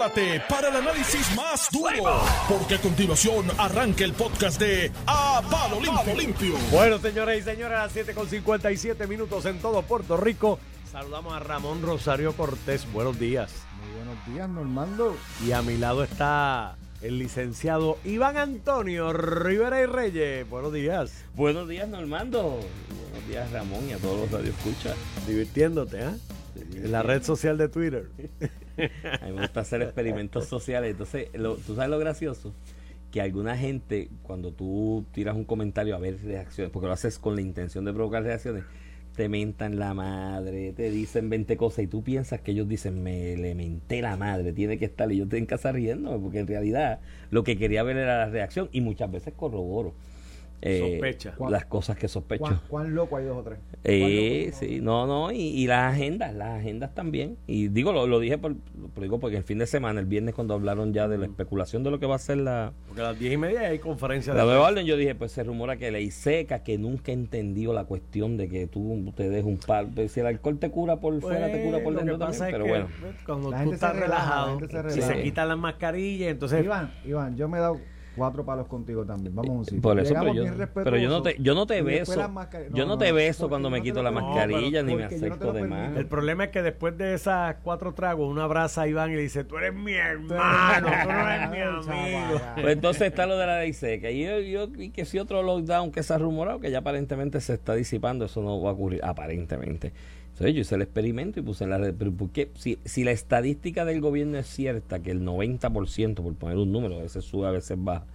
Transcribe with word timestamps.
prepárate 0.00 0.42
para 0.48 0.68
el 0.68 0.76
análisis 0.76 1.36
más 1.36 1.68
duro, 1.70 2.22
porque 2.48 2.76
a 2.76 2.80
continuación 2.80 3.46
arranca 3.58 4.02
el 4.04 4.14
podcast 4.14 4.58
de 4.58 4.90
A 5.06 5.42
Palo 5.50 5.78
Limpio. 6.16 6.54
Bueno, 6.70 6.98
señores 6.98 7.40
y 7.40 7.42
señores, 7.42 7.78
a 7.78 7.82
las 7.82 7.92
7 7.92 8.14
con 8.14 8.26
57 8.26 9.06
minutos 9.06 9.44
en 9.44 9.58
todo 9.58 9.82
Puerto 9.82 10.16
Rico. 10.16 10.58
Saludamos 10.90 11.34
a 11.34 11.40
Ramón 11.40 11.82
Rosario 11.82 12.32
Cortés. 12.32 12.90
Buenos 12.92 13.18
días. 13.18 13.52
Muy 13.78 13.96
buenos 13.96 14.26
días, 14.26 14.48
Normando. 14.48 15.16
Y 15.46 15.52
a 15.52 15.60
mi 15.60 15.76
lado 15.76 16.02
está 16.02 16.76
el 17.02 17.18
licenciado 17.18 17.98
Iván 18.04 18.38
Antonio 18.38 19.12
Rivera 19.12 19.82
y 19.82 19.86
Reyes. 19.86 20.48
Buenos 20.48 20.72
días. 20.72 21.24
Buenos 21.34 21.68
días, 21.68 21.88
Normando. 21.88 22.60
Buenos 23.10 23.28
días, 23.28 23.52
Ramón, 23.52 23.86
y 23.88 23.92
a 23.92 23.98
todos 23.98 24.20
los 24.20 24.30
radioescuchas. 24.30 24.96
Divirtiéndote, 25.26 26.00
¿eh? 26.00 26.16
En 26.74 26.92
la 26.92 27.02
red 27.02 27.22
social 27.22 27.58
de 27.58 27.68
Twitter. 27.68 28.08
A 29.20 29.26
mí 29.26 29.32
me 29.32 29.42
gusta 29.42 29.60
hacer 29.60 29.82
experimentos 29.82 30.46
sociales. 30.46 30.92
Entonces, 30.92 31.28
¿tú 31.66 31.74
sabes 31.74 31.90
lo 31.90 31.98
gracioso? 31.98 32.54
Que 33.10 33.20
alguna 33.20 33.56
gente, 33.56 34.08
cuando 34.22 34.52
tú 34.52 35.04
tiras 35.12 35.34
un 35.34 35.44
comentario 35.44 35.96
a 35.96 35.98
ver 35.98 36.18
reacciones, 36.22 36.72
porque 36.72 36.86
lo 36.86 36.92
haces 36.92 37.18
con 37.18 37.34
la 37.34 37.42
intención 37.42 37.84
de 37.84 37.92
provocar 37.92 38.22
reacciones, 38.22 38.64
te 39.16 39.28
mentan 39.28 39.78
la 39.78 39.92
madre, 39.92 40.72
te 40.72 40.90
dicen 40.90 41.28
20 41.28 41.56
cosas 41.56 41.80
y 41.84 41.86
tú 41.88 42.02
piensas 42.02 42.40
que 42.40 42.52
ellos 42.52 42.68
dicen, 42.68 43.02
me 43.02 43.36
le 43.36 43.54
menté 43.54 44.00
la 44.00 44.16
madre, 44.16 44.52
tiene 44.52 44.78
que 44.78 44.84
estar. 44.84 45.10
Y 45.10 45.18
yo 45.18 45.24
estoy 45.24 45.40
en 45.40 45.46
casa 45.46 45.72
riéndome, 45.72 46.18
porque 46.18 46.38
en 46.38 46.46
realidad 46.46 47.00
lo 47.30 47.44
que 47.44 47.58
quería 47.58 47.82
ver 47.82 47.96
era 47.96 48.18
la 48.18 48.30
reacción 48.30 48.68
y 48.72 48.80
muchas 48.80 49.10
veces 49.10 49.34
corroboro. 49.34 49.94
Eh, 50.62 50.78
Sospecha. 50.78 51.34
Las 51.48 51.64
cosas 51.66 51.96
que 51.96 52.06
sospecho. 52.08 52.42
¿Cuán, 52.44 52.60
cuán 52.68 52.94
loco 52.94 53.16
hay 53.16 53.24
dos 53.24 53.38
o 53.38 53.42
tres? 53.42 53.58
Eh, 53.84 54.50
sí, 54.52 54.80
no, 54.82 55.06
no, 55.06 55.32
y, 55.32 55.38
y 55.38 55.66
las 55.66 55.94
agendas, 55.94 56.34
las 56.34 56.58
agendas 56.60 56.94
también. 56.94 57.36
Y 57.46 57.68
digo, 57.68 57.92
lo, 57.92 58.06
lo 58.06 58.18
dije 58.20 58.36
por, 58.36 58.52
lo 58.52 59.02
digo 59.02 59.18
porque 59.18 59.36
el 59.38 59.42
fin 59.42 59.58
de 59.58 59.66
semana, 59.66 60.00
el 60.00 60.06
viernes, 60.06 60.34
cuando 60.34 60.54
hablaron 60.54 60.92
ya 60.92 61.08
de 61.08 61.16
la 61.18 61.24
especulación 61.26 61.82
de 61.82 61.90
lo 61.90 61.98
que 61.98 62.06
va 62.06 62.16
a 62.16 62.18
ser 62.18 62.38
la, 62.38 62.72
Porque 62.86 63.00
a 63.00 63.04
las 63.04 63.18
10 63.18 63.32
y 63.32 63.36
media 63.38 63.60
hay 63.60 63.78
conferencia 63.78 64.34
la 64.34 64.40
de 64.42 64.46
nueva 64.48 64.68
orden, 64.68 64.84
yo 64.84 64.96
dije, 64.96 65.14
pues 65.14 65.32
se 65.32 65.42
rumora 65.44 65.76
que 65.76 65.90
ley 65.90 66.10
seca, 66.10 66.62
que 66.62 66.76
nunca 66.76 67.12
entendió 67.12 67.72
la 67.72 67.84
cuestión 67.84 68.36
de 68.36 68.48
que 68.48 68.66
tú 68.66 69.12
te 69.16 69.30
des 69.30 69.44
un 69.44 69.56
par. 69.58 69.86
pues, 69.94 70.12
Si 70.12 70.20
el 70.20 70.26
alcohol 70.26 70.58
te 70.58 70.70
cura 70.70 70.96
por 70.96 71.18
fuera, 71.20 71.50
te 71.50 71.62
cura 71.64 71.78
por 71.82 71.94
Pues, 71.94 72.04
dentro 72.06 72.18
también. 72.18 72.42
es 72.44 72.50
Pero 72.52 72.64
que 72.64 72.70
bueno, 72.70 72.86
cuando 73.24 73.50
La 73.50 73.56
tú 73.56 73.60
gente 73.62 73.74
estás 73.76 73.92
se 73.94 74.00
relaja, 74.00 74.46
la 74.46 74.56
relajado, 74.58 74.90
se 74.90 75.00
si 75.00 75.02
se 75.02 75.22
quitan 75.22 75.48
las 75.48 75.58
mascarillas, 75.58 76.30
entonces 76.30 76.64
Iván, 76.64 76.92
Iván, 77.06 77.36
yo 77.36 77.48
me 77.48 77.58
he 77.58 77.60
dado 77.60 77.80
cuatro 78.16 78.44
palos 78.44 78.66
contigo 78.66 79.04
también. 79.04 79.34
Vamos 79.34 79.50
a 79.50 79.58
un 79.58 79.64
sitio. 79.64 79.80
por 79.82 79.98
eso, 80.00 80.14
pero 80.14 80.34
yo, 80.34 80.44
pero 80.74 80.96
yo 80.96 81.08
no 81.08 81.22
te, 81.22 81.36
yo 81.38 81.54
no 81.54 81.66
te 81.66 81.82
beso. 81.82 82.20
yo 82.72 82.86
no, 82.86 82.98
te 82.98 83.12
beso 83.12 83.48
cuando 83.48 83.70
me 83.70 83.78
no 83.78 83.84
quito 83.84 84.02
la 84.02 84.10
mascarilla, 84.10 84.82
ni 84.82 84.94
me 84.96 85.04
acerco 85.04 85.52
de 85.52 85.64
más. 85.64 85.96
El 85.96 86.06
problema 86.06 86.44
es 86.44 86.50
que 86.50 86.62
después 86.62 86.96
de 86.98 87.14
esas 87.14 87.56
cuatro 87.62 87.94
tragos, 87.94 88.28
uno 88.30 88.42
abraza 88.42 88.82
a 88.82 88.88
Iván 88.88 89.10
y 89.12 89.14
le 89.16 89.22
dice, 89.22 89.44
tú 89.44 89.56
eres 89.58 89.74
mi 89.74 89.92
hermano, 89.92 90.88
tú 91.02 91.08
no 91.12 91.30
eres 91.30 91.50
mi 91.50 91.60
amigo. 91.60 92.40
Pues 92.54 92.72
entonces 92.74 93.02
está 93.02 93.26
lo 93.26 93.36
de 93.38 93.46
la 93.46 93.60
ley 93.60 93.72
seca. 93.72 94.10
Y, 94.10 94.24
yo, 94.24 94.38
yo- 94.40 94.68
y 94.82 94.90
que 94.90 95.04
si 95.04 95.18
otro 95.18 95.42
lockdown 95.42 95.92
que 95.92 96.02
se 96.02 96.12
ha 96.14 96.18
rumorado, 96.18 96.60
que 96.60 96.70
ya 96.70 96.78
aparentemente 96.78 97.40
se 97.40 97.54
está 97.54 97.74
disipando, 97.74 98.24
eso 98.26 98.42
no 98.42 98.60
va 98.60 98.70
a 98.70 98.72
ocurrir, 98.72 99.00
aparentemente. 99.04 99.92
Entonces 100.40 100.54
yo 100.54 100.60
hice 100.62 100.74
el 100.76 100.82
experimento 100.82 101.38
y 101.38 101.42
puse 101.42 101.64
en 101.64 101.70
la 101.70 101.76
red. 101.76 101.94
Pero 101.98 102.12
¿por 102.12 102.30
qué? 102.30 102.50
Si, 102.54 102.78
si 102.86 103.04
la 103.04 103.10
estadística 103.10 103.84
del 103.84 104.00
gobierno 104.00 104.38
es 104.38 104.46
cierta, 104.46 105.00
que 105.00 105.10
el 105.10 105.20
90%, 105.22 106.14
por 106.14 106.34
poner 106.34 106.56
un 106.56 106.72
número, 106.72 106.96
a 106.98 107.02
veces 107.02 107.24
sube, 107.24 107.46
a 107.46 107.50
veces 107.50 107.76
baja, 107.78 108.06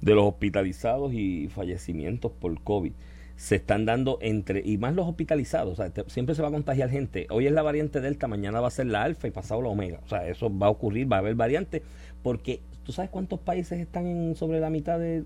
de 0.00 0.14
los 0.14 0.24
hospitalizados 0.24 1.12
y 1.12 1.48
fallecimientos 1.48 2.32
por 2.32 2.58
COVID, 2.62 2.92
se 3.36 3.56
están 3.56 3.84
dando 3.84 4.16
entre, 4.22 4.62
y 4.64 4.78
más 4.78 4.94
los 4.94 5.06
hospitalizados, 5.06 5.74
o 5.74 5.76
sea, 5.76 5.90
te- 5.90 6.08
siempre 6.08 6.34
se 6.34 6.40
va 6.40 6.48
a 6.48 6.50
contagiar 6.50 6.88
gente. 6.88 7.26
Hoy 7.28 7.46
es 7.46 7.52
la 7.52 7.60
variante 7.62 8.00
Delta, 8.00 8.26
mañana 8.26 8.60
va 8.60 8.68
a 8.68 8.70
ser 8.70 8.86
la 8.86 9.02
Alfa 9.02 9.28
y 9.28 9.30
pasado 9.30 9.60
la 9.60 9.68
Omega. 9.68 10.00
O 10.06 10.08
sea, 10.08 10.26
eso 10.26 10.50
va 10.56 10.68
a 10.68 10.70
ocurrir, 10.70 11.12
va 11.12 11.16
a 11.16 11.18
haber 11.18 11.34
variantes, 11.34 11.82
porque 12.22 12.60
tú 12.84 12.92
sabes 12.92 13.10
cuántos 13.10 13.38
países 13.40 13.78
están 13.80 14.06
en, 14.06 14.34
sobre 14.36 14.60
la 14.60 14.70
mitad 14.70 14.98
de, 14.98 15.24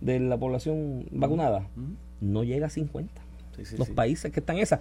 de 0.00 0.18
la 0.18 0.36
población 0.36 1.06
vacunada. 1.12 1.68
No 2.20 2.42
llega 2.42 2.66
a 2.66 2.70
50. 2.70 3.22
Sí, 3.56 3.64
sí, 3.64 3.76
Los 3.76 3.86
sí. 3.88 3.92
países 3.94 4.32
que 4.32 4.40
están 4.40 4.56
en 4.56 4.62
esa. 4.64 4.80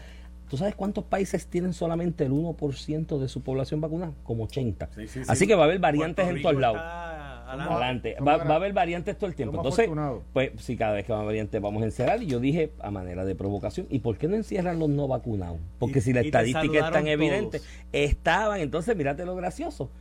¿Tú 0.49 0.57
sabes 0.57 0.73
cuántos 0.75 1.03
países 1.03 1.45
tienen 1.45 1.73
solamente 1.73 2.25
el 2.25 2.31
1% 2.31 3.19
de 3.19 3.27
su 3.29 3.41
población 3.41 3.81
vacunada? 3.81 4.13
Como 4.23 4.45
80. 4.45 4.89
Sí, 4.95 5.07
sí, 5.07 5.19
sí. 5.23 5.25
Así 5.27 5.45
que 5.45 5.53
va 5.53 5.61
a 5.61 5.65
haber 5.65 5.77
variantes 5.77 6.27
en 6.27 6.41
todos 6.41 6.59
lados. 6.59 6.79
adelante. 6.81 8.15
Va, 8.19 8.33
a 8.33 8.55
haber 8.55 8.73
variantes 8.73 9.15
todo 9.15 9.27
el 9.29 9.35
tiempo. 9.35 9.57
Entonces, 9.57 9.89
pues 10.33 10.51
sí, 10.57 10.75
cada 10.75 10.93
vez 10.93 11.05
que 11.05 11.11
va 11.11 11.19
a 11.19 11.21
haber 11.21 11.33
variantes 11.33 11.61
vamos 11.61 11.83
a 11.83 11.85
encerrar. 11.85 12.23
Y 12.23 12.25
yo 12.25 12.39
dije, 12.39 12.71
a 12.79 12.89
manera 12.89 13.25
de 13.25 13.35
provocación, 13.35 13.85
¿y 13.91 13.99
por 13.99 14.17
qué 14.17 14.27
no 14.27 14.35
encierran 14.35 14.79
los 14.79 14.89
no 14.89 15.07
vacunados? 15.07 15.59
Porque 15.77 15.99
Y- 15.99 16.01
si 16.01 16.13
la 16.13 16.21
estadística 16.21 16.87
es 16.87 16.91
tan 16.91 17.07
evidente, 17.07 17.59
todos. 17.59 17.71
estaban. 17.91 18.59
Entonces, 18.59 18.95
mírate 18.95 19.25
lo 19.25 19.35
gracioso. 19.35 19.91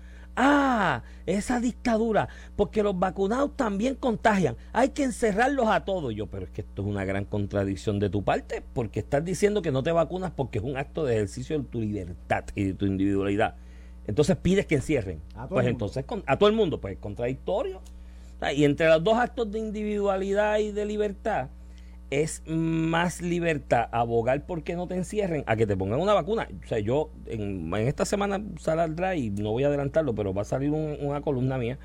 Ah, 0.40 1.02
esa 1.26 1.58
dictadura, 1.58 2.28
porque 2.54 2.84
los 2.84 2.96
vacunados 2.96 3.56
también 3.56 3.96
contagian. 3.96 4.56
Hay 4.72 4.90
que 4.90 5.02
encerrarlos 5.02 5.66
a 5.66 5.84
todos. 5.84 6.14
Yo, 6.14 6.26
pero 6.28 6.44
es 6.44 6.50
que 6.50 6.60
esto 6.60 6.82
es 6.82 6.88
una 6.88 7.04
gran 7.04 7.24
contradicción 7.24 7.98
de 7.98 8.08
tu 8.08 8.22
parte, 8.22 8.62
porque 8.72 9.00
estás 9.00 9.24
diciendo 9.24 9.62
que 9.62 9.72
no 9.72 9.82
te 9.82 9.90
vacunas 9.90 10.30
porque 10.30 10.58
es 10.58 10.64
un 10.64 10.76
acto 10.76 11.04
de 11.04 11.16
ejercicio 11.16 11.58
de 11.58 11.64
tu 11.64 11.80
libertad 11.80 12.44
y 12.54 12.64
de 12.66 12.74
tu 12.74 12.86
individualidad. 12.86 13.56
Entonces 14.06 14.36
pides 14.36 14.66
que 14.66 14.76
encierren. 14.76 15.20
A 15.34 15.40
todo 15.46 15.48
Pues 15.48 15.66
el 15.66 15.72
mundo. 15.72 15.84
entonces 15.86 16.04
con- 16.04 16.22
a 16.26 16.38
todo 16.38 16.48
el 16.48 16.54
mundo, 16.54 16.80
pues 16.80 16.96
contradictorio. 16.98 17.82
Y 18.54 18.64
entre 18.64 18.86
los 18.86 19.02
dos 19.02 19.18
actos 19.18 19.50
de 19.50 19.58
individualidad 19.58 20.58
y 20.60 20.70
de 20.70 20.86
libertad, 20.86 21.48
es 22.10 22.42
más 22.46 23.20
libertad 23.22 23.88
abogar 23.92 24.46
porque 24.46 24.74
no 24.76 24.86
te 24.86 24.94
encierren 24.96 25.44
a 25.46 25.56
que 25.56 25.66
te 25.66 25.76
pongan 25.76 26.00
una 26.00 26.14
vacuna. 26.14 26.48
O 26.64 26.66
sea, 26.68 26.78
yo 26.78 27.10
en, 27.26 27.72
esta 27.74 28.04
semana 28.04 28.42
saldrá 28.58 29.14
y 29.16 29.30
no 29.30 29.50
voy 29.52 29.64
a 29.64 29.68
adelantarlo, 29.68 30.14
pero 30.14 30.32
va 30.34 30.42
a 30.42 30.44
salir 30.46 30.70
un- 30.70 30.96
una 31.00 31.20
columna 31.20 31.58
mía 31.58 31.78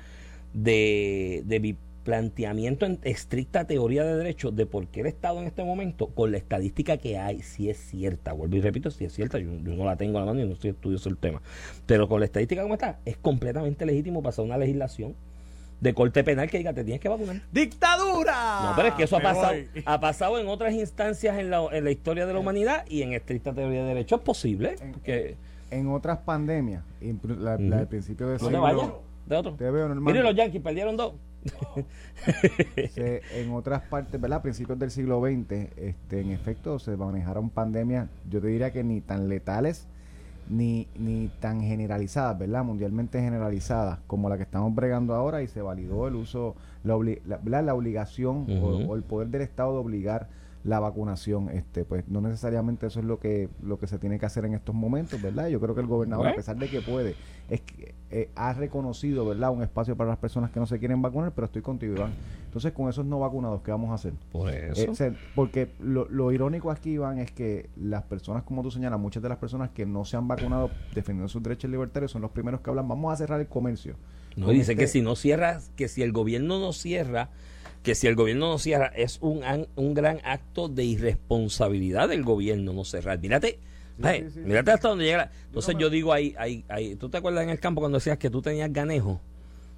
de, 0.52 1.42
de 1.46 1.60
mi 1.60 1.76
planteamiento 2.04 2.84
en 2.84 2.98
estricta 3.02 3.66
teoría 3.66 4.04
de 4.04 4.16
derecho 4.16 4.50
de 4.50 4.66
por 4.66 4.86
qué 4.88 5.00
el 5.00 5.06
Estado 5.06 5.40
en 5.40 5.46
este 5.46 5.64
momento, 5.64 6.08
con 6.08 6.32
la 6.32 6.36
estadística 6.36 6.98
que 6.98 7.16
hay, 7.18 7.40
si 7.42 7.70
es 7.70 7.78
cierta, 7.78 8.32
vuelvo 8.34 8.56
y 8.56 8.60
repito, 8.60 8.90
si 8.90 9.06
es 9.06 9.12
cierta, 9.14 9.38
yo, 9.38 9.48
yo 9.64 9.74
no 9.74 9.84
la 9.86 9.96
tengo 9.96 10.18
a 10.18 10.20
la 10.20 10.26
mano 10.26 10.40
y 10.42 10.46
no 10.46 10.52
estoy 10.52 10.70
estudioso 10.70 11.08
el 11.08 11.16
tema, 11.16 11.40
pero 11.86 12.06
con 12.06 12.20
la 12.20 12.26
estadística 12.26 12.60
como 12.62 12.74
está, 12.74 13.00
es 13.06 13.16
completamente 13.16 13.86
legítimo 13.86 14.22
pasar 14.22 14.44
una 14.44 14.58
legislación 14.58 15.14
de 15.84 15.94
corte 15.94 16.24
penal 16.24 16.48
que 16.50 16.58
diga 16.58 16.72
te 16.72 16.82
tienes 16.82 17.00
que 17.00 17.08
vacunar. 17.10 17.40
¡Dictadura! 17.52 18.60
No, 18.64 18.72
pero 18.74 18.88
es 18.88 18.94
que 18.94 19.02
eso 19.04 19.16
ha 19.18 19.20
pasado, 19.20 19.52
voy. 19.52 19.82
ha 19.84 20.00
pasado 20.00 20.38
en 20.40 20.48
otras 20.48 20.72
instancias 20.72 21.38
en 21.38 21.50
la, 21.50 21.62
en 21.70 21.84
la 21.84 21.90
historia 21.90 22.26
de 22.26 22.32
la 22.32 22.38
humanidad 22.40 22.84
y 22.88 23.02
en 23.02 23.12
estricta 23.12 23.52
teoría 23.52 23.82
de 23.82 23.88
derecho 23.88 24.16
es 24.16 24.22
posible. 24.22 24.76
En- 24.80 24.94
Que, 24.94 25.36
En 25.70 25.88
otras 25.88 26.18
pandemias, 26.18 26.82
la, 27.38 27.58
la 27.58 27.76
del 27.78 27.86
principio 27.86 28.28
de 28.28 28.38
siglo- 28.38 28.60
vayas 28.62 28.88
de 29.26 29.36
otro. 29.36 29.52
Te 29.54 29.64
veo, 29.70 29.88
Normando. 29.88 30.10
Mire, 30.10 30.22
los 30.22 30.34
Yankees 30.34 30.62
perdieron 30.62 30.96
dos. 30.96 31.12
Se- 32.94 33.20
en 33.34 33.52
otras 33.52 33.82
partes, 33.82 34.18
¿verdad? 34.20 34.38
A 34.38 34.42
principios 34.42 34.78
del 34.78 34.90
siglo 34.90 35.20
XX, 35.20 35.52
este, 35.76 36.20
en 36.20 36.30
efecto, 36.30 36.78
se 36.78 36.96
manejaron 36.96 37.50
pandemias, 37.50 38.08
yo 38.30 38.40
te 38.40 38.46
diría 38.48 38.72
que 38.72 38.82
ni 38.84 39.00
tan 39.02 39.28
letales 39.28 39.86
ni, 40.48 40.86
ni 40.98 41.30
tan 41.40 41.60
generalizadas, 41.62 42.38
¿verdad? 42.38 42.64
Mundialmente 42.64 43.20
generalizadas 43.20 43.98
como 44.06 44.28
la 44.28 44.36
que 44.36 44.42
estamos 44.42 44.74
bregando 44.74 45.14
ahora 45.14 45.42
y 45.42 45.46
se 45.48 45.62
validó 45.62 46.06
el 46.08 46.14
uso, 46.16 46.54
la, 46.82 46.94
obli- 46.96 47.20
la, 47.24 47.62
la 47.62 47.74
obligación 47.74 48.46
o, 48.90 48.94
el 48.96 49.02
poder 49.02 49.28
del 49.28 49.42
Estado 49.42 49.72
de 49.72 49.78
obligar 49.78 50.28
la 50.64 50.80
vacunación. 50.80 51.50
Este, 51.50 51.84
pues 51.84 52.08
no 52.08 52.20
necesariamente 52.20 52.86
eso 52.86 52.98
es 53.00 53.04
lo 53.06 53.20
que, 53.20 53.48
lo 53.62 53.78
que 53.78 53.86
se 53.86 53.98
tiene 53.98 54.18
que 54.18 54.26
hacer 54.26 54.44
en 54.46 54.54
estos 54.54 54.74
momentos, 54.74 55.20
¿verdad? 55.22 55.48
Yo 55.48 55.60
creo 55.60 55.74
que 55.74 55.82
el 55.82 55.86
gobernador, 55.86 56.24
a 56.26 56.30
Bueno. 56.30 56.36
pesar 56.36 56.56
de 56.56 56.68
que 56.68 56.80
puede, 56.80 57.14
es 57.50 57.60
que, 57.60 57.94
eh, 58.10 58.30
ha 58.34 58.52
reconocido, 58.54 59.26
¿verdad? 59.26 59.50
Un 59.50 59.62
espacio 59.62 59.94
para 59.96 60.08
las 60.10 60.18
personas 60.18 60.50
que 60.50 60.58
no 60.58 60.66
se 60.66 60.78
quieren 60.78 61.02
vacunar, 61.02 61.32
pero 61.34 61.44
estoy 61.44 61.62
contigo, 61.62 61.94
Iván. 61.94 62.14
Entonces, 62.46 62.72
con 62.72 62.88
esos 62.88 63.04
no 63.04 63.18
vacunados, 63.20 63.60
¿qué 63.62 63.70
vamos 63.72 63.90
a 63.90 63.94
hacer? 63.94 64.14
Por 64.32 64.48
Eh, 64.50 64.72
se- 64.94 65.12
porque 65.34 65.72
lo, 65.80 66.08
lo 66.08 66.32
irónico 66.32 66.70
aquí, 66.70 66.92
Iván, 66.92 67.18
es 67.18 67.30
que 67.30 67.68
las 67.76 68.04
personas, 68.04 68.44
como 68.44 68.62
tú 68.62 68.70
señalas, 68.70 68.98
muchas 68.98 69.22
de 69.22 69.28
las 69.28 69.38
personas 69.38 69.70
que 69.70 69.84
no 69.84 70.04
se 70.04 70.16
han 70.16 70.28
vacunado 70.28 70.70
defendiendo 70.94 71.28
sus 71.28 71.42
derechos 71.42 71.70
libertarios 71.70 72.10
son 72.12 72.22
los 72.22 72.30
primeros 72.30 72.60
que 72.62 72.70
hablan, 72.70 72.88
vamos 72.88 73.12
a 73.12 73.16
cerrar 73.16 73.40
el 73.40 73.48
comercio. 73.48 73.96
No, 74.36 74.46
Con 74.46 74.54
dice 74.54 74.72
este- 74.72 74.82
que 74.82 74.86
si 74.88 75.02
no 75.02 75.14
cierra, 75.14 75.58
que 75.76 75.88
si 75.88 76.02
el 76.02 76.12
gobierno 76.12 76.58
no 76.58 76.72
cierra, 76.72 77.28
que 77.84 77.94
si 77.94 78.08
el 78.08 78.16
gobierno 78.16 78.48
no 78.48 78.58
cierra, 78.58 78.86
es 78.96 79.18
un, 79.20 79.42
un 79.76 79.94
gran 79.94 80.18
acto 80.24 80.68
de 80.68 80.82
irresponsabilidad 80.84 82.08
del 82.08 82.24
gobierno 82.24 82.72
no 82.72 82.82
cerrar. 82.84 83.20
Mírate, 83.20 83.58
ay, 84.02 84.26
sí, 84.32 84.40
mírate 84.40 84.72
hasta 84.72 84.88
donde 84.88 85.04
llega. 85.04 85.30
Entonces 85.46 85.74
me- 85.76 85.80
yo 85.82 85.90
digo 85.90 86.12
ahí, 86.12 86.34
ahí, 86.38 86.64
ahí, 86.68 86.96
¿tú 86.96 87.08
te 87.10 87.18
acuerdas 87.18 87.44
en 87.44 87.50
el 87.50 87.60
campo 87.60 87.80
cuando 87.82 87.98
decías 87.98 88.18
que 88.18 88.30
tú 88.30 88.42
tenías 88.42 88.72
ganejo? 88.72 89.20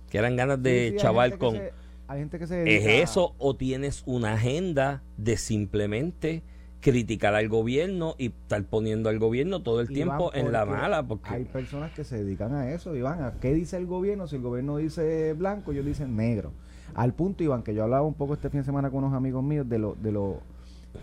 Que 0.08 0.19
eran 0.19 0.37
ganas 0.37 0.62
de 0.62 0.94
chaval 0.97 1.37
con... 1.37 1.56
se- 1.56 1.73
hay 2.08 2.20
gente 2.20 2.38
que 2.38 2.47
se 2.47 2.61
¿Es 2.61 2.85
dedica- 2.85 3.03
eso 3.03 3.35
o 3.38 3.56
tienes 3.56 4.05
una 4.06 4.35
agenda 4.35 5.03
de 5.17 5.37
simplemente 5.37 6.43
criticar 6.81 7.35
al 7.35 7.49
gobierno 7.49 8.14
y 8.17 8.26
estar 8.26 8.62
poniendo 8.62 9.08
al 9.08 9.19
gobierno 9.19 9.62
todo 9.62 9.81
el 9.81 9.87
Iván, 9.91 9.94
tiempo 10.19 10.32
en 10.32 10.53
la 10.53 10.64
mala? 10.64 11.03
Porque 11.03 11.29
Hay 11.31 11.44
personas 11.44 11.91
que 11.91 12.05
se 12.05 12.23
dedican 12.23 12.55
a 12.55 12.70
eso, 12.70 12.94
Iván. 12.94 13.25
¿A 13.25 13.32
qué 13.41 13.53
dice 13.53 13.76
el 13.76 13.87
gobierno? 13.87 14.29
Si 14.29 14.37
el 14.37 14.43
gobierno 14.43 14.76
dice 14.76 15.32
blanco, 15.32 15.73
ellos 15.73 15.85
dicen 15.85 16.14
negro. 16.14 16.53
Al 16.94 17.12
punto, 17.12 17.44
Iván, 17.44 17.62
que 17.62 17.74
yo 17.74 17.82
hablaba 17.82 18.06
un 18.06 18.14
poco 18.14 18.34
este 18.34 18.50
fin 18.50 18.60
de 18.60 18.64
semana 18.64 18.90
con 18.90 19.04
unos 19.04 19.14
amigos 19.14 19.42
míos 19.42 19.68
de 19.68 19.78
lo, 19.78 19.94
de 19.94 20.12
lo 20.12 20.40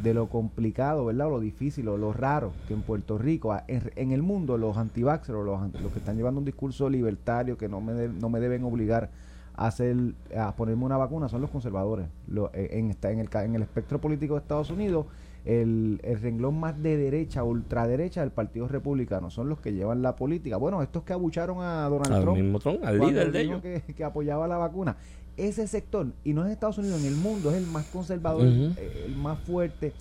de 0.01 0.13
lo 0.13 0.27
complicado, 0.27 1.05
¿verdad? 1.05 1.27
O 1.27 1.31
lo 1.31 1.39
difícil 1.39 1.87
o 1.87 1.97
lo 1.97 2.13
raro 2.13 2.51
que 2.67 2.73
en 2.73 2.81
Puerto 2.81 3.17
Rico, 3.17 3.55
en, 3.67 4.11
el 4.11 4.21
mundo, 4.21 4.57
los 4.57 4.77
anti 4.77 5.01
los, 5.01 5.27
los 5.27 5.91
que 5.91 5.99
están 5.99 6.17
llevando 6.17 6.39
un 6.39 6.45
discurso 6.45 6.89
libertario 6.89 7.57
que 7.57 7.69
no 7.69 7.81
me, 7.81 8.07
no 8.07 8.29
me 8.29 8.39
deben 8.39 8.63
obligar 8.63 9.11
a, 9.55 9.67
hacer, 9.67 9.95
a 10.35 10.55
ponerme 10.55 10.85
una 10.85 10.97
vacuna 10.97 11.29
son 11.29 11.41
los 11.41 11.49
conservadores. 11.49 12.07
Eh, 12.53 12.69
en, 12.71 12.95
en, 13.01 13.19
el, 13.19 13.29
en 13.33 13.55
el 13.55 13.61
espectro 13.61 13.99
político 13.99 14.33
de 14.33 14.39
Estados 14.39 14.71
Unidos, 14.71 15.05
el, 15.45 15.99
el, 16.03 16.21
renglón 16.21 16.59
más 16.59 16.81
de 16.81 16.97
derecha, 16.97 17.43
ultraderecha 17.43 18.21
del 18.21 18.31
Partido 18.31 18.67
Republicano. 18.67 19.29
Son 19.29 19.49
los 19.49 19.59
que 19.59 19.73
llevan 19.73 20.01
la 20.01 20.15
política. 20.15 20.57
Bueno, 20.57 20.81
estos 20.81 21.03
que 21.03 21.13
abucharon 21.13 21.57
a 21.61 21.87
Donald 21.89 22.13
al 22.13 22.21
Trump, 22.21 22.37
mismo 22.37 22.59
Trump 22.59 22.79
al 22.83 22.97
líder 22.97 23.31
de 23.31 23.41
ellos. 23.41 23.61
Que, 23.61 23.81
que, 23.81 24.03
apoyaba 24.03 24.47
la 24.47 24.57
vacuna. 24.57 24.95
Ese 25.37 25.67
sector, 25.67 26.07
y 26.23 26.33
no 26.33 26.45
es 26.45 26.51
Estados 26.51 26.77
Unidos, 26.77 27.01
en 27.01 27.07
el 27.07 27.15
mundo, 27.15 27.51
es 27.51 27.57
el 27.57 27.65
más 27.65 27.85
conservador, 27.87 28.45
eh, 28.45 29.05
el 29.05 29.15
más 29.15 29.39
fuerte. 29.39 29.93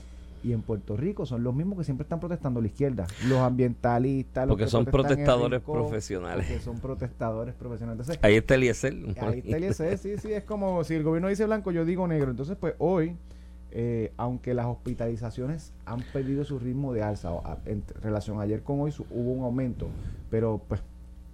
Y 0.45 0.53
en 0.53 0.61
Puerto 0.61 0.97
Rico 0.97 1.25
son 1.25 1.45
los 1.45 1.55
mismos 1.55 1.79
que 1.79 1.85
siempre 1.85 2.03
están 2.03 2.19
protestando 2.19 2.61
la 2.61 2.67
izquierda. 2.67 3.07
Los 3.29 3.39
ambientalistas, 3.39 4.49
los 4.49 4.57
porque 4.57 4.69
son 4.69 4.85
protestadores 4.85 5.63
profesionales. 5.63 6.47
Porque 6.49 6.63
son 6.63 6.81
protestadores 6.81 7.55
profesionales. 7.55 8.19
ahí 8.21 8.37
está 8.37 8.57
Eliezer. 8.57 8.93
Ahí 9.21 9.39
está 9.39 9.57
Eliezer, 9.57 9.99
sí, 9.99 10.17
sí. 10.19 10.33
Es 10.33 10.43
como 10.43 10.83
si 10.83 10.95
el 10.95 11.05
gobierno 11.05 11.29
dice 11.29 11.47
blanco, 11.47 11.71
yo 11.71 11.85
digo 11.85 12.09
negro. 12.09 12.33
Entonces, 12.33 12.57
pues 12.59 12.75
hoy 12.79 13.17
eh, 13.75 14.13
aunque 14.19 14.53
las 14.53 14.67
hospitalizaciones 14.67 15.73
han 15.87 16.03
perdido 16.13 16.45
su 16.45 16.59
ritmo 16.59 16.93
de 16.93 17.03
alza, 17.03 17.31
en 17.65 17.83
relación 18.03 18.39
a 18.39 18.43
ayer 18.43 18.63
con 18.63 18.81
hoy 18.81 18.93
hubo 19.11 19.33
un 19.33 19.45
aumento, 19.45 19.89
pero 20.31 20.61
pues 20.69 20.83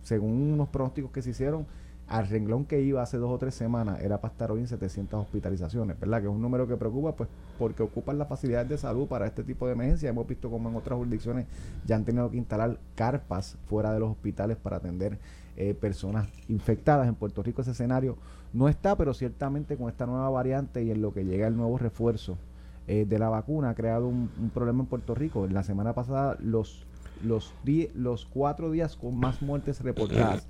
según 0.04 0.52
unos 0.52 0.68
pronósticos 0.68 1.10
que 1.10 1.20
se 1.20 1.30
hicieron, 1.30 1.66
al 2.08 2.26
renglón 2.26 2.64
que 2.64 2.80
iba 2.80 3.02
hace 3.02 3.18
dos 3.18 3.30
o 3.30 3.38
tres 3.38 3.54
semanas 3.54 4.00
era 4.00 4.20
para 4.20 4.32
estar 4.32 4.50
hoy 4.50 4.60
en 4.60 4.66
700 4.66 5.20
hospitalizaciones, 5.20 6.00
¿verdad? 6.00 6.20
Que 6.20 6.26
es 6.26 6.32
un 6.32 6.40
número 6.40 6.66
que 6.66 6.76
preocupa, 6.76 7.12
pues 7.12 7.28
porque 7.58 7.82
ocupan 7.82 8.18
las 8.18 8.28
facilidades 8.28 8.68
de 8.68 8.78
salud 8.78 9.06
para 9.06 9.26
este 9.26 9.44
tipo 9.44 9.66
de 9.66 9.74
emergencia. 9.74 10.08
Hemos 10.08 10.26
visto 10.26 10.50
como 10.50 10.70
en 10.70 10.76
otras 10.76 10.96
jurisdicciones 10.96 11.46
ya 11.86 11.96
han 11.96 12.04
tenido 12.04 12.30
que 12.30 12.38
instalar 12.38 12.78
carpas 12.94 13.58
fuera 13.66 13.92
de 13.92 14.00
los 14.00 14.10
hospitales 14.10 14.56
para 14.56 14.78
atender 14.78 15.18
eh, 15.56 15.74
personas 15.74 16.28
infectadas. 16.48 17.08
En 17.08 17.14
Puerto 17.14 17.42
Rico 17.42 17.60
ese 17.60 17.72
escenario 17.72 18.16
no 18.54 18.68
está, 18.68 18.96
pero 18.96 19.12
ciertamente 19.12 19.76
con 19.76 19.90
esta 19.90 20.06
nueva 20.06 20.30
variante 20.30 20.82
y 20.82 20.90
en 20.90 21.02
lo 21.02 21.12
que 21.12 21.24
llega 21.24 21.46
el 21.46 21.56
nuevo 21.56 21.76
refuerzo 21.76 22.38
eh, 22.86 23.04
de 23.06 23.18
la 23.18 23.28
vacuna 23.28 23.68
ha 23.70 23.74
creado 23.74 24.08
un, 24.08 24.30
problema 24.54 24.80
en 24.80 24.86
Puerto 24.86 25.14
Rico. 25.14 25.44
En 25.44 25.52
la 25.52 25.62
semana 25.62 25.92
pasada 25.92 26.38
los 26.40 26.86
los, 27.24 27.54
los 27.94 28.26
cuatro 28.26 28.70
días 28.70 28.96
con 28.96 29.18
más 29.18 29.42
muertes 29.42 29.80
reportadas 29.80 30.46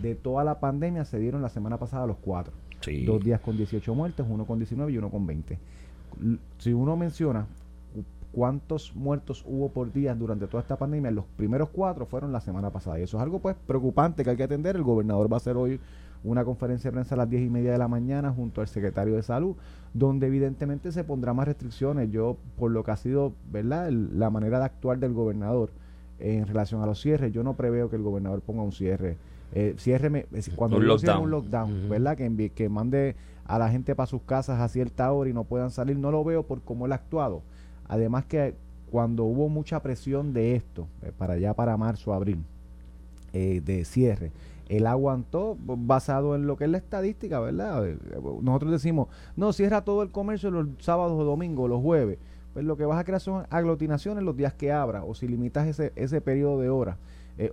de 0.00 0.14
toda 0.14 0.44
la 0.44 0.60
pandemia 0.60 1.04
se 1.04 1.18
dieron 1.18 1.42
la 1.42 1.48
semana 1.48 1.78
pasada 1.78 2.06
los 2.06 2.18
cuatro. 2.18 2.52
Dos 3.06 3.22
días 3.22 3.40
con 3.40 3.56
18 3.56 3.94
muertes, 3.94 4.26
uno 4.28 4.44
con 4.44 4.58
19 4.58 4.92
y 4.92 4.98
uno 4.98 5.10
con 5.10 5.26
20. 5.26 5.58
Si 6.58 6.72
uno 6.72 6.96
menciona 6.96 7.46
cuántos 8.32 8.96
muertos 8.96 9.44
hubo 9.46 9.68
por 9.68 9.92
día 9.92 10.14
durante 10.14 10.46
toda 10.46 10.62
esta 10.62 10.76
pandemia, 10.76 11.10
los 11.10 11.24
primeros 11.36 11.68
cuatro 11.68 12.06
fueron 12.06 12.32
la 12.32 12.40
semana 12.40 12.70
pasada. 12.70 12.98
Y 12.98 13.02
eso 13.02 13.18
es 13.18 13.22
algo 13.22 13.38
pues 13.38 13.54
preocupante 13.66 14.24
que 14.24 14.30
hay 14.30 14.36
que 14.36 14.42
atender. 14.42 14.74
El 14.74 14.82
gobernador 14.82 15.30
va 15.30 15.36
a 15.36 15.38
hacer 15.38 15.56
hoy 15.56 15.78
una 16.24 16.44
conferencia 16.44 16.90
de 16.90 16.94
prensa 16.94 17.14
a 17.14 17.18
las 17.18 17.30
diez 17.30 17.42
y 17.42 17.50
media 17.50 17.72
de 17.72 17.78
la 17.78 17.88
mañana 17.88 18.32
junto 18.32 18.60
al 18.60 18.68
secretario 18.68 19.14
de 19.14 19.22
salud, 19.22 19.56
donde 19.92 20.26
evidentemente 20.26 20.92
se 20.92 21.04
pondrá 21.04 21.34
más 21.34 21.46
restricciones. 21.46 22.10
Yo, 22.10 22.36
por 22.56 22.70
lo 22.70 22.82
que 22.82 22.90
ha 22.90 22.96
sido, 22.96 23.34
¿verdad?, 23.50 23.90
la 23.90 24.30
manera 24.30 24.58
de 24.58 24.64
actuar 24.64 24.98
del 24.98 25.12
gobernador 25.12 25.70
en 26.22 26.46
relación 26.46 26.82
a 26.82 26.86
los 26.86 27.00
cierres, 27.00 27.32
yo 27.32 27.42
no 27.42 27.54
preveo 27.54 27.90
que 27.90 27.96
el 27.96 28.02
gobernador 28.02 28.40
ponga 28.40 28.62
un 28.62 28.72
cierre. 28.72 29.16
Eh, 29.54 29.74
cierre 29.76 30.26
cuando 30.56 30.78
un 30.78 30.86
lockdown, 30.86 31.24
un 31.24 31.30
lockdown 31.30 31.88
¿verdad? 31.90 32.16
Que, 32.16 32.50
que 32.54 32.68
mande 32.70 33.16
a 33.44 33.58
la 33.58 33.68
gente 33.68 33.94
para 33.94 34.06
sus 34.06 34.22
casas 34.22 34.60
a 34.60 34.68
cierta 34.68 35.12
hora 35.12 35.28
y 35.28 35.34
no 35.34 35.44
puedan 35.44 35.70
salir, 35.70 35.98
no 35.98 36.10
lo 36.10 36.24
veo 36.24 36.44
por 36.44 36.62
cómo 36.62 36.86
él 36.86 36.92
ha 36.92 36.96
actuado. 36.96 37.42
Además 37.86 38.24
que 38.24 38.54
cuando 38.90 39.24
hubo 39.24 39.48
mucha 39.48 39.80
presión 39.80 40.32
de 40.32 40.54
esto, 40.54 40.86
eh, 41.02 41.12
para 41.16 41.34
allá 41.34 41.54
para 41.54 41.76
marzo, 41.76 42.12
abril, 42.12 42.44
eh, 43.32 43.60
de 43.64 43.84
cierre, 43.84 44.32
él 44.68 44.86
aguantó 44.86 45.56
basado 45.58 46.34
en 46.34 46.46
lo 46.46 46.56
que 46.56 46.64
es 46.64 46.70
la 46.70 46.78
estadística, 46.78 47.40
¿verdad? 47.40 47.86
Eh, 47.86 47.98
nosotros 48.42 48.72
decimos, 48.72 49.08
no, 49.36 49.52
cierra 49.52 49.82
todo 49.82 50.02
el 50.02 50.10
comercio 50.10 50.50
los 50.50 50.68
sábados 50.78 51.12
o 51.18 51.24
domingos, 51.24 51.68
los 51.68 51.82
jueves. 51.82 52.18
Pues 52.52 52.64
lo 52.64 52.76
que 52.76 52.84
vas 52.84 52.98
a 52.98 53.04
crear 53.04 53.20
son 53.20 53.46
aglutinaciones 53.50 54.22
los 54.24 54.36
días 54.36 54.54
que 54.54 54.72
abra 54.72 55.04
o 55.04 55.14
si 55.14 55.28
limitas 55.28 55.66
ese, 55.66 55.92
ese 55.96 56.20
periodo 56.20 56.60
de 56.60 56.68
horas. 56.68 56.96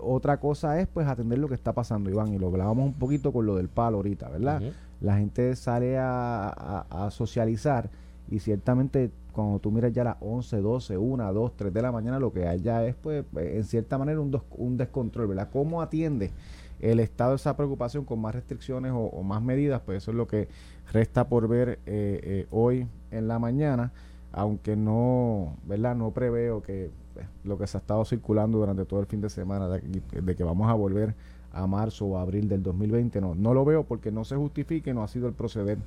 otra 0.01 0.39
cosa 0.39 0.79
es 0.79 0.87
pues 0.87 1.07
atender 1.07 1.39
lo 1.39 1.47
que 1.47 1.55
está 1.55 1.73
pasando, 1.73 2.09
Iván, 2.09 2.33
y 2.33 2.37
lo 2.37 2.47
hablábamos 2.47 2.85
un 2.85 2.93
poquito 2.93 3.31
con 3.31 3.45
lo 3.45 3.55
del 3.55 3.69
palo 3.69 3.97
ahorita, 3.97 4.29
¿verdad? 4.29 4.61
La 5.01 5.17
gente 5.17 5.55
sale 5.55 5.97
a, 5.97 6.85
a 6.89 7.11
socializar 7.11 7.89
y 8.29 8.39
ciertamente 8.39 9.11
cuando 9.31 9.59
tú 9.59 9.71
miras 9.71 9.93
ya 9.93 10.03
las 10.03 10.17
11, 10.19 10.57
12, 10.57 10.97
1, 10.97 11.33
2, 11.33 11.55
3 11.55 11.73
de 11.73 11.81
la 11.81 11.91
mañana, 11.91 12.19
lo 12.19 12.33
que 12.33 12.47
hay 12.47 12.59
ya 12.59 12.83
es, 12.83 12.95
pues, 12.95 13.25
en 13.35 13.63
cierta 13.63 13.97
manera 13.97 14.19
un, 14.19 14.39
un 14.57 14.77
descontrol, 14.77 15.27
¿verdad? 15.27 15.49
¿Cómo 15.51 15.81
atiende 15.81 16.31
el 16.79 16.99
Estado 16.99 17.35
esa 17.35 17.55
preocupación 17.55 18.05
con 18.05 18.19
más 18.19 18.35
restricciones 18.35 18.91
o, 18.93 19.23
más 19.23 19.41
medidas? 19.41 19.81
Pues 19.85 20.03
eso 20.03 20.11
es 20.11 20.17
lo 20.17 20.27
que 20.27 20.47
resta 20.91 21.27
por 21.27 21.47
ver 21.47 21.79
eh, 21.85 22.19
eh, 22.23 22.47
hoy 22.51 22.87
en 23.11 23.27
la 23.27 23.39
mañana, 23.39 23.91
aunque 24.31 24.75
no, 24.75 25.55
¿verdad? 25.65 25.95
No 25.95 26.11
preveo 26.11 26.61
que 26.61 26.91
pues, 27.13 27.25
lo 27.43 27.57
que 27.57 27.67
se 27.67 27.77
ha 27.77 27.79
estado 27.79 28.05
circulando 28.05 28.59
durante 28.59 28.85
todo 28.85 28.99
el 28.99 29.05
fin 29.05 29.21
de 29.21 29.29
semana, 29.29 29.67
de, 29.67 30.35
que 30.35 30.43
vamos 30.43 30.69
a 30.69 30.73
volver 30.73 31.15
a 31.51 31.65
marzo 31.67 32.05
o 32.05 32.17
abril 32.17 32.47
del 32.47 32.61
2020, 32.61 33.21
no, 33.21 33.35
no 33.35 33.53
lo 33.53 33.65
veo 33.65 33.83
porque 33.83 34.11
no 34.11 34.23
se 34.23 34.35
justifique, 34.35 34.93
no 34.93 35.03
ha 35.03 35.07
sido 35.07 35.27
el 35.27 35.33
proceder 35.33 35.79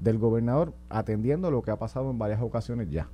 del 0.00 0.18
gobernador 0.18 0.74
atendiendo 0.90 1.50
lo 1.50 1.62
que 1.62 1.70
ha 1.70 1.78
pasado 1.78 2.10
en 2.10 2.18
varias 2.18 2.42
ocasiones 2.42 2.90
ya. 2.90 3.08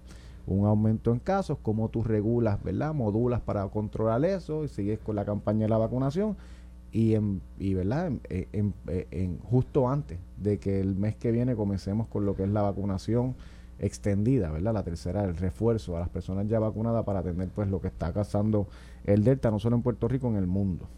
Un 0.47 0.67
aumento 0.67 1.13
en 1.13 1.21
casos, 1.21 1.59
como 1.63 1.89
tú 1.89 2.03
regulas, 2.03 2.63
¿verdad? 2.65 2.93
Modulas 2.93 3.41
para 3.41 3.67
controlar 3.69 4.25
eso 4.25 4.65
y 4.65 4.69
sigues 4.69 4.99
con 4.99 5.15
la 5.15 5.25
campaña 5.25 5.67
de 5.67 5.69
la 5.69 5.79
vacunación 5.79 6.37
y, 6.91 7.15
en, 7.15 7.41
y 7.59 7.75
¿verdad? 7.75 8.13
En, 8.29 9.39
justo 9.39 9.89
antes 9.89 10.19
de 10.37 10.59
que 10.59 10.81
el 10.81 10.97
mes 10.97 11.17
que 11.17 11.31
viene 11.31 11.55
comencemos 11.55 12.09
con 12.09 12.27
lo 12.27 12.35
que 12.35 12.43
es 12.43 12.51
la 12.51 12.63
vacunación 12.63 13.37
extendida, 13.79 14.51
¿verdad? 14.51 14.75
La 14.75 14.83
tercera, 14.83 15.25
el 15.25 15.37
refuerzo 15.37 15.97
a 15.97 16.01
las 16.01 16.09
personas 16.09 16.47
ya 16.49 16.59
vacunadas 16.59 17.05
para 17.05 17.21
atender 17.21 17.49
pues 17.55 17.69
lo 17.69 17.81
que 17.81 17.89
está 17.89 18.13
causando 18.13 18.69
el 19.05 19.25
Delta, 19.25 19.51
no 19.51 19.59
solo 19.59 19.77
en 19.77 19.83
Puerto 19.83 20.09
Rico, 20.09 20.29
en 20.29 20.37
el 20.37 20.47
mundo. 20.47 20.89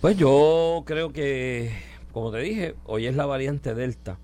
Pues 0.00 0.16
yo 0.16 0.82
creo 0.84 1.12
que 1.12 1.70
como 2.12 2.30
te 2.30 2.40
dije, 2.40 2.74
hoy 2.84 3.06
es 3.06 3.16
la 3.16 3.24
variante 3.24 3.74
Delta. 3.74 4.18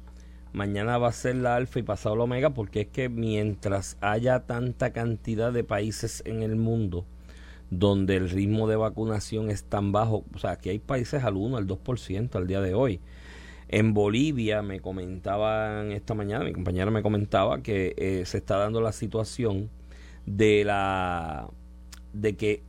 Mañana 0.53 0.99
va 0.99 1.09
a 1.09 1.13
ser 1.13 1.37
la 1.37 1.57
alfa 1.57 1.79
y 1.79 1.83
pasado 1.83 2.17
la 2.17 2.25
omega 2.25 2.51
porque 2.51 2.83
es 2.83 2.89
que 2.89 3.09
mientras 3.09 3.97
haya 4.03 4.41
tanta 4.41 4.93
cantidad 4.93 5.53
de 5.53 5.65
países 5.65 6.23
en 6.27 6.43
el 6.43 6.57
mundo 6.57 7.07
donde 7.71 8.17
el 8.17 8.29
ritmo 8.29 8.69
de 8.69 8.77
vacunación 8.77 9.51
es 9.51 9.65
tan 9.65 9.91
bajo, 9.91 10.25
o 10.35 10.39
sea, 10.39 10.53
aquí 10.53 10.69
hay 10.69 10.79
países 10.79 11.25
al 11.25 11.37
1, 11.37 11.57
al 11.57 11.67
2% 11.67 12.35
al 12.35 12.47
día 12.47 12.61
de 12.61 12.75
hoy. 12.75 13.01
En 13.69 13.93
Bolivia 13.93 14.63
me 14.63 14.81
comentaban 14.81 15.93
esta 15.93 16.15
mañana, 16.15 16.45
mi 16.45 16.53
compañera 16.53 16.91
me 16.91 17.03
comentaba 17.03 17.63
que 17.63 17.95
eh, 17.99 18.25
se 18.25 18.39
está 18.39 18.57
dando 18.57 18.81
la 18.81 18.93
situación 18.93 19.69
de 20.25 20.65
la 20.65 21.49
de 22.13 22.37
que 22.37 22.63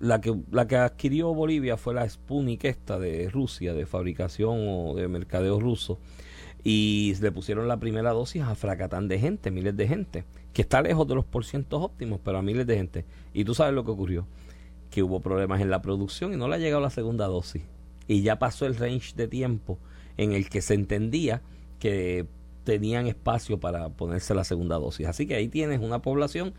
la 0.00 0.20
que, 0.20 0.34
la 0.50 0.66
que 0.66 0.76
adquirió 0.76 1.34
Bolivia 1.34 1.76
fue 1.76 1.94
la 1.94 2.08
Sputnik 2.08 2.64
esta 2.64 2.98
de 2.98 3.28
Rusia, 3.30 3.74
de 3.74 3.86
fabricación 3.86 4.58
o 4.68 4.94
de 4.94 5.08
mercadeo 5.08 5.60
ruso, 5.60 5.98
y 6.64 7.14
le 7.20 7.32
pusieron 7.32 7.68
la 7.68 7.78
primera 7.78 8.12
dosis 8.12 8.42
a 8.42 8.54
fracatán 8.54 9.08
de 9.08 9.18
gente, 9.18 9.50
miles 9.50 9.76
de 9.76 9.88
gente, 9.88 10.24
que 10.52 10.62
está 10.62 10.80
lejos 10.80 11.08
de 11.08 11.14
los 11.14 11.24
porcientos 11.24 11.82
óptimos, 11.82 12.20
pero 12.22 12.38
a 12.38 12.42
miles 12.42 12.66
de 12.66 12.76
gente. 12.76 13.04
Y 13.34 13.44
tú 13.44 13.54
sabes 13.54 13.74
lo 13.74 13.84
que 13.84 13.90
ocurrió, 13.90 14.26
que 14.90 15.02
hubo 15.02 15.20
problemas 15.20 15.60
en 15.60 15.70
la 15.70 15.82
producción 15.82 16.32
y 16.32 16.36
no 16.36 16.48
le 16.48 16.56
ha 16.56 16.58
llegado 16.58 16.80
la 16.80 16.90
segunda 16.90 17.26
dosis. 17.26 17.62
Y 18.08 18.22
ya 18.22 18.38
pasó 18.38 18.66
el 18.66 18.76
range 18.76 19.14
de 19.14 19.28
tiempo 19.28 19.78
en 20.16 20.32
el 20.32 20.48
que 20.48 20.60
se 20.60 20.74
entendía 20.74 21.42
que 21.78 22.26
tenían 22.64 23.06
espacio 23.06 23.58
para 23.58 23.88
ponerse 23.88 24.34
la 24.34 24.44
segunda 24.44 24.76
dosis. 24.76 25.06
Así 25.06 25.26
que 25.26 25.34
ahí 25.34 25.48
tienes 25.48 25.80
una 25.80 26.00
población 26.00 26.54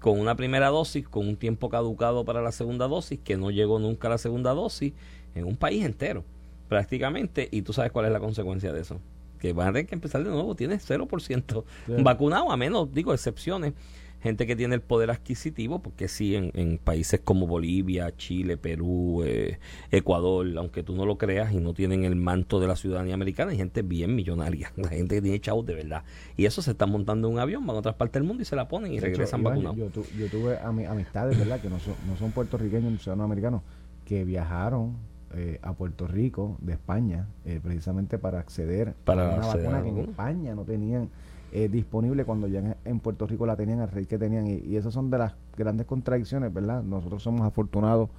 con 0.00 0.18
una 0.20 0.36
primera 0.36 0.68
dosis, 0.68 1.08
con 1.08 1.26
un 1.26 1.36
tiempo 1.36 1.68
caducado 1.68 2.24
para 2.24 2.42
la 2.42 2.52
segunda 2.52 2.86
dosis, 2.86 3.18
que 3.22 3.36
no 3.36 3.50
llegó 3.50 3.78
nunca 3.78 4.08
a 4.08 4.12
la 4.12 4.18
segunda 4.18 4.54
dosis, 4.54 4.92
en 5.34 5.44
un 5.44 5.56
país 5.56 5.84
entero, 5.84 6.24
prácticamente, 6.68 7.48
y 7.50 7.62
tú 7.62 7.72
sabes 7.72 7.92
cuál 7.92 8.06
es 8.06 8.12
la 8.12 8.20
consecuencia 8.20 8.72
de 8.72 8.80
eso. 8.80 9.00
Que 9.40 9.52
van 9.52 9.68
a 9.68 9.72
tener 9.72 9.86
que 9.86 9.94
empezar 9.94 10.22
de 10.22 10.30
nuevo, 10.30 10.54
tienes 10.54 10.88
0% 10.88 11.64
vacunado, 12.02 12.50
a 12.50 12.56
menos, 12.56 12.92
digo, 12.92 13.12
excepciones 13.12 13.72
gente 14.20 14.46
que 14.46 14.56
tiene 14.56 14.74
el 14.74 14.80
poder 14.80 15.10
adquisitivo, 15.10 15.80
porque 15.80 16.08
sí, 16.08 16.34
en, 16.34 16.78
países 16.78 17.20
como 17.22 17.46
Bolivia, 17.46 18.14
Chile, 18.16 18.56
Perú, 18.56 19.22
eh, 19.24 19.58
Ecuador, 19.90 20.46
aunque 20.56 20.82
tú 20.82 20.94
no 20.94 21.06
lo 21.06 21.18
creas 21.18 21.52
y 21.52 21.58
no 21.58 21.74
tienen 21.74 22.04
el 22.04 22.16
manto 22.16 22.60
de 22.60 22.66
la 22.66 22.76
ciudadanía 22.76 23.14
americana, 23.14 23.52
hay 23.52 23.56
gente 23.56 23.82
bien 23.82 24.14
millonaria, 24.14 24.72
la 24.76 24.88
gente 24.88 25.16
que 25.16 25.22
tiene 25.22 25.40
chavos 25.40 25.66
de 25.66 25.74
verdad. 25.74 26.04
Y 26.36 26.46
eso 26.46 26.62
se 26.62 26.72
está 26.72 26.86
montando 26.86 27.28
en 27.28 27.34
un 27.34 27.40
avión, 27.40 27.66
van 27.66 27.76
a 27.76 27.78
otras 27.80 27.94
partes 27.94 28.14
del 28.14 28.24
mundo 28.24 28.42
y 28.42 28.46
se 28.46 28.56
la 28.56 28.68
ponen 28.68 28.92
y 28.92 29.00
regresan 29.00 29.42
vacunados. 29.42 29.76
Yo, 29.76 29.88
tuve 30.30 30.58
amistades, 30.58 31.38
¿verdad?, 31.38 31.60
que 31.60 31.70
no 31.70 31.78
son, 31.78 31.94
no 32.08 32.16
son 32.16 32.32
puertorriqueños, 32.32 33.02
ciudadanos 33.02 33.24
americanos, 33.24 33.62
que 34.04 34.24
viajaron 34.24 34.96
eh, 35.34 35.58
a 35.62 35.74
Puerto 35.74 36.06
Rico 36.06 36.56
de 36.62 36.72
España, 36.72 37.28
eh, 37.44 37.60
precisamente 37.62 38.18
para 38.18 38.40
acceder 38.40 38.94
para 39.04 39.34
a 39.34 39.36
una 39.36 39.46
vacuna 39.46 39.82
que 39.82 39.88
en 39.90 39.98
España 39.98 40.54
no 40.54 40.64
tenían 40.64 41.10
eh, 41.52 41.68
disponible 41.68 42.24
cuando 42.24 42.46
ya 42.46 42.76
en, 42.84 43.00
Puerto 43.00 43.26
Rico 43.26 43.46
la 43.46 43.56
tenían, 43.56 43.80
el 43.80 43.88
rey 43.88 44.06
que 44.06 44.18
tenían. 44.18 44.46
Y, 44.46 44.58
y 44.58 44.76
esas 44.76 44.92
son 44.92 45.10
de 45.10 45.18
las 45.18 45.34
grandes 45.56 45.86
contradicciones, 45.86 46.52
¿verdad? 46.52 46.82
Nosotros 46.82 47.22
somos 47.22 47.42
afortunados 47.42 48.10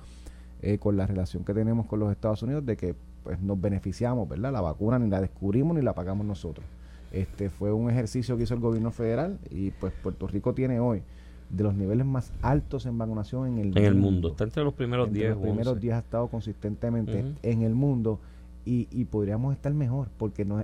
eh, 0.62 0.78
con 0.78 0.98
la 0.98 1.08
relación 1.08 1.46
que 1.46 1.54
tenemos 1.54 1.86
con 1.86 2.02
los 2.02 2.12
Estados 2.12 2.44
Unidos 2.44 2.66
de 2.66 2.76
que 2.76 2.94
pues 3.24 3.40
nos 3.42 3.62
beneficiamos, 3.62 4.28
¿verdad? 4.28 4.52
La 4.52 4.60
vacuna 4.60 5.00
ni 5.00 5.10
la 5.10 5.22
descubrimos 5.22 5.74
ni 5.76 5.82
la 5.82 5.94
pagamos 5.94 6.26
nosotros. 6.26 6.66
Este 7.14 7.50
fue 7.50 7.72
un 7.72 7.90
ejercicio 7.90 8.36
que 8.36 8.44
hizo 8.44 8.56
el 8.56 8.60
gobierno 8.60 8.92
federal 8.92 9.40
y 9.50 9.72
pues 9.72 9.94
Puerto 10.04 10.28
Rico 10.28 10.54
tiene 10.54 10.82
hoy 10.82 11.02
de 11.50 11.64
los 11.64 11.76
niveles 11.76 12.06
más 12.06 12.34
altos 12.42 12.86
en 12.86 12.98
vacunación 12.98 13.48
en 13.48 13.58
el 13.58 13.68
en 13.68 13.74
mundo. 13.74 13.88
el 13.88 13.96
mundo. 13.96 14.28
Está 14.32 14.44
entre 14.44 14.64
los 14.66 14.74
primeros 14.74 15.14
10. 15.14 15.30
Los 15.30 15.40
primeros 15.40 15.80
10 15.80 15.94
ha 15.96 16.00
estado 16.00 16.28
consistentemente 16.28 17.26
en 17.42 17.62
el 17.62 17.74
mundo 17.74 18.20
y, 18.66 18.90
y 18.92 19.06
podríamos 19.06 19.54
estar 19.56 19.74
mejor 19.74 20.10
porque 20.18 20.44
no 20.44 20.64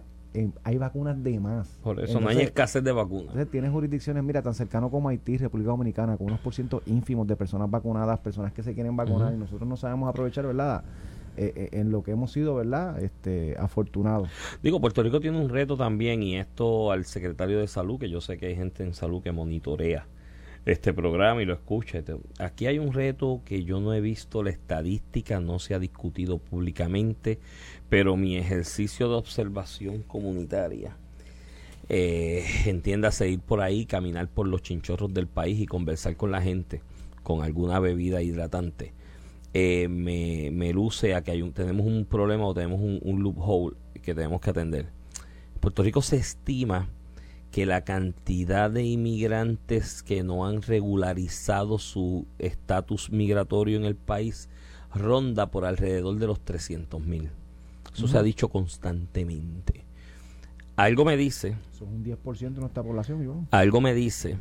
hay 0.63 0.77
vacunas 0.77 1.21
de 1.23 1.39
más. 1.39 1.79
Por 1.83 1.99
eso 1.99 2.19
no 2.19 2.29
hay 2.29 2.41
escasez 2.41 2.83
de 2.83 2.91
vacunas. 2.91 3.27
Entonces 3.27 3.51
tienes 3.51 3.71
jurisdicciones, 3.71 4.23
mira, 4.23 4.41
tan 4.41 4.53
cercano 4.53 4.89
como 4.89 5.09
Haití, 5.09 5.37
República 5.37 5.71
Dominicana, 5.71 6.17
con 6.17 6.27
unos 6.27 6.39
por 6.39 6.53
ciento 6.53 6.81
ínfimos 6.85 7.27
de 7.27 7.35
personas 7.35 7.69
vacunadas, 7.69 8.19
personas 8.19 8.53
que 8.53 8.63
se 8.63 8.73
quieren 8.73 8.95
vacunar 8.95 9.33
y 9.33 9.37
nosotros 9.37 9.67
no 9.67 9.77
sabemos 9.77 10.09
aprovechar, 10.09 10.45
¿verdad? 10.45 10.83
Eh, 11.37 11.51
eh, 11.55 11.69
en 11.79 11.91
lo 11.91 12.01
que 12.01 12.11
hemos 12.11 12.31
sido, 12.31 12.55
¿verdad? 12.55 13.01
Este, 13.03 13.57
afortunados. 13.59 14.29
Digo, 14.63 14.79
Puerto 14.79 15.03
Rico 15.03 15.19
tiene 15.19 15.39
un 15.39 15.49
reto 15.49 15.75
también 15.75 16.23
y 16.23 16.37
esto 16.37 16.91
al 16.91 17.03
secretario 17.03 17.59
de 17.59 17.67
salud, 17.67 17.99
que 17.99 18.09
yo 18.09 18.21
sé 18.21 18.37
que 18.37 18.47
hay 18.47 18.55
gente 18.55 18.83
en 18.83 18.93
salud 18.93 19.21
que 19.21 19.33
monitorea 19.33 20.07
este 20.65 20.93
programa 20.93 21.41
y 21.41 21.45
lo 21.45 21.53
escucha. 21.53 22.03
Aquí 22.39 22.65
hay 22.65 22.79
un 22.79 22.91
reto 22.91 23.41
que 23.45 23.63
yo 23.63 23.79
no 23.79 23.93
he 23.93 24.01
visto 24.01 24.43
la 24.43 24.49
estadística, 24.49 25.39
no 25.39 25.59
se 25.59 25.75
ha 25.75 25.79
discutido 25.79 26.39
públicamente, 26.39 27.39
pero 27.89 28.17
mi 28.17 28.37
ejercicio 28.37 29.07
de 29.09 29.15
observación 29.15 30.01
comunitaria, 30.01 30.97
eh, 31.87 32.43
entiéndase 32.65 33.29
ir 33.29 33.39
por 33.39 33.61
ahí, 33.61 33.85
caminar 33.85 34.27
por 34.27 34.47
los 34.47 34.63
chinchorros 34.63 35.13
del 35.13 35.27
país 35.27 35.59
y 35.59 35.67
conversar 35.67 36.15
con 36.17 36.31
la 36.31 36.41
gente 36.41 36.81
con 37.21 37.43
alguna 37.43 37.79
bebida 37.79 38.21
hidratante, 38.21 38.93
eh, 39.53 39.87
me, 39.87 40.51
me, 40.51 40.73
luce 40.73 41.15
a 41.15 41.23
que 41.23 41.31
hay 41.31 41.41
un, 41.41 41.53
tenemos 41.53 41.87
un 41.87 42.05
problema 42.05 42.45
o 42.45 42.53
tenemos 42.53 42.81
un, 42.81 42.99
un 43.01 43.23
loophole 43.23 43.75
que 44.01 44.13
tenemos 44.13 44.41
que 44.41 44.49
atender. 44.49 44.87
Puerto 45.59 45.81
Rico 45.81 46.01
se 46.01 46.17
estima 46.17 46.87
que 47.55 47.65
la 47.65 47.85
cantidad 47.85 48.69
de 48.69 48.83
inmigrantes 48.83 50.03
que 50.03 50.23
no 50.23 50.45
han 50.45 50.61
regularizado 50.61 51.79
su 51.79 52.27
estatus 52.37 53.11
migratorio 53.11 53.77
en 53.77 53.85
el 53.85 53.95
país 53.95 54.49
ronda 54.93 55.51
por 55.51 55.63
alrededor 55.63 56.17
de 56.17 56.27
los 56.27 56.41
300 56.41 56.99
mil. 56.99 57.29
Eso 57.93 58.09
se 58.09 58.17
ha 58.17 58.23
dicho 58.23 58.49
constantemente. 58.49 59.85
Algo 60.75 61.05
me 61.05 61.15
dice. 61.15 61.55
Son 61.71 61.87
un 61.87 62.03
10% 62.03 62.55
de 62.55 62.59
nuestra 62.59 62.83
población, 62.83 63.23
Iván. 63.23 63.47
Algo 63.51 63.79
me 63.79 63.93
dice, 63.93 64.35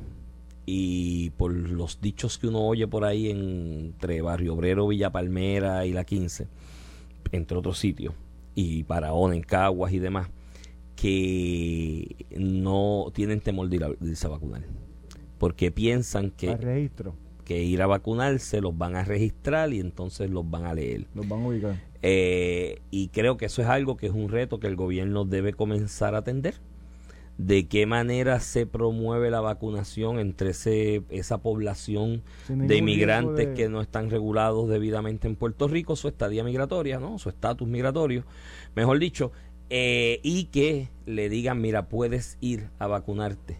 y 0.66 1.30
por 1.30 1.52
los 1.54 2.00
dichos 2.00 2.36
que 2.36 2.48
uno 2.48 2.66
oye 2.66 2.88
por 2.88 3.04
ahí 3.04 3.30
entre 3.30 4.22
Barrio 4.22 4.54
Obrero, 4.54 4.88
Villa 4.88 5.10
Palmera 5.10 5.86
y 5.86 5.92
La 5.92 6.02
15, 6.02 6.48
entre 7.30 7.56
otros 7.56 7.78
sitios, 7.78 8.12
y 8.56 8.82
Paraón, 8.82 9.34
en 9.34 9.42
Caguas 9.42 9.92
y 9.92 10.00
demás, 10.00 10.30
que 10.96 12.26
no 12.36 13.06
tienen 13.14 13.40
temor 13.40 13.68
de, 13.68 13.76
ir 13.76 13.84
a, 13.84 13.90
irse 14.00 14.26
a 14.26 14.30
vacunar. 14.30 14.62
Porque 15.38 15.70
piensan 15.70 16.30
que, 16.30 16.56
registro. 16.56 17.16
que 17.44 17.62
ir 17.62 17.82
a 17.82 17.86
vacunarse 17.86 18.60
los 18.60 18.76
van 18.76 18.96
a 18.96 19.04
registrar 19.04 19.72
y 19.72 19.80
entonces 19.80 20.30
los 20.30 20.48
van 20.48 20.64
a 20.64 20.74
leer. 20.74 21.06
Los 21.14 21.28
van 21.28 21.42
a 21.42 21.48
ubicar. 21.48 21.94
Eh, 22.06 22.82
y 22.90 23.08
creo 23.08 23.36
que 23.36 23.46
eso 23.46 23.62
es 23.62 23.68
algo 23.68 23.96
que 23.96 24.06
es 24.06 24.12
un 24.12 24.28
reto 24.28 24.60
que 24.60 24.66
el 24.66 24.76
gobierno 24.76 25.24
debe 25.24 25.54
comenzar 25.54 26.14
a 26.14 26.18
atender. 26.18 26.54
De 27.38 27.66
qué 27.66 27.84
manera 27.84 28.38
se 28.38 28.64
promueve 28.64 29.28
la 29.28 29.40
vacunación 29.40 30.20
entre 30.20 30.50
ese, 30.50 31.02
esa 31.08 31.38
población 31.38 32.22
de 32.48 32.76
inmigrantes 32.76 33.56
que 33.56 33.68
no 33.68 33.80
están 33.80 34.08
regulados 34.08 34.68
debidamente 34.68 35.26
en 35.26 35.34
Puerto 35.34 35.66
Rico, 35.66 35.96
su 35.96 36.06
estadía 36.06 36.44
migratoria, 36.44 37.00
¿no? 37.00 37.18
su 37.18 37.28
estatus 37.28 37.66
migratorio. 37.66 38.24
Mejor 38.76 39.00
dicho, 39.00 39.32
eh, 39.70 40.20
y 40.22 40.44
que 40.46 40.90
le 41.06 41.28
digan, 41.28 41.60
mira, 41.60 41.88
puedes 41.88 42.38
ir 42.40 42.70
a 42.78 42.86
vacunarte 42.86 43.58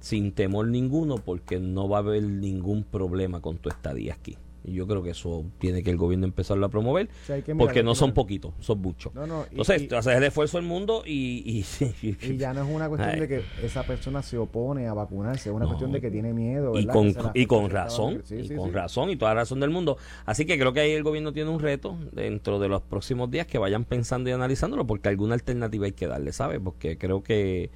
sin 0.00 0.32
temor 0.32 0.68
ninguno 0.68 1.16
porque 1.16 1.58
no 1.58 1.88
va 1.88 1.98
a 1.98 2.00
haber 2.00 2.22
ningún 2.22 2.84
problema 2.84 3.40
con 3.40 3.58
tu 3.58 3.68
estadía 3.68 4.14
aquí. 4.14 4.36
Y 4.64 4.74
yo 4.74 4.86
creo 4.86 5.02
que 5.02 5.10
eso 5.10 5.44
tiene 5.58 5.82
que 5.82 5.90
el 5.90 5.96
gobierno 5.96 6.26
empezarlo 6.26 6.66
a 6.66 6.68
promover, 6.68 7.08
porque 7.56 7.82
no 7.82 7.94
son 7.94 8.12
poquitos, 8.12 8.52
son 8.60 8.80
muchos. 8.80 9.12
Entonces, 9.50 9.92
haces 9.92 10.16
el 10.16 10.24
esfuerzo 10.24 10.58
del 10.58 10.66
mundo 10.66 11.02
y, 11.06 11.64
y, 12.02 12.36
ya 12.36 12.52
no 12.52 12.62
es 12.62 12.74
una 12.74 12.88
cuestión 12.88 13.20
de 13.20 13.28
que 13.28 13.42
esa 13.62 13.82
persona 13.84 14.22
se 14.22 14.38
opone 14.38 14.86
a 14.86 14.94
vacunarse, 14.94 15.48
es 15.48 15.54
una 15.54 15.66
cuestión 15.66 15.92
de 15.92 16.00
que 16.00 16.10
tiene 16.10 16.32
miedo. 16.32 16.78
Y 16.78 16.86
con, 16.86 17.14
y 17.34 17.46
con 17.46 17.70
razón, 17.70 18.22
y 18.30 18.54
con 18.54 18.72
razón, 18.72 19.10
y 19.10 19.16
toda 19.16 19.34
razón 19.34 19.60
del 19.60 19.70
mundo. 19.70 19.96
Así 20.26 20.44
que 20.44 20.58
creo 20.58 20.72
que 20.72 20.80
ahí 20.80 20.92
el 20.92 21.02
gobierno 21.02 21.32
tiene 21.32 21.50
un 21.50 21.60
reto 21.60 21.96
dentro 22.12 22.58
de 22.58 22.68
los 22.68 22.82
próximos 22.82 23.30
días 23.30 23.46
que 23.46 23.58
vayan 23.58 23.84
pensando 23.84 24.28
y 24.30 24.32
analizándolo, 24.32 24.86
porque 24.86 25.08
alguna 25.08 25.34
alternativa 25.34 25.86
hay 25.86 25.92
que 25.92 26.06
darle, 26.06 26.32
¿sabes? 26.32 26.60
Porque 26.62 26.98
creo 26.98 27.22
que 27.22 27.70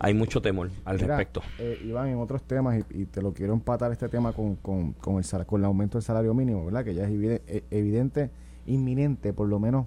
hay 0.00 0.14
mucho 0.14 0.40
temor 0.40 0.70
al 0.84 0.98
respecto. 0.98 1.42
Eh, 1.58 1.80
Iván, 1.84 2.08
en 2.08 2.18
otros 2.18 2.42
temas, 2.42 2.84
y, 2.90 3.06
te 3.06 3.22
lo 3.22 3.32
quiero 3.32 3.52
empatar 3.52 3.92
este 3.92 4.08
tema 4.08 4.32
con, 4.32 4.56
con, 4.56 4.92
con, 4.92 5.18
el, 5.18 5.46
con 5.46 5.60
el 5.60 5.64
aumento 5.64 5.98
del 5.98 6.02
salario 6.02 6.27
mínimo, 6.34 6.64
¿verdad? 6.64 6.84
Que 6.84 6.94
ya 6.94 7.04
es 7.04 7.10
eh, 7.10 7.64
evidente, 7.70 8.30
inminente, 8.66 9.32
por 9.32 9.48
lo 9.48 9.58
menos 9.58 9.86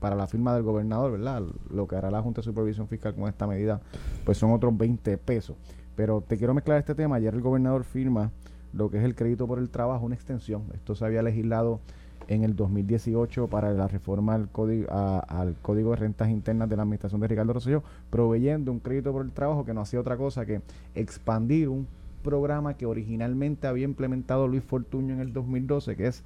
para 0.00 0.14
la 0.14 0.26
firma 0.26 0.54
del 0.54 0.62
gobernador, 0.62 1.12
¿verdad? 1.12 1.42
Lo 1.70 1.86
que 1.86 1.96
hará 1.96 2.10
la 2.10 2.22
Junta 2.22 2.40
de 2.40 2.44
Supervisión 2.44 2.88
Fiscal 2.88 3.14
con 3.14 3.28
esta 3.28 3.46
medida, 3.46 3.80
pues 4.24 4.38
son 4.38 4.52
otros 4.52 4.76
20 4.76 5.18
pesos. 5.18 5.56
Pero 5.96 6.20
te 6.20 6.36
quiero 6.36 6.54
mezclar 6.54 6.78
este 6.78 6.94
tema. 6.94 7.16
Ayer 7.16 7.34
el 7.34 7.40
gobernador 7.40 7.84
firma 7.84 8.30
lo 8.72 8.90
que 8.90 8.98
es 8.98 9.04
el 9.04 9.14
crédito 9.14 9.46
por 9.46 9.58
el 9.58 9.70
trabajo, 9.70 10.04
una 10.04 10.14
extensión. 10.14 10.64
Esto 10.74 10.94
se 10.94 11.04
había 11.04 11.22
legislado 11.22 11.80
en 12.28 12.42
el 12.42 12.56
2018 12.56 13.48
para 13.48 13.72
la 13.72 13.88
reforma 13.88 14.34
al 14.34 14.48
código, 14.48 14.90
al 14.90 15.54
código 15.62 15.90
de 15.90 15.96
rentas 15.96 16.28
internas 16.28 16.68
de 16.68 16.76
la 16.76 16.82
administración 16.82 17.20
de 17.20 17.28
Ricardo 17.28 17.52
Rosselló, 17.52 17.82
proveyendo 18.10 18.72
un 18.72 18.80
crédito 18.80 19.12
por 19.12 19.24
el 19.24 19.32
trabajo 19.32 19.64
que 19.64 19.72
no 19.72 19.80
hacía 19.80 20.00
otra 20.00 20.16
cosa 20.16 20.44
que 20.44 20.60
expandir 20.94 21.68
un 21.68 21.86
programa 22.26 22.76
que 22.76 22.86
originalmente 22.86 23.68
había 23.68 23.84
implementado 23.84 24.48
Luis 24.48 24.64
Fortuño 24.64 25.14
en 25.14 25.20
el 25.20 25.32
2012, 25.32 25.94
que 25.94 26.08
es 26.08 26.24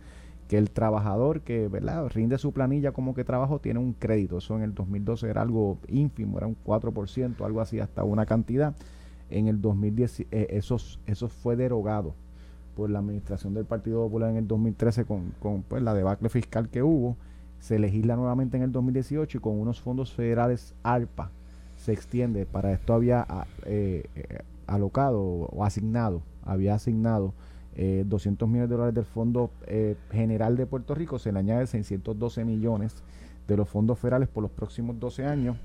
que 0.49 0.57
el 0.57 0.71
trabajador 0.71 1.42
que 1.42 1.69
¿verdad? 1.69 2.09
rinde 2.09 2.38
su 2.38 2.52
planilla 2.52 2.92
como 2.92 3.14
que 3.14 3.23
trabajo 3.23 3.61
tiene 3.61 3.78
un 3.78 3.92
crédito. 3.92 4.38
Eso 4.38 4.57
en 4.57 4.62
el 4.62 4.75
2012 4.75 5.28
era 5.28 5.42
algo 5.42 5.78
ínfimo, 5.88 6.38
era 6.38 6.47
un 6.47 6.57
4%, 6.64 7.45
algo 7.45 7.61
así, 7.61 7.80
hasta 7.80 8.02
una 8.02 8.25
cantidad. 8.25 8.75
En 9.28 9.47
el 9.47 9.61
2010 9.61 10.21
eh, 10.30 10.49
eso, 10.50 10.78
fue 11.28 11.54
derogado 11.54 12.14
por 12.75 12.88
la 12.88 13.00
administración 13.00 13.52
del 13.52 13.66
Partido 13.66 14.02
Popular 14.02 14.30
en 14.30 14.38
el 14.38 14.49
2013 14.49 15.04
con, 15.04 15.33
con 15.38 15.62
pues, 15.62 15.83
la 15.83 15.92
debacle 15.92 16.30
fiscal 16.30 16.71
que 16.71 16.83
hubo, 16.83 17.16
se 17.59 17.78
legisla 17.78 18.16
nuevamente 18.16 18.57
en 18.57 18.62
el 18.62 18.73
2018 18.73 19.37
y 19.37 19.40
con 19.40 19.61
unos 19.61 19.80
fondos 19.80 20.14
federales 20.14 20.75
ARPA 20.83 21.30
se 21.80 21.92
extiende. 21.92 22.47
Para 22.47 22.73
esto 22.73 22.95
había 22.95 23.25
ah, 23.28 23.47
eh, 23.64 24.04
eh, 24.14 24.38
alocado 24.71 25.21
o 25.21 25.65
asignado, 25.65 26.23
había 26.43 26.75
asignado 26.75 27.35
eh, 27.75 28.05
200 28.07 28.49
millones 28.49 28.71
de 28.71 28.75
dólares 28.77 28.95
del 28.95 29.05
Fondo 29.05 29.50
eh, 29.67 29.97
General 30.11 30.57
de 30.57 30.67
Puerto 30.67 30.95
Rico, 30.95 31.19
se 31.19 31.33
le 31.33 31.39
añade 31.39 31.67
612 31.67 32.45
millones 32.45 33.03
de 33.47 33.57
los 33.57 33.69
fondos 33.69 33.99
federales 33.99 34.29
por 34.29 34.43
los 34.43 34.50
próximos 34.50 34.99
12 34.99 35.25
años, 35.27 35.57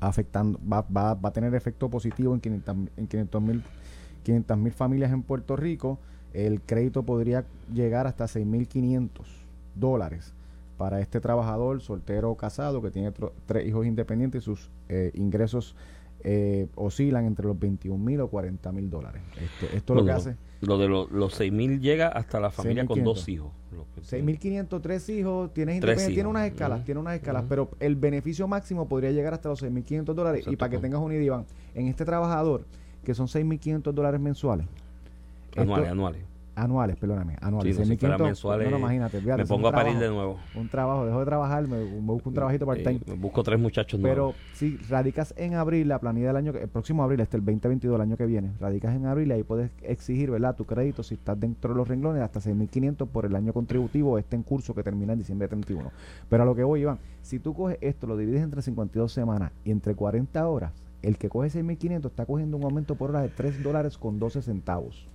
afectando, 0.00 0.58
va, 0.70 0.82
va, 0.82 1.14
va 1.14 1.28
a 1.28 1.32
tener 1.32 1.54
efecto 1.54 1.88
positivo 1.90 2.34
en 2.34 2.40
500 2.40 3.42
mil 3.42 3.62
500 4.22 4.58
mil 4.58 4.72
familias 4.72 5.12
en 5.12 5.22
Puerto 5.22 5.56
Rico. 5.56 5.98
El 6.32 6.60
crédito 6.62 7.02
podría 7.02 7.44
llegar 7.72 8.06
hasta 8.06 8.24
6.500 8.24 9.10
dólares 9.74 10.32
para 10.78 11.00
este 11.00 11.20
trabajador 11.20 11.80
soltero 11.80 12.30
o 12.30 12.36
casado 12.36 12.82
que 12.82 12.90
tiene 12.90 13.12
tres 13.46 13.66
hijos 13.66 13.86
independientes 13.86 14.42
sus 14.44 14.70
eh, 14.88 15.12
ingresos 15.14 15.76
eh, 16.24 16.68
oscilan 16.76 17.26
entre 17.26 17.46
los 17.46 17.58
21 17.58 18.02
mil 18.02 18.20
o 18.20 18.28
40 18.28 18.72
mil 18.72 18.88
dólares. 18.88 19.22
Este, 19.40 19.76
esto 19.76 19.94
lo, 19.94 20.04
que 20.04 20.12
hace... 20.12 20.36
Lo 20.60 20.78
de 20.78 20.88
los 20.88 21.34
6 21.34 21.52
mil 21.52 21.80
llega 21.80 22.08
hasta 22.08 22.38
la 22.38 22.50
familia 22.50 22.86
con 22.86 23.02
dos 23.02 23.28
hijos. 23.28 23.50
6.500, 24.10 24.80
tres 24.80 25.08
hijos, 25.08 25.52
tienes 25.54 25.80
tiene 25.80 26.26
unas 26.26 26.46
escalas, 26.46 26.84
tiene 26.84 27.00
unas 27.00 27.14
escalas, 27.14 27.44
pero 27.48 27.70
el 27.80 27.96
beneficio 27.96 28.46
máximo 28.46 28.86
podría 28.86 29.10
llegar 29.10 29.32
hasta 29.34 29.48
los 29.48 29.62
6.500 29.62 30.04
dólares. 30.14 30.46
y 30.46 30.56
para 30.56 30.70
que 30.70 30.78
tengas 30.78 31.00
un 31.00 31.12
idea, 31.12 31.44
en 31.74 31.88
este 31.88 32.04
trabajador, 32.04 32.64
que 33.04 33.14
son 33.14 33.26
6.500 33.26 33.92
dólares 33.92 34.20
mensuales, 34.20 34.66
Anuales, 35.56 35.90
anuales. 35.90 36.22
Anuales, 36.54 36.96
perdóname, 36.96 37.36
anuales. 37.40 37.76
Sí, 37.76 37.98
no, 38.02 38.18
mensuales, 38.18 38.70
no, 38.70 38.78
imagínate, 38.78 39.22
me 39.22 39.46
pongo 39.46 39.68
a 39.68 39.72
parir 39.72 39.98
de 39.98 40.08
nuevo. 40.08 40.38
Un 40.54 40.68
trabajo, 40.68 41.06
dejo 41.06 41.20
de 41.20 41.24
trabajar, 41.24 41.66
me, 41.66 41.82
busco 42.00 42.28
un 42.28 42.34
trabajito 42.34 42.66
part-time. 42.66 43.00
busco 43.16 43.42
tres 43.42 43.58
muchachos 43.58 43.98
nuevos. 43.98 44.34
Pero 44.34 44.34
si 44.52 44.76
radicas 44.88 45.32
en 45.38 45.54
abril, 45.54 45.88
la 45.88 45.98
planilla 45.98 46.26
del 46.26 46.36
año, 46.36 46.52
el 46.52 46.68
próximo 46.68 47.02
abril, 47.02 47.20
este 47.20 47.38
el 47.38 47.44
2022, 47.44 47.94
el 47.94 48.02
año 48.02 48.16
que 48.18 48.26
viene, 48.26 48.52
radicas 48.60 48.94
en 48.94 49.06
abril 49.06 49.28
y 49.28 49.32
ahí 49.32 49.42
puedes 49.44 49.70
exigir, 49.82 50.30
¿verdad? 50.30 50.54
Tu 50.54 50.66
crédito, 50.66 51.02
si 51.02 51.14
estás 51.14 51.40
dentro 51.40 51.72
de 51.72 51.78
los 51.78 51.88
renglones, 51.88 52.22
hasta 52.22 52.40
6.500 52.40 53.08
por 53.08 53.24
el 53.24 53.34
año 53.34 53.54
contributivo, 53.54 54.18
este 54.18 54.36
en 54.36 54.42
curso 54.42 54.74
que 54.74 54.82
termina 54.82 55.14
en 55.14 55.20
diciembre 55.20 55.48
31. 55.48 55.90
Pero 56.28 56.42
a 56.42 56.46
lo 56.46 56.54
que 56.54 56.64
voy, 56.64 56.82
Iván, 56.82 56.98
si 57.22 57.38
tú 57.38 57.54
coges 57.54 57.78
esto, 57.80 58.06
lo 58.06 58.18
divides 58.18 58.42
entre 58.42 58.60
52 58.60 59.10
semanas 59.10 59.52
y 59.64 59.70
entre 59.70 59.94
40 59.94 60.46
horas, 60.46 60.72
el 61.00 61.16
que 61.16 61.30
coge 61.30 61.48
6.500 61.48 62.06
está 62.06 62.26
cogiendo 62.26 62.58
un 62.58 62.64
aumento 62.64 62.94
por 62.94 63.10
hora 63.10 63.22
de 63.22 63.28
3 63.28 63.62
dólares 63.62 63.96
con 63.96 64.18
12 64.18 64.42
centavos. 64.42 65.08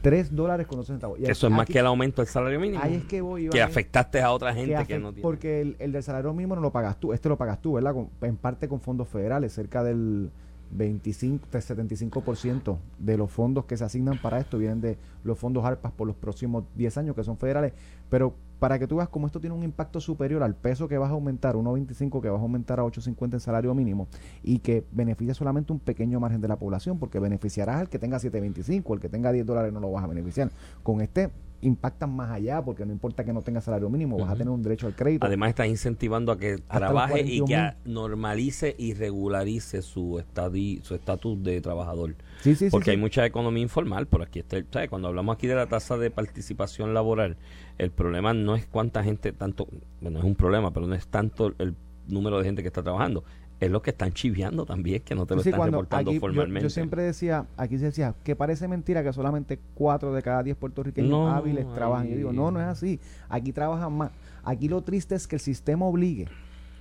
3 0.00 0.34
dólares 0.34 0.66
con 0.66 0.78
12 0.78 0.92
centavos. 0.92 1.18
Eso 1.20 1.46
es 1.46 1.52
más 1.52 1.66
que 1.66 1.78
el 1.78 1.86
aumento 1.86 2.22
del 2.22 2.28
salario 2.28 2.60
mínimo. 2.60 2.82
Ahí 2.82 2.94
es 2.94 3.04
que 3.04 3.20
voy. 3.20 3.48
que 3.48 3.62
afectaste 3.62 4.20
a 4.20 4.32
otra 4.32 4.54
gente 4.54 4.84
que, 4.86 4.98
no 4.98 5.12
tiene. 5.12 5.22
Porque 5.22 5.60
el, 5.60 5.76
el, 5.78 5.92
del 5.92 6.02
salario 6.02 6.32
mínimo 6.32 6.54
no 6.54 6.60
lo 6.60 6.72
pagas 6.72 6.98
tú, 6.98 7.12
este 7.12 7.28
lo 7.28 7.36
pagas 7.36 7.60
tú, 7.60 7.74
¿verdad? 7.74 7.94
en 8.22 8.36
parte 8.36 8.68
con 8.68 8.80
fondos 8.80 9.08
federales, 9.08 9.52
cerca 9.52 9.82
del 9.82 10.30
25, 10.70 11.46
75% 11.50 12.78
de 12.98 13.16
los 13.16 13.30
fondos 13.30 13.64
que 13.64 13.76
se 13.76 13.84
asignan 13.84 14.20
para 14.20 14.38
esto 14.38 14.58
vienen 14.58 14.80
de 14.80 14.98
los 15.24 15.38
fondos 15.38 15.64
ARPAS 15.64 15.92
por 15.92 16.06
los 16.06 16.16
próximos 16.16 16.64
10 16.76 16.98
años, 16.98 17.16
que 17.16 17.24
son 17.24 17.36
federales. 17.36 17.72
Pero 18.10 18.34
para 18.58 18.78
que 18.78 18.86
tú 18.86 18.96
veas 18.96 19.08
cómo 19.08 19.26
esto 19.26 19.40
tiene 19.40 19.54
un 19.54 19.62
impacto 19.62 20.00
superior 20.00 20.42
al 20.42 20.54
peso 20.54 20.88
que 20.88 20.98
vas 20.98 21.10
a 21.10 21.12
aumentar, 21.12 21.54
1.25 21.54 22.20
que 22.20 22.28
vas 22.28 22.40
a 22.40 22.42
aumentar 22.42 22.80
a 22.80 22.84
8.50 22.84 23.34
en 23.34 23.40
salario 23.40 23.74
mínimo, 23.74 24.08
y 24.42 24.58
que 24.58 24.84
beneficia 24.90 25.34
solamente 25.34 25.72
un 25.72 25.78
pequeño 25.78 26.18
margen 26.20 26.40
de 26.40 26.48
la 26.48 26.56
población, 26.56 26.98
porque 26.98 27.20
beneficiarás 27.20 27.76
al 27.76 27.88
que 27.88 27.98
tenga 27.98 28.18
7.25, 28.18 28.94
el 28.94 29.00
que 29.00 29.08
tenga 29.08 29.32
10 29.32 29.46
dólares 29.46 29.72
no 29.72 29.80
lo 29.80 29.92
vas 29.92 30.04
a 30.04 30.08
beneficiar. 30.08 30.50
Con 30.82 31.00
este 31.00 31.30
impactan 31.60 32.14
más 32.14 32.30
allá 32.30 32.62
porque 32.62 32.86
no 32.86 32.92
importa 32.92 33.24
que 33.24 33.32
no 33.32 33.42
tenga 33.42 33.60
salario 33.60 33.90
mínimo, 33.90 34.18
vas 34.18 34.30
a 34.30 34.36
tener 34.36 34.50
un 34.50 34.62
derecho 34.62 34.86
al 34.86 34.94
crédito. 34.94 35.26
Además 35.26 35.50
estás 35.50 35.66
incentivando 35.66 36.32
a 36.32 36.38
que 36.38 36.58
trabaje 36.58 37.20
y 37.22 37.44
que 37.44 37.74
normalice 37.84 38.74
y 38.78 38.94
regularice 38.94 39.82
su 39.82 40.22
su 40.82 40.94
estatus 40.94 41.42
de 41.42 41.60
trabajador. 41.60 42.14
Sí, 42.40 42.54
sí, 42.54 42.68
porque 42.70 42.92
hay 42.92 42.96
mucha 42.96 43.26
economía 43.26 43.62
informal 43.62 44.06
por 44.06 44.22
aquí. 44.22 44.38
Está, 44.38 44.62
¿sabes? 44.70 44.88
Cuando 44.88 45.08
hablamos 45.08 45.36
aquí 45.36 45.46
de 45.46 45.54
la 45.54 45.66
tasa 45.66 45.96
de 45.96 46.10
participación 46.10 46.94
laboral, 46.94 47.36
el 47.78 47.90
problema 47.90 48.32
no 48.34 48.54
es 48.54 48.66
cuánta 48.66 49.02
gente, 49.02 49.32
tanto, 49.32 49.68
bueno, 50.00 50.18
es 50.18 50.24
un 50.24 50.34
problema, 50.34 50.72
pero 50.72 50.86
no 50.86 50.94
es 50.94 51.06
tanto 51.08 51.54
el 51.58 51.74
número 52.06 52.38
de 52.38 52.44
gente 52.44 52.62
que 52.62 52.68
está 52.68 52.82
trabajando, 52.82 53.24
es 53.60 53.70
lo 53.70 53.82
que 53.82 53.90
están 53.90 54.12
chiviando 54.12 54.64
también, 54.64 55.02
que 55.02 55.14
no 55.14 55.26
te 55.26 55.34
lo 55.34 55.40
están 55.40 55.60
reportando 55.60 56.12
formalmente. 56.14 56.62
Yo, 56.62 56.70
siempre 56.70 57.02
decía, 57.02 57.46
aquí 57.56 57.78
se 57.78 57.86
decía, 57.86 58.14
que 58.22 58.36
parece 58.36 58.68
mentira 58.68 59.02
que 59.02 59.12
solamente 59.12 59.58
4 59.74 60.12
de 60.12 60.22
cada 60.22 60.42
10 60.42 60.56
puertorriqueños 60.56 61.32
hábiles 61.32 61.66
trabajan. 61.74 62.08
Yo 62.08 62.16
digo, 62.16 62.32
no, 62.32 62.50
no 62.50 62.60
es 62.60 62.66
así. 62.66 63.00
Aquí 63.28 63.52
trabajan 63.52 63.92
más. 63.92 64.10
Aquí 64.44 64.68
lo 64.68 64.82
triste 64.82 65.14
es 65.14 65.26
que 65.26 65.36
el 65.36 65.40
sistema 65.40 65.86
obligue 65.86 66.28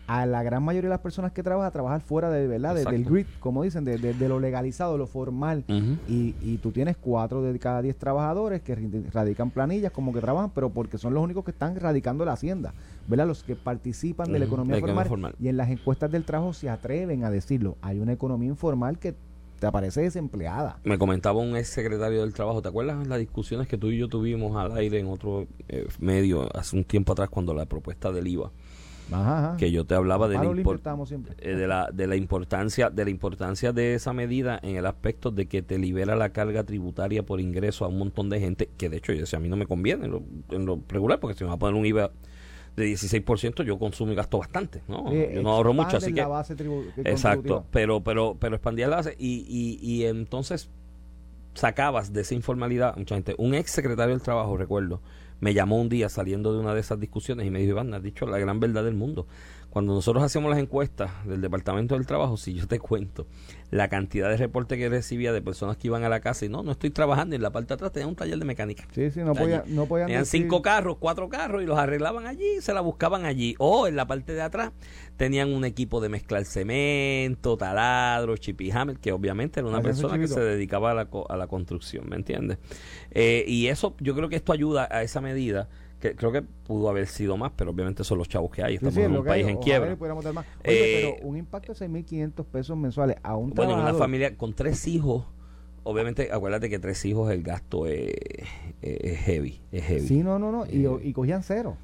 a 0.07 0.25
la 0.25 0.41
gran 0.41 0.63
mayoría 0.63 0.87
de 0.87 0.93
las 0.93 1.01
personas 1.01 1.33
que 1.33 1.43
trabajan 1.43 1.67
a 1.67 1.71
trabajar 1.71 2.01
fuera 2.01 2.29
de 2.29 2.47
verdad 2.47 2.75
del 2.75 3.03
grid, 3.03 3.25
como 3.41 3.63
dicen, 3.63 3.83
de, 3.83 3.97
de, 3.97 4.29
lo 4.29 4.39
legalizado, 4.39 4.97
lo 4.97 5.05
formal. 5.05 5.65
y, 5.67 6.33
y, 6.41 6.57
tú 6.57 6.71
tienes 6.71 6.95
cuatro 6.95 7.41
de 7.41 7.59
cada 7.59 7.81
diez 7.81 7.97
trabajadores 7.97 8.61
que 8.61 8.75
radican 9.11 9.51
planillas, 9.51 9.91
como 9.91 10.13
que 10.13 10.21
trabajan, 10.21 10.51
pero 10.51 10.69
porque 10.69 10.97
son 10.97 11.13
los 11.13 11.23
únicos 11.23 11.43
que 11.43 11.51
están 11.51 11.75
radicando 11.75 12.23
la 12.23 12.33
hacienda, 12.33 12.73
¿verdad? 13.07 13.27
Los 13.27 13.43
que 13.43 13.55
participan 13.55 14.31
de 14.31 14.39
la 14.39 14.45
economía 14.45 14.79
formal, 14.79 15.35
Y 15.39 15.49
en 15.49 15.57
las 15.57 15.69
encuestas 15.69 16.09
del 16.09 16.23
trabajo 16.23 16.53
se 16.53 16.69
atreven 16.69 17.25
a 17.25 17.29
decirlo. 17.29 17.77
Hay 17.81 17.99
una 17.99 18.13
economía 18.13 18.49
informal 18.49 18.99
que 18.99 19.13
te 19.59 19.67
aparece 19.67 20.01
desempleada. 20.01 20.79
Me 20.83 20.97
comentaba 20.97 21.39
un 21.39 21.55
ex 21.57 21.69
secretario 21.69 22.21
del 22.21 22.33
trabajo, 22.33 22.61
¿te 22.61 22.69
acuerdas 22.69 23.05
las 23.07 23.19
discusiones 23.19 23.67
que 23.67 23.77
tú 23.77 23.89
y 23.89 23.97
yo 23.97 24.07
tuvimos 24.07 24.55
al 24.55 24.77
aire 24.77 24.99
en 24.99 25.07
otro 25.07 25.47
eh, 25.67 25.87
medio 25.99 26.55
hace 26.55 26.75
un 26.75 26.83
tiempo 26.83 27.13
atrás 27.13 27.29
cuando 27.29 27.53
la 27.53 27.65
propuesta 27.65 28.11
del 28.11 28.27
IVA? 28.27 28.51
Que 29.57 29.71
yo 29.71 29.85
te 29.85 29.95
hablaba 29.95 30.27
de 30.27 30.35
la, 30.35 30.43
eh, 30.43 31.55
de 31.55 31.67
la, 31.67 31.89
de 31.91 32.07
la 32.07 32.15
importancia 32.15 32.89
de 32.89 33.03
la 33.05 33.09
importancia 33.09 33.71
de 33.71 33.95
esa 33.95 34.13
medida 34.13 34.59
en 34.61 34.75
el 34.75 34.85
aspecto 34.85 35.31
de 35.31 35.47
que 35.47 35.61
te 35.61 35.77
libera 35.77 36.15
la 36.15 36.29
carga 36.29 36.63
tributaria 36.63 37.23
por 37.23 37.39
ingreso 37.39 37.85
a 37.85 37.87
un 37.87 37.97
montón 37.97 38.29
de 38.29 38.39
gente 38.39 38.69
que 38.77 38.89
de 38.89 38.97
hecho 38.97 39.13
yo 39.13 39.21
decía 39.21 39.37
a 39.37 39.41
mí 39.41 39.49
no 39.49 39.55
me 39.55 39.65
conviene 39.65 40.05
en 40.05 40.65
lo, 40.65 40.79
regular 40.89 41.19
porque 41.19 41.37
si 41.37 41.43
me 41.43 41.49
va 41.49 41.55
a 41.55 41.59
poner 41.59 41.79
un 41.79 41.85
IVA 41.85 42.11
de 42.75 42.85
16% 42.85 43.63
yo 43.63 43.79
consumo 43.79 44.11
y 44.11 44.15
gasto 44.15 44.37
bastante, 44.37 44.83
¿no? 44.87 45.11
Eh, 45.11 45.31
yo 45.33 45.41
no 45.41 45.49
ahorro 45.49 45.73
mucho, 45.73 45.97
así 45.97 46.13
que... 46.13 46.23
exacto, 47.05 47.65
pero, 47.71 48.01
pero, 48.01 48.37
pero 48.39 48.55
expandía 48.55 48.87
la 48.87 48.97
base 48.97 49.15
y, 49.17 49.45
y, 49.47 49.79
y 49.81 50.05
entonces 50.05 50.69
sacabas 51.57 52.13
de 52.13 52.21
esa 52.21 52.35
informalidad 52.35 52.95
mucha 52.95 53.15
gente. 53.15 53.35
Un 53.37 53.55
ex 53.55 53.71
secretario 53.71 54.13
del 54.13 54.21
trabajo, 54.21 54.57
recuerdo, 54.57 55.01
me 55.39 55.53
llamó 55.53 55.79
un 55.79 55.89
día 55.89 56.09
saliendo 56.09 56.53
de 56.53 56.59
una 56.59 56.73
de 56.73 56.79
esas 56.79 56.99
discusiones 56.99 57.45
y 57.45 57.51
me 57.51 57.59
dijo, 57.59 57.71
Iván, 57.71 57.93
has 57.93 58.03
dicho 58.03 58.25
la 58.25 58.39
gran 58.39 58.59
verdad 58.59 58.83
del 58.83 58.95
mundo. 58.95 59.27
Cuando 59.77 59.93
nosotros 59.93 60.23
hacemos 60.23 60.49
las 60.49 60.57
encuestas 60.57 61.11
del 61.27 61.39
Departamento 61.39 61.93
del 61.93 62.07
Trabajo, 62.07 62.35
si 62.35 62.55
yo 62.55 62.67
te 62.67 62.79
cuento 62.79 63.27
la 63.69 63.89
cantidad 63.89 64.27
de 64.27 64.35
reportes 64.35 64.75
que 64.75 64.89
recibía 64.89 65.31
de 65.31 65.39
personas 65.39 65.77
que 65.77 65.85
iban 65.85 66.03
a 66.03 66.09
la 66.09 66.19
casa 66.19 66.45
y 66.45 66.49
no, 66.49 66.63
no 66.63 66.71
estoy 66.71 66.89
trabajando, 66.89 67.35
y 67.35 67.37
en 67.37 67.43
la 67.43 67.51
parte 67.51 67.67
de 67.67 67.73
atrás 67.75 67.91
tenía 67.91 68.07
un 68.07 68.15
taller 68.15 68.39
de 68.39 68.45
mecánica. 68.45 68.87
Sí, 68.91 69.11
sí, 69.11 69.19
no, 69.19 69.35
podía, 69.35 69.63
no 69.67 69.85
podían 69.85 70.07
Tenían 70.07 70.25
cinco 70.25 70.63
carros, 70.63 70.97
cuatro 70.99 71.29
carros 71.29 71.61
y 71.61 71.67
los 71.67 71.77
arreglaban 71.77 72.25
allí, 72.25 72.59
se 72.59 72.73
la 72.73 72.81
buscaban 72.81 73.25
allí. 73.25 73.53
O 73.59 73.85
en 73.85 73.95
la 73.95 74.07
parte 74.07 74.33
de 74.33 74.41
atrás 74.41 74.71
tenían 75.15 75.53
un 75.53 75.63
equipo 75.63 76.01
de 76.01 76.09
mezclar 76.09 76.45
cemento, 76.45 77.55
taladro, 77.55 78.35
chipihammer, 78.35 78.97
que 78.97 79.11
obviamente 79.11 79.59
era 79.59 79.69
una 79.69 79.83
persona 79.83 80.17
que 80.17 80.27
se 80.27 80.39
dedicaba 80.39 80.89
a 80.89 80.93
la, 80.95 81.07
a 81.29 81.37
la 81.37 81.45
construcción, 81.45 82.09
¿me 82.09 82.15
entiendes? 82.15 82.57
Eh, 83.11 83.45
y 83.47 83.67
eso, 83.67 83.95
yo 83.99 84.15
creo 84.15 84.27
que 84.27 84.37
esto 84.37 84.53
ayuda 84.53 84.87
a 84.89 85.03
esa 85.03 85.21
medida 85.21 85.69
que 85.99 86.15
creo 86.15 86.31
que 86.31 86.41
pudo 86.41 86.89
haber 86.89 87.07
sido 87.07 87.37
más, 87.37 87.51
pero 87.55 87.71
obviamente 87.71 88.03
son 88.03 88.17
los 88.17 88.29
chavos 88.29 88.51
que 88.51 88.63
hay. 88.63 88.75
Estamos 88.75 88.97
en 88.97 89.17
un 89.17 89.25
país 89.25 89.47
en 89.47 89.57
quiebra. 89.57 89.97
Oye, 89.99 90.47
eh, 90.63 91.15
pero 91.17 91.27
un 91.27 91.37
impacto 91.37 91.73
de 91.73 91.87
6.500 91.87 92.45
pesos 92.45 92.77
mensuales 92.77 93.17
a 93.23 93.35
un 93.35 93.51
Bueno, 93.51 93.73
en 93.73 93.79
una 93.79 93.93
familia 93.93 94.35
con 94.37 94.53
tres 94.53 94.87
hijos, 94.87 95.25
obviamente, 95.83 96.29
acuérdate 96.31 96.69
que 96.69 96.79
tres 96.79 97.03
hijos 97.05 97.31
el 97.31 97.43
gasto 97.43 97.87
es, 97.87 98.13
heavy, 98.81 99.61
es 99.71 99.83
heavy. 99.83 100.07
Sí, 100.07 100.23
no, 100.23 100.37
no, 100.37 100.51
no, 100.51 100.65
y, 100.65 100.85
eh, 100.85 100.99
y 101.03 101.13
cogían 101.13 101.43
cero. 101.43 101.77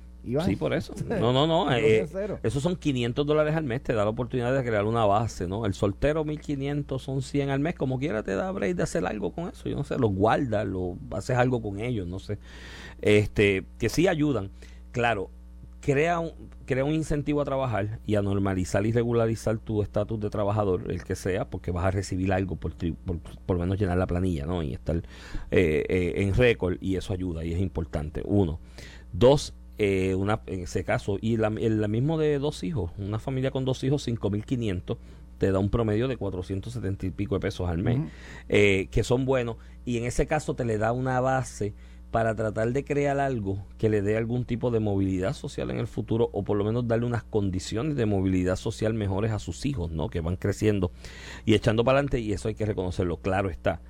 Sí, 0.45 0.55
por 0.55 0.73
eso. 0.73 0.93
No, 1.19 1.33
no, 1.33 1.45
no. 1.47 1.71
Eh, 1.73 2.07
esos 2.43 2.63
son 2.63 2.75
500 2.75 3.25
dólares 3.25 3.55
al 3.55 3.63
mes. 3.63 3.83
Te 3.83 3.93
da 3.93 4.03
la 4.03 4.09
oportunidad 4.09 4.55
de 4.55 4.63
crear 4.63 4.85
una 4.85 5.05
base, 5.05 5.47
¿no? 5.47 5.65
El 5.65 5.73
soltero 5.73 6.23
1500 6.23 7.01
son 7.01 7.21
100 7.21 7.49
al 7.49 7.59
mes. 7.59 7.75
Como 7.75 7.99
quiera 7.99 8.23
te 8.23 8.33
da 8.33 8.51
break 8.51 8.75
de 8.75 8.83
hacer 8.83 9.05
algo 9.05 9.31
con 9.33 9.49
eso. 9.49 9.69
Yo 9.69 9.75
no 9.75 9.83
sé, 9.83 9.97
los 9.97 10.11
guardas, 10.13 10.65
lo, 10.65 10.97
haces 11.11 11.37
algo 11.37 11.61
con 11.61 11.79
ellos, 11.79 12.07
no 12.07 12.19
sé. 12.19 12.39
Este, 13.03 13.65
que 13.79 13.89
sí 13.89 14.07
ayudan. 14.07 14.49
Claro, 14.93 15.29
crea 15.81 16.21
un, 16.21 16.31
crea 16.65 16.85
un 16.85 16.93
incentivo 16.93 17.41
a 17.41 17.45
trabajar 17.45 17.99
y 18.05 18.15
a 18.15 18.21
normalizar 18.21 18.85
y 18.85 18.93
regularizar 18.93 19.57
tu 19.57 19.83
estatus 19.83 20.21
de 20.21 20.29
trabajador, 20.29 20.89
el 20.89 21.03
que 21.03 21.15
sea, 21.15 21.49
porque 21.49 21.71
vas 21.71 21.83
a 21.83 21.91
recibir 21.91 22.31
algo 22.31 22.55
por, 22.55 22.73
por, 22.75 23.19
por 23.19 23.57
lo 23.57 23.59
menos 23.59 23.77
llenar 23.77 23.97
la 23.97 24.07
planilla, 24.07 24.45
¿no? 24.45 24.63
Y 24.63 24.73
estar 24.73 24.95
eh, 25.51 25.83
eh, 25.89 26.13
en 26.15 26.33
récord 26.33 26.77
y 26.79 26.95
eso 26.95 27.11
ayuda 27.11 27.43
y 27.43 27.51
es 27.51 27.59
importante. 27.59 28.21
Uno. 28.23 28.61
Dos, 29.11 29.53
eh, 29.77 30.15
una, 30.15 30.39
en 30.47 30.61
ese 30.61 30.85
caso, 30.85 31.17
y 31.19 31.35
la, 31.35 31.47
el 31.47 31.85
mismo 31.89 32.17
de 32.17 32.39
dos 32.39 32.63
hijos, 32.63 32.91
una 32.97 33.19
familia 33.19 33.51
con 33.51 33.65
dos 33.65 33.83
hijos, 33.83 34.07
5.500, 34.07 34.97
te 35.39 35.51
da 35.51 35.59
un 35.59 35.69
promedio 35.69 36.07
de 36.07 36.15
470 36.15 37.07
y 37.07 37.11
pico 37.11 37.35
de 37.35 37.41
pesos 37.41 37.67
al 37.67 37.79
mes, 37.79 37.99
que 38.47 39.03
son 39.03 39.25
buenos, 39.25 39.57
y 39.83 39.97
en 39.97 40.05
ese 40.05 40.25
caso 40.25 40.55
te 40.55 40.63
le 40.63 40.77
da 40.77 40.93
una 40.93 41.19
base 41.19 41.73
para 42.13 42.35
tratar 42.35 42.73
de 42.73 42.85
crear 42.85 43.19
algo 43.19 43.65
que 43.79 43.89
le 43.89 44.03
dé 44.03 44.17
algún 44.17 44.45
tipo 44.45 44.69
de 44.69 44.79
movilidad 44.79 45.33
social 45.33 45.71
en 45.71 45.79
el 45.79 45.87
futuro 45.87 46.29
o 46.31 46.43
por 46.43 46.55
lo 46.55 46.63
menos 46.63 46.87
darle 46.87 47.07
unas 47.07 47.23
condiciones 47.23 47.95
de 47.95 48.05
movilidad 48.05 48.55
social 48.55 48.93
mejores 48.93 49.31
a 49.31 49.39
sus 49.39 49.65
hijos, 49.65 49.89
¿no? 49.89 50.09
Que 50.09 50.21
van 50.21 50.35
creciendo 50.35 50.91
y 51.43 51.55
echando 51.55 51.83
para 51.83 51.97
adelante 51.97 52.19
y 52.19 52.31
eso 52.31 52.49
hay 52.49 52.53
que 52.53 52.67
reconocerlo, 52.67 53.17
claro 53.17 53.49
está. 53.49 53.81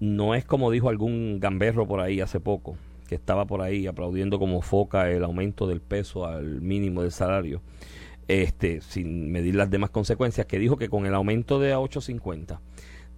No 0.00 0.34
es 0.34 0.44
como 0.44 0.72
dijo 0.72 0.88
algún 0.88 1.38
gamberro 1.38 1.86
por 1.86 2.00
ahí 2.00 2.20
hace 2.20 2.40
poco, 2.40 2.74
que 3.06 3.14
estaba 3.14 3.44
por 3.44 3.62
ahí 3.62 3.86
aplaudiendo 3.86 4.40
como 4.40 4.62
foca 4.62 5.08
el 5.08 5.22
aumento 5.22 5.68
del 5.68 5.80
peso 5.80 6.26
al 6.26 6.60
mínimo 6.60 7.02
del 7.02 7.12
salario, 7.12 7.62
este, 8.26 8.80
sin 8.80 9.30
medir 9.30 9.54
las 9.54 9.70
demás 9.70 9.90
consecuencias, 9.90 10.44
que 10.44 10.58
dijo 10.58 10.76
que 10.76 10.88
con 10.88 11.06
el 11.06 11.14
aumento 11.14 11.60
de 11.60 11.72
a 11.72 11.78
8.50 11.78 12.58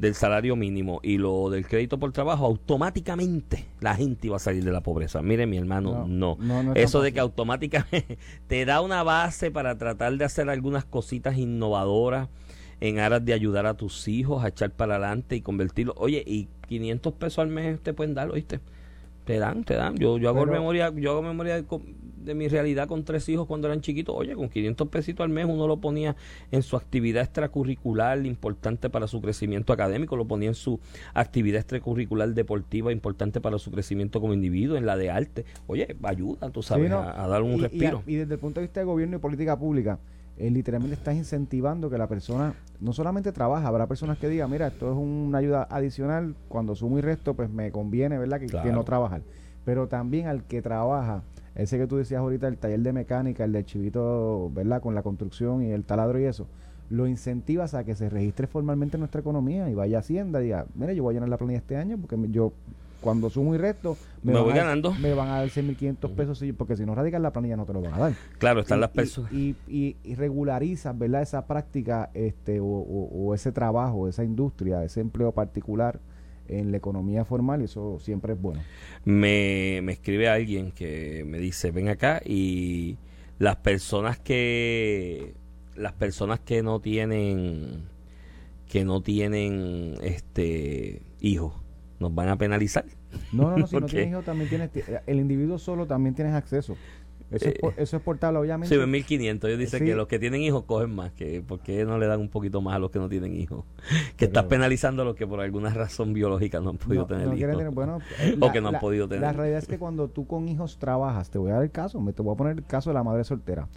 del 0.02 0.16
salario 0.16 0.56
mínimo 0.56 0.98
y 1.04 1.16
lo 1.16 1.48
del 1.48 1.64
crédito 1.64 1.96
por 1.96 2.10
trabajo, 2.10 2.44
automáticamente 2.44 3.66
la 3.80 3.94
gente 3.94 4.26
iba 4.26 4.34
a 4.34 4.40
salir 4.40 4.64
de 4.64 4.72
la 4.72 4.80
pobreza. 4.80 5.22
Mire, 5.22 5.46
mi 5.46 5.56
hermano, 5.56 6.06
no. 6.08 6.36
Eso 6.74 7.02
de 7.02 7.12
que 7.12 7.20
automáticamente 7.20 8.18
te 8.48 8.64
da 8.64 8.80
una 8.80 9.04
base 9.04 9.52
para 9.52 9.78
tratar 9.78 10.16
de 10.18 10.24
hacer 10.24 10.50
algunas 10.50 10.84
cositas 10.84 11.38
innovadoras 11.38 12.28
en 12.80 12.98
aras 12.98 13.24
de 13.24 13.32
ayudar 13.32 13.64
a 13.66 13.74
tus 13.74 14.08
hijos 14.08 14.42
a 14.42 14.48
echar 14.48 14.72
para 14.72 14.96
adelante 14.96 15.36
y 15.36 15.40
convertirlo. 15.40 15.94
Oye, 15.96 16.24
y 16.26 16.48
500 16.66 17.12
pesos 17.12 17.38
al 17.38 17.48
mes 17.48 17.80
te 17.80 17.94
pueden 17.94 18.14
dar, 18.14 18.28
¿oíste? 18.28 18.58
Te 19.24 19.38
dan, 19.38 19.64
te 19.64 19.74
dan. 19.74 19.96
Yo, 19.96 20.18
yo 20.18 20.28
hago 20.28 20.46
memoria, 20.46 20.92
yo 20.94 21.12
hago 21.12 21.22
memoria 21.22 21.62
de, 21.62 22.34
mi 22.34 22.48
realidad 22.48 22.88
con 22.88 23.04
tres 23.04 23.28
hijos 23.28 23.46
cuando 23.46 23.68
eran 23.68 23.80
chiquitos. 23.80 24.14
Oye, 24.16 24.34
con 24.34 24.48
500 24.48 24.88
pesitos 24.88 25.24
al 25.24 25.30
mes 25.30 25.46
uno 25.48 25.68
lo 25.68 25.76
ponía 25.76 26.16
en 26.50 26.62
su 26.62 26.76
actividad 26.76 27.22
extracurricular 27.22 28.24
importante 28.26 28.90
para 28.90 29.06
su 29.06 29.20
crecimiento 29.20 29.72
académico, 29.72 30.16
lo 30.16 30.26
ponía 30.26 30.48
en 30.48 30.54
su 30.54 30.80
actividad 31.14 31.60
extracurricular 31.60 32.34
deportiva 32.34 32.92
importante 32.92 33.40
para 33.40 33.58
su 33.58 33.70
crecimiento 33.70 34.20
como 34.20 34.34
individuo, 34.34 34.76
en 34.76 34.86
la 34.86 34.96
de 34.96 35.10
arte. 35.10 35.44
Oye, 35.68 35.96
ayuda, 36.02 36.50
tú 36.50 36.62
sabes, 36.62 36.90
a, 36.90 37.26
dar 37.28 37.42
un 37.42 37.60
respiro. 37.60 38.02
y 38.06 38.16
desde 38.16 38.34
el 38.34 38.40
punto 38.40 38.60
de 38.60 38.66
vista 38.66 38.80
de 38.80 38.86
gobierno 38.86 39.16
y 39.16 39.20
política 39.20 39.56
pública, 39.58 40.00
eh, 40.38 40.50
literalmente 40.50 40.94
estás 40.94 41.14
incentivando 41.14 41.90
que 41.90 41.98
la 41.98 42.08
persona 42.08 42.54
no 42.80 42.92
solamente 42.92 43.32
trabaja, 43.32 43.68
habrá 43.68 43.86
personas 43.86 44.18
que 44.18 44.28
digan, 44.28 44.50
mira, 44.50 44.68
esto 44.68 44.90
es 44.90 44.96
una 44.96 45.38
ayuda 45.38 45.66
adicional, 45.70 46.34
cuando 46.48 46.74
sumo 46.74 46.98
y 46.98 47.00
resto, 47.00 47.34
pues 47.34 47.50
me 47.50 47.70
conviene, 47.70 48.18
¿verdad? 48.18 48.40
Que, 48.40 48.46
que, 48.46 48.72
no 48.72 48.82
trabajar. 48.84 49.22
Pero 49.64 49.86
también 49.86 50.26
al 50.26 50.44
que 50.44 50.62
trabaja, 50.62 51.22
ese 51.54 51.78
que 51.78 51.86
tú 51.86 51.96
decías 51.96 52.20
ahorita, 52.20 52.48
el 52.48 52.58
taller 52.58 52.80
de 52.80 52.92
mecánica, 52.92 53.44
el 53.44 53.52
de 53.52 53.64
chivito, 53.64 54.50
¿verdad? 54.54 54.80
Con 54.80 54.94
la 54.94 55.02
construcción 55.02 55.62
y 55.62 55.70
el 55.70 55.84
taladro 55.84 56.18
y 56.18 56.24
eso, 56.24 56.48
lo 56.90 57.06
incentivas 57.06 57.74
a 57.74 57.84
que 57.84 57.94
se 57.94 58.10
registre 58.10 58.46
formalmente 58.46 58.96
en 58.96 59.00
nuestra 59.00 59.20
economía 59.20 59.70
y 59.70 59.74
vaya 59.74 59.98
a 59.98 60.00
Hacienda 60.00 60.40
y 60.40 60.44
diga, 60.44 60.66
mira, 60.74 60.92
yo 60.92 61.02
voy 61.02 61.12
a 61.12 61.14
llenar 61.14 61.28
la 61.28 61.38
planilla 61.38 61.58
este 61.58 61.76
año 61.76 61.98
porque 61.98 62.18
yo 62.30 62.52
cuando 63.02 63.28
sumo 63.28 63.54
y 63.54 63.58
resto 63.58 63.98
me, 64.22 64.32
voy 64.38 64.52
a, 64.52 64.56
ganando. 64.56 64.94
me 64.94 65.12
van 65.12 65.28
a 65.28 65.38
dar 65.38 65.48
6.500 65.48 66.14
pesos 66.14 66.42
porque 66.56 66.76
si 66.76 66.86
no 66.86 66.94
radicas 66.94 67.20
la 67.20 67.32
planilla 67.32 67.56
no 67.56 67.66
te 67.66 67.74
lo 67.74 67.82
van 67.82 67.94
a 67.94 67.98
dar. 67.98 68.12
Claro, 68.38 68.60
están 68.60 68.78
y, 68.78 68.80
las 68.80 68.90
personas. 68.90 69.32
Y, 69.32 69.56
y, 69.68 69.96
y, 70.04 70.14
regularizas, 70.14 70.96
¿verdad? 70.96 71.22
Esa 71.22 71.46
práctica 71.46 72.10
este, 72.14 72.60
o, 72.60 72.64
o, 72.64 73.08
o, 73.10 73.34
ese 73.34 73.52
trabajo, 73.52 74.08
esa 74.08 74.24
industria, 74.24 74.82
ese 74.84 75.00
empleo 75.00 75.32
particular 75.32 76.00
en 76.48 76.70
la 76.70 76.76
economía 76.76 77.24
formal 77.24 77.60
y 77.62 77.64
eso 77.64 77.98
siempre 78.00 78.34
es 78.34 78.40
bueno. 78.40 78.62
Me, 79.04 79.80
me 79.82 79.92
escribe 79.92 80.28
alguien 80.28 80.70
que 80.72 81.24
me 81.26 81.38
dice, 81.38 81.70
ven 81.70 81.88
acá 81.88 82.22
y 82.24 82.96
las 83.38 83.56
personas 83.56 84.18
que 84.18 85.34
las 85.74 85.92
personas 85.94 86.40
que 86.40 86.62
no 86.62 86.80
tienen 86.80 87.84
que 88.68 88.84
no 88.84 89.02
tienen 89.02 89.96
este 90.02 91.02
hijos 91.20 91.61
nos 92.02 92.14
van 92.14 92.28
a 92.28 92.36
penalizar. 92.36 92.84
No, 93.32 93.50
no, 93.50 93.58
no, 93.58 93.66
si 93.66 93.76
no 93.80 93.86
tienes 93.86 94.10
hijos 94.10 94.24
también 94.24 94.48
tienes, 94.50 94.70
el 95.06 95.18
individuo 95.18 95.58
solo 95.58 95.86
también 95.86 96.14
tienes 96.14 96.34
acceso. 96.34 96.76
Eso, 97.30 97.48
es, 97.48 97.58
por, 97.58 97.72
eso 97.78 97.96
es 97.96 98.02
portable, 98.02 98.38
obviamente. 98.38 98.74
Sí, 98.74 98.78
en 98.78 98.90
1500. 98.90 99.48
Ellos 99.48 99.58
dicen 99.58 99.78
sí. 99.78 99.86
que 99.86 99.94
los 99.94 100.06
que 100.06 100.18
tienen 100.18 100.42
hijos 100.42 100.64
cogen 100.64 100.94
más. 100.94 101.12
que 101.12 101.40
¿Por 101.40 101.60
qué 101.60 101.86
no 101.86 101.96
le 101.96 102.06
dan 102.06 102.20
un 102.20 102.28
poquito 102.28 102.60
más 102.60 102.74
a 102.74 102.78
los 102.78 102.90
que 102.90 102.98
no 102.98 103.08
tienen 103.08 103.34
hijos? 103.34 103.64
Que 104.18 104.26
estás 104.26 104.44
penalizando 104.44 105.00
a 105.00 105.04
los 105.06 105.16
que 105.16 105.26
por 105.26 105.40
alguna 105.40 105.70
razón 105.70 106.12
biológica 106.12 106.60
no 106.60 106.70
han 106.70 106.76
podido 106.76 107.02
no, 107.02 107.06
tener 107.06 107.28
no 107.28 107.34
hijos. 107.34 107.56
Tener, 107.56 107.70
bueno, 107.70 107.98
o 108.40 108.46
la, 108.46 108.52
que 108.52 108.60
no 108.60 108.68
han 108.68 108.74
la, 108.74 108.80
podido 108.80 109.08
tener. 109.08 109.22
La 109.22 109.32
realidad 109.32 109.58
es 109.58 109.66
que 109.66 109.78
cuando 109.78 110.08
tú 110.08 110.26
con 110.26 110.46
hijos 110.48 110.78
trabajas, 110.78 111.30
te 111.30 111.38
voy 111.38 111.52
a 111.52 111.54
dar 111.54 111.62
el 111.62 111.70
caso, 111.70 112.00
me 112.00 112.12
te 112.12 112.20
voy 112.20 112.34
a 112.34 112.36
poner 112.36 112.58
el 112.58 112.64
caso 112.66 112.90
de 112.90 112.94
la 112.94 113.02
madre 113.02 113.24
soltera 113.24 113.68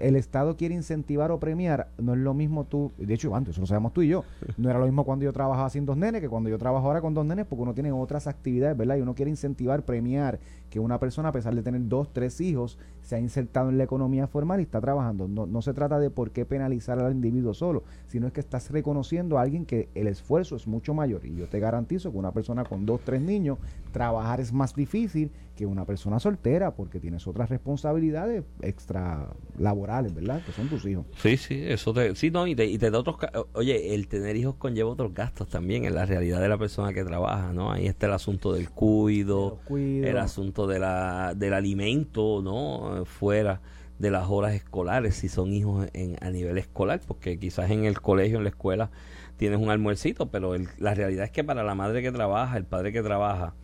el 0.00 0.16
Estado 0.16 0.56
quiere 0.56 0.74
incentivar 0.74 1.30
o 1.30 1.40
premiar, 1.40 1.88
no 1.98 2.14
es 2.14 2.20
lo 2.20 2.34
mismo 2.34 2.64
tú, 2.64 2.92
de 2.98 3.14
hecho 3.14 3.34
antes, 3.34 3.54
eso 3.54 3.60
lo 3.60 3.66
sabemos 3.66 3.92
tú 3.92 4.02
y 4.02 4.08
yo, 4.08 4.24
no 4.56 4.70
era 4.70 4.78
lo 4.78 4.86
mismo 4.86 5.04
cuando 5.04 5.24
yo 5.24 5.32
trabajaba 5.32 5.68
sin 5.70 5.86
dos 5.86 5.96
nenes 5.96 6.20
que 6.20 6.28
cuando 6.28 6.48
yo 6.48 6.58
trabajo 6.58 6.86
ahora 6.86 7.00
con 7.00 7.14
dos 7.14 7.24
nenes, 7.24 7.46
porque 7.46 7.62
uno 7.62 7.74
tiene 7.74 7.92
otras 7.92 8.26
actividades, 8.26 8.76
¿verdad? 8.76 8.96
Y 8.96 9.00
uno 9.00 9.14
quiere 9.14 9.30
incentivar, 9.30 9.84
premiar 9.84 10.38
que 10.70 10.80
una 10.80 10.98
persona, 10.98 11.30
a 11.30 11.32
pesar 11.32 11.54
de 11.54 11.62
tener 11.62 11.88
dos, 11.88 12.12
tres 12.12 12.40
hijos, 12.40 12.78
se 13.00 13.16
ha 13.16 13.18
insertado 13.18 13.70
en 13.70 13.78
la 13.78 13.84
economía 13.84 14.26
formal 14.26 14.60
y 14.60 14.64
está 14.64 14.80
trabajando. 14.80 15.28
No, 15.28 15.46
no 15.46 15.62
se 15.62 15.72
trata 15.72 15.98
de 15.98 16.10
por 16.10 16.30
qué 16.30 16.44
penalizar 16.44 16.98
al 16.98 17.12
individuo 17.12 17.54
solo, 17.54 17.84
sino 18.06 18.26
es 18.26 18.32
que 18.32 18.40
estás 18.40 18.70
reconociendo 18.70 19.38
a 19.38 19.42
alguien 19.42 19.64
que 19.64 19.88
el 19.94 20.06
esfuerzo 20.06 20.56
es 20.56 20.66
mucho 20.66 20.94
mayor. 20.94 21.24
Y 21.24 21.34
yo 21.34 21.48
te 21.48 21.60
garantizo 21.60 22.12
que 22.12 22.18
una 22.18 22.32
persona 22.32 22.64
con 22.64 22.84
dos, 22.86 23.00
tres 23.04 23.22
niños, 23.22 23.58
trabajar 23.92 24.40
es 24.40 24.52
más 24.52 24.74
difícil 24.74 25.30
que 25.56 25.66
una 25.66 25.84
persona 25.84 26.20
soltera, 26.20 26.76
porque 26.76 27.00
tienes 27.00 27.26
otras 27.26 27.50
responsabilidades 27.50 28.44
extra 28.62 29.28
laborales, 29.58 30.14
¿verdad? 30.14 30.40
Que 30.46 30.52
son 30.52 30.68
tus 30.68 30.84
hijos. 30.86 31.04
Sí, 31.16 31.36
sí, 31.36 31.60
eso 31.64 31.92
te, 31.92 32.14
sí, 32.14 32.30
no, 32.30 32.46
y 32.46 32.54
te, 32.54 32.64
y 32.66 32.78
te 32.78 32.92
da 32.92 33.00
otros, 33.00 33.16
oye, 33.54 33.92
el 33.94 34.06
tener 34.06 34.36
hijos 34.36 34.54
conlleva 34.54 34.90
otros 34.90 35.12
gastos 35.12 35.48
también 35.48 35.84
en 35.84 35.96
la 35.96 36.06
realidad 36.06 36.40
de 36.40 36.48
la 36.48 36.58
persona 36.58 36.92
que 36.92 37.02
trabaja, 37.02 37.52
¿no? 37.52 37.72
Ahí 37.72 37.86
está 37.86 38.06
el 38.06 38.12
asunto 38.12 38.52
del 38.52 38.70
cuido, 38.70 39.58
cuido. 39.64 40.06
el 40.06 40.18
asunto 40.18 40.57
de 40.66 40.78
la, 40.78 41.34
del 41.36 41.54
alimento, 41.54 42.40
¿no? 42.42 43.04
Fuera 43.04 43.60
de 43.98 44.10
las 44.10 44.28
horas 44.28 44.54
escolares, 44.54 45.16
si 45.16 45.28
son 45.28 45.52
hijos 45.52 45.88
en, 45.92 46.16
a 46.20 46.30
nivel 46.30 46.56
escolar, 46.58 47.00
porque 47.06 47.38
quizás 47.38 47.70
en 47.70 47.84
el 47.84 48.00
colegio, 48.00 48.38
en 48.38 48.44
la 48.44 48.50
escuela, 48.50 48.90
tienes 49.36 49.58
un 49.60 49.70
almuercito, 49.70 50.30
pero 50.30 50.54
el, 50.54 50.68
la 50.78 50.94
realidad 50.94 51.24
es 51.24 51.30
que 51.32 51.44
para 51.44 51.64
la 51.64 51.74
madre 51.74 52.02
que 52.02 52.12
trabaja, 52.12 52.56
el 52.56 52.64
padre 52.64 52.92
que 52.92 53.02
trabaja, 53.02 53.54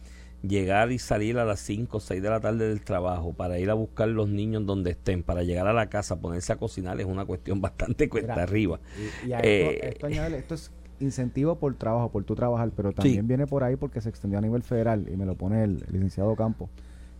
llegar 0.42 0.92
y 0.92 0.98
salir 0.98 1.38
a 1.38 1.44
las 1.44 1.60
5 1.60 1.96
o 1.96 2.00
6 2.00 2.20
de 2.22 2.28
la 2.30 2.40
tarde 2.40 2.68
del 2.68 2.82
trabajo 2.82 3.32
para 3.32 3.58
ir 3.58 3.70
a 3.70 3.74
buscar 3.74 4.08
los 4.08 4.28
niños 4.28 4.66
donde 4.66 4.90
estén, 4.92 5.22
para 5.22 5.42
llegar 5.42 5.66
a 5.66 5.72
la 5.72 5.88
casa, 5.88 6.20
ponerse 6.20 6.52
a 6.52 6.56
cocinar, 6.56 7.00
es 7.00 7.06
una 7.06 7.24
cuestión 7.24 7.60
bastante 7.62 8.08
cuesta 8.08 8.34
Mira, 8.34 8.42
arriba. 8.42 8.80
Y, 8.94 9.14
y 9.28 9.32
a 9.32 9.40
Eh, 9.40 9.60
esto, 9.60 9.86
esto, 9.86 10.06
añádele, 10.06 10.38
esto 10.38 10.54
es 10.54 10.72
incentivo 11.00 11.56
por 11.56 11.74
trabajo, 11.74 12.10
por 12.10 12.24
tu 12.24 12.34
trabajar, 12.34 12.70
pero 12.76 12.92
también 12.92 13.22
Sí. 13.22 13.26
viene 13.28 13.46
por 13.46 13.64
ahí 13.64 13.76
porque 13.76 14.00
se 14.00 14.08
extendió 14.08 14.38
a 14.38 14.42
nivel 14.42 14.62
federal 14.62 15.06
y 15.12 15.16
me 15.16 15.26
lo 15.26 15.34
pone 15.36 15.62
el, 15.64 15.84
licenciado 15.90 16.34
Campo, 16.36 16.68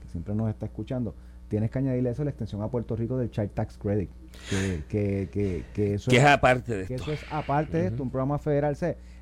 que 0.03 0.09
siempre 0.09 0.35
nos 0.35 0.49
está 0.51 0.67
escuchando. 0.67 1.15
Tienes 1.49 1.71
que 1.71 1.79
añadirle 1.79 2.11
eso 2.11 2.25
la 2.25 2.31
extensión 2.31 2.63
a 2.63 2.69
Puerto 2.69 2.97
Rico 2.97 3.17
del 3.19 3.31
Child 3.31 3.51
Tax 3.51 3.77
Credit, 3.79 4.09
que, 4.51 4.83
que, 4.89 5.29
que, 5.31 5.65
que 5.75 5.95
eso 5.95 6.11
es 6.11 6.17
es, 6.19 6.25
aparte 6.25 6.75
de 6.77 6.87
que 6.87 6.95
esto. 6.95 7.13
eso 7.13 7.25
es 7.25 7.33
aparte 7.33 7.77
de 7.79 7.87
esto, 7.89 8.03
un 8.03 8.11
programa 8.11 8.39
federal. 8.39 8.77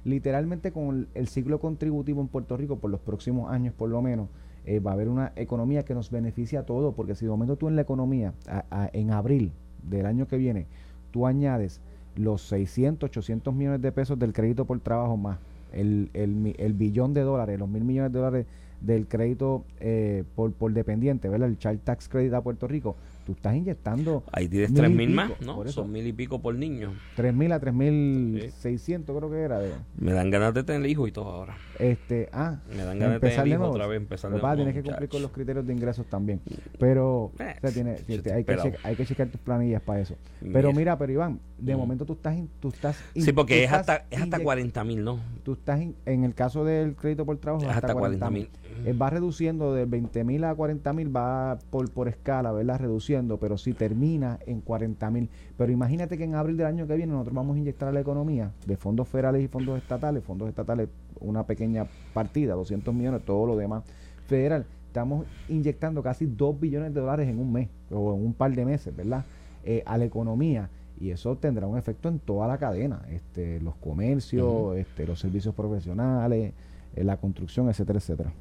Literalmente 0.04 0.72
con 0.72 0.96
el, 0.96 1.08
el 1.14 1.28
ciclo 1.28 1.60
contributivo 1.60 2.20
en 2.20 2.28
Puerto 2.28 2.56
Rico 2.56 2.78
por 2.78 2.90
los 2.90 3.00
próximos 3.00 3.50
años 3.52 3.74
por 3.74 3.88
lo 3.90 4.02
menos, 4.02 4.28
eh, 4.64 4.78
va 4.80 4.92
a 4.92 4.94
haber 4.94 5.08
una 5.08 5.32
economía 5.36 5.84
que 5.84 5.94
nos 5.94 6.10
beneficia 6.10 6.60
a 6.60 6.62
todos, 6.64 6.94
porque 6.94 7.14
si 7.16 7.24
de 7.24 7.30
momento 7.30 7.56
tú 7.56 7.68
en 7.68 7.76
la 7.76 7.82
economía, 7.82 8.32
a- 8.48 8.64
a- 8.70 8.90
en 8.92 9.10
abril 9.10 9.52
del 9.82 10.06
año 10.06 10.26
que 10.26 10.36
viene, 10.36 10.66
tú 11.10 11.26
añades 11.26 11.80
los 12.16 12.42
600, 12.42 13.09
800 13.09 13.55
millones 13.55 13.83
de 13.83 13.92
pesos 13.92 14.18
del 14.18 14.33
crédito 14.33 14.64
por 14.64 14.79
trabajo 14.81 15.16
más 15.16 15.38
el, 15.72 16.11
el, 16.14 16.55
el 16.59 16.72
billón 16.75 17.14
de 17.14 17.22
dólares, 17.22 17.59
los 17.59 17.68
mil 17.68 17.85
millones 17.85 18.12
de 18.12 18.18
dólares 18.18 18.46
del 18.81 19.07
crédito 19.07 19.64
eh, 19.81 20.25
por, 20.35 20.53
por 20.53 20.72
dependiente, 20.72 21.29
¿verdad? 21.29 21.48
El 21.48 21.59
Child 21.59 21.81
Tax 21.85 22.09
Credit 22.09 22.35
a 22.35 22.40
Puerto 22.40 22.66
Rico, 22.68 22.96
tú 23.24 23.32
estás 23.32 23.54
inyectando 23.56 24.22
Ahí 24.32 24.48
tienes 24.48 24.70
mil 24.70 24.78
y 24.78 24.80
tres 24.82 24.90
mil 24.96 25.11
más, 25.11 25.30
¿no? 25.40 25.56
por 25.56 25.66
eso. 25.66 25.82
Son 25.82 25.92
mil 25.92 26.06
y 26.06 26.12
pico 26.12 26.40
por 26.40 26.54
niño. 26.54 26.92
3.000 27.16 27.52
a 27.52 27.61
3.600 27.61 29.04
creo 29.16 29.30
que 29.30 29.40
era. 29.40 29.58
De, 29.58 29.72
Me 29.98 30.12
dan 30.12 30.30
ganas 30.30 30.54
de 30.54 30.64
tener 30.64 30.88
hijos 30.88 31.08
y 31.08 31.12
todo 31.12 31.28
ahora. 31.30 31.56
este, 31.78 32.28
ah, 32.32 32.58
Me 32.76 32.85
dan 32.85 32.98
ganas 32.98 33.20
de 33.20 33.28
tener 33.30 33.46
hijos 33.48 33.68
otra 33.70 33.87
vez, 33.87 33.96
empezar 33.98 34.30
de 34.32 34.38
nuevo, 34.40 34.54
tienes 34.56 34.74
que 34.74 34.82
cumplir 34.82 35.08
con 35.08 35.22
los 35.22 35.30
criterios 35.30 35.66
de 35.66 35.72
ingresos 35.72 36.06
también. 36.06 36.40
Pero 36.78 37.32
Eh, 37.38 37.54
o 37.56 37.61
sea, 37.61 37.70
tiene- 37.70 37.90
hay, 38.35 38.44
que 38.44 38.56
checar, 38.56 38.78
hay 38.85 38.96
que 38.96 39.06
checar 39.06 39.28
tus 39.28 39.40
planillas 39.40 39.82
para 39.82 40.00
eso. 40.00 40.16
Pero 40.40 40.68
Mira. 40.68 40.72
mira, 40.78 40.98
pero 40.98 41.12
Iván, 41.12 41.40
de 41.58 41.74
Mm. 41.74 41.78
momento 41.78 42.04
tú 42.04 42.14
estás, 42.14 42.37
in- 42.37 42.50
tú 42.61 42.68
estás 42.68 42.96
in- 43.14 43.22
Sí, 43.24 43.32
porque 43.32 43.64
es 43.64 43.72
hasta, 43.72 44.04
es 44.11 44.20
hasta 44.20 44.38
inyec- 44.38 44.42
40 44.42 44.85
mil, 44.85 45.04
¿no? 45.04 45.18
Tú 45.44 45.52
estás 45.54 45.80
in- 45.80 45.94
en 46.06 46.24
el 46.24 46.35
caso 46.35 46.64
del 46.64 46.94
crédito 46.96 47.24
por 47.24 47.37
trabajo 47.38 47.64
Es 47.64 47.70
hasta, 47.70 47.87
hasta 47.88 47.98
40 47.98 48.26
40.000. 48.28 48.48
mil. 48.84 49.00
va 49.02 49.10
reduciendo 49.10 49.74
de 49.74 49.84
20 49.84 50.24
mil 50.24 50.44
a 50.44 50.54
40 50.54 50.92
mil, 50.92 51.14
va 51.14 51.58
por, 51.70 51.90
por 51.90 52.08
escala, 52.08 52.52
¿verdad? 52.52 52.78
Reduciendo, 52.78 53.38
pero 53.38 53.58
si 53.58 53.72
termina 53.72 54.38
en 54.46 54.60
40 54.60 55.10
mil. 55.10 55.28
Pero 55.56 55.72
imagínate 55.72 56.18
que 56.18 56.24
en 56.24 56.34
abril 56.34 56.56
del 56.56 56.66
año 56.66 56.86
que 56.86 56.96
viene 56.96 57.12
nosotros 57.12 57.34
vamos 57.34 57.56
a 57.56 57.58
inyectar 57.58 57.88
a 57.88 57.92
la 57.92 58.00
economía 58.00 58.52
de 58.66 58.76
fondos 58.76 59.08
federales 59.08 59.42
y 59.42 59.48
fondos 59.48 59.78
estatales, 59.78 60.22
fondos 60.24 60.48
estatales 60.48 60.88
una 61.20 61.44
pequeña 61.44 61.86
partida, 62.12 62.54
200 62.54 62.94
millones, 62.94 63.22
todo 63.24 63.46
lo 63.46 63.56
demás 63.56 63.84
federal. 64.26 64.66
Estamos 64.86 65.26
inyectando 65.48 66.02
casi 66.02 66.26
2 66.26 66.60
billones 66.60 66.92
de 66.92 67.00
dólares 67.00 67.28
en 67.28 67.38
un 67.38 67.52
mes 67.52 67.68
o 67.90 68.14
en 68.14 68.24
un 68.24 68.34
par 68.34 68.54
de 68.54 68.64
meses, 68.64 68.94
¿verdad? 68.94 69.24
Eh, 69.64 69.82
a 69.86 69.96
la 69.96 70.04
economía 70.04 70.68
y 71.00 71.10
eso 71.10 71.36
tendrá 71.36 71.66
un 71.66 71.78
efecto 71.78 72.08
en 72.08 72.18
toda 72.18 72.46
la 72.46 72.58
cadena, 72.58 73.02
este, 73.10 73.60
los 73.60 73.74
comercios, 73.76 74.76
este, 74.76 75.06
los 75.06 75.18
servicios 75.18 75.54
profesionales, 75.54 76.52
eh, 76.94 77.04
la 77.04 77.16
construcción, 77.16 77.68
etcétera, 77.68 77.98
etcétera. 77.98 78.32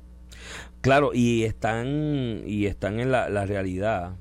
Claro, 0.82 1.12
y 1.14 1.44
están, 1.44 2.44
y 2.46 2.66
están 2.66 3.00
en 3.00 3.12
la, 3.12 3.30
la 3.30 3.46
realidad, 3.46 4.16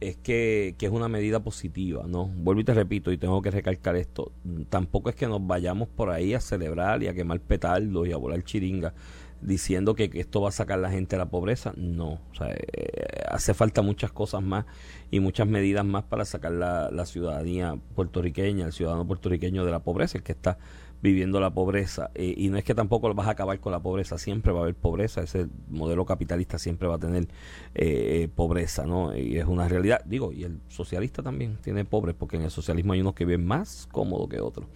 es 0.00 0.16
que, 0.16 0.74
que 0.78 0.86
es 0.86 0.92
una 0.92 1.08
medida 1.08 1.40
positiva, 1.40 2.04
¿no? 2.06 2.26
Vuelvo 2.26 2.60
y 2.60 2.64
te 2.64 2.74
repito, 2.74 3.12
y 3.12 3.18
tengo 3.18 3.40
que 3.40 3.50
recalcar 3.50 3.96
esto, 3.96 4.32
tampoco 4.68 5.10
es 5.10 5.16
que 5.16 5.26
nos 5.26 5.46
vayamos 5.46 5.88
por 5.88 6.10
ahí 6.10 6.34
a 6.34 6.40
celebrar 6.40 7.02
y 7.02 7.08
a 7.08 7.14
quemar 7.14 7.40
petardos 7.40 8.06
y 8.06 8.12
a 8.12 8.16
volar 8.16 8.42
chiringa 8.42 8.94
diciendo 9.40 9.94
que, 9.94 10.10
esto 10.14 10.40
va 10.40 10.48
a 10.48 10.52
sacar 10.52 10.78
la 10.78 10.90
gente 10.90 11.16
de 11.16 11.18
la 11.18 11.28
pobreza, 11.28 11.72
no, 11.76 12.20
o 12.32 12.34
sea, 12.36 12.48
eh, 12.52 13.22
hace 13.28 13.54
falta 13.54 13.82
muchas 13.82 14.10
cosas 14.12 14.42
más 14.42 14.64
y 15.10 15.20
muchas 15.20 15.46
medidas 15.46 15.84
más 15.84 16.04
para 16.04 16.24
sacar 16.24 16.52
la, 16.52 16.90
la 16.90 17.06
ciudadanía 17.06 17.76
puertorriqueña, 17.94 18.66
el 18.66 18.72
ciudadano 18.72 19.06
puertorriqueño 19.06 19.64
de 19.64 19.70
la 19.70 19.80
pobreza, 19.80 20.18
el 20.18 20.24
que 20.24 20.32
está 20.32 20.58
viviendo 21.02 21.40
la 21.40 21.50
pobreza. 21.50 22.10
Eh, 22.14 22.34
y 22.36 22.48
no 22.48 22.56
es 22.58 22.64
que 22.64 22.74
tampoco 22.74 23.12
vas 23.14 23.28
a 23.28 23.30
acabar 23.30 23.60
con 23.60 23.72
la 23.72 23.80
pobreza, 23.80 24.18
siempre 24.18 24.52
va 24.52 24.60
a 24.60 24.62
haber 24.62 24.74
pobreza, 24.74 25.22
ese 25.22 25.46
modelo 25.68 26.04
capitalista 26.04 26.58
siempre 26.58 26.88
va 26.88 26.96
a 26.96 26.98
tener 26.98 27.28
eh, 27.74 28.28
pobreza, 28.34 28.86
¿no? 28.86 29.16
Y 29.16 29.38
es 29.38 29.46
una 29.46 29.68
realidad. 29.68 30.02
Digo, 30.04 30.32
y 30.32 30.44
el 30.44 30.60
socialista 30.68 31.22
también 31.22 31.58
tiene 31.62 31.84
pobres, 31.84 32.14
porque 32.18 32.36
en 32.36 32.42
el 32.42 32.50
socialismo 32.50 32.92
hay 32.92 33.00
unos 33.00 33.14
que 33.14 33.24
viven 33.24 33.46
más 33.46 33.88
cómodo 33.92 34.28
que 34.28 34.40
otros. 34.40 34.66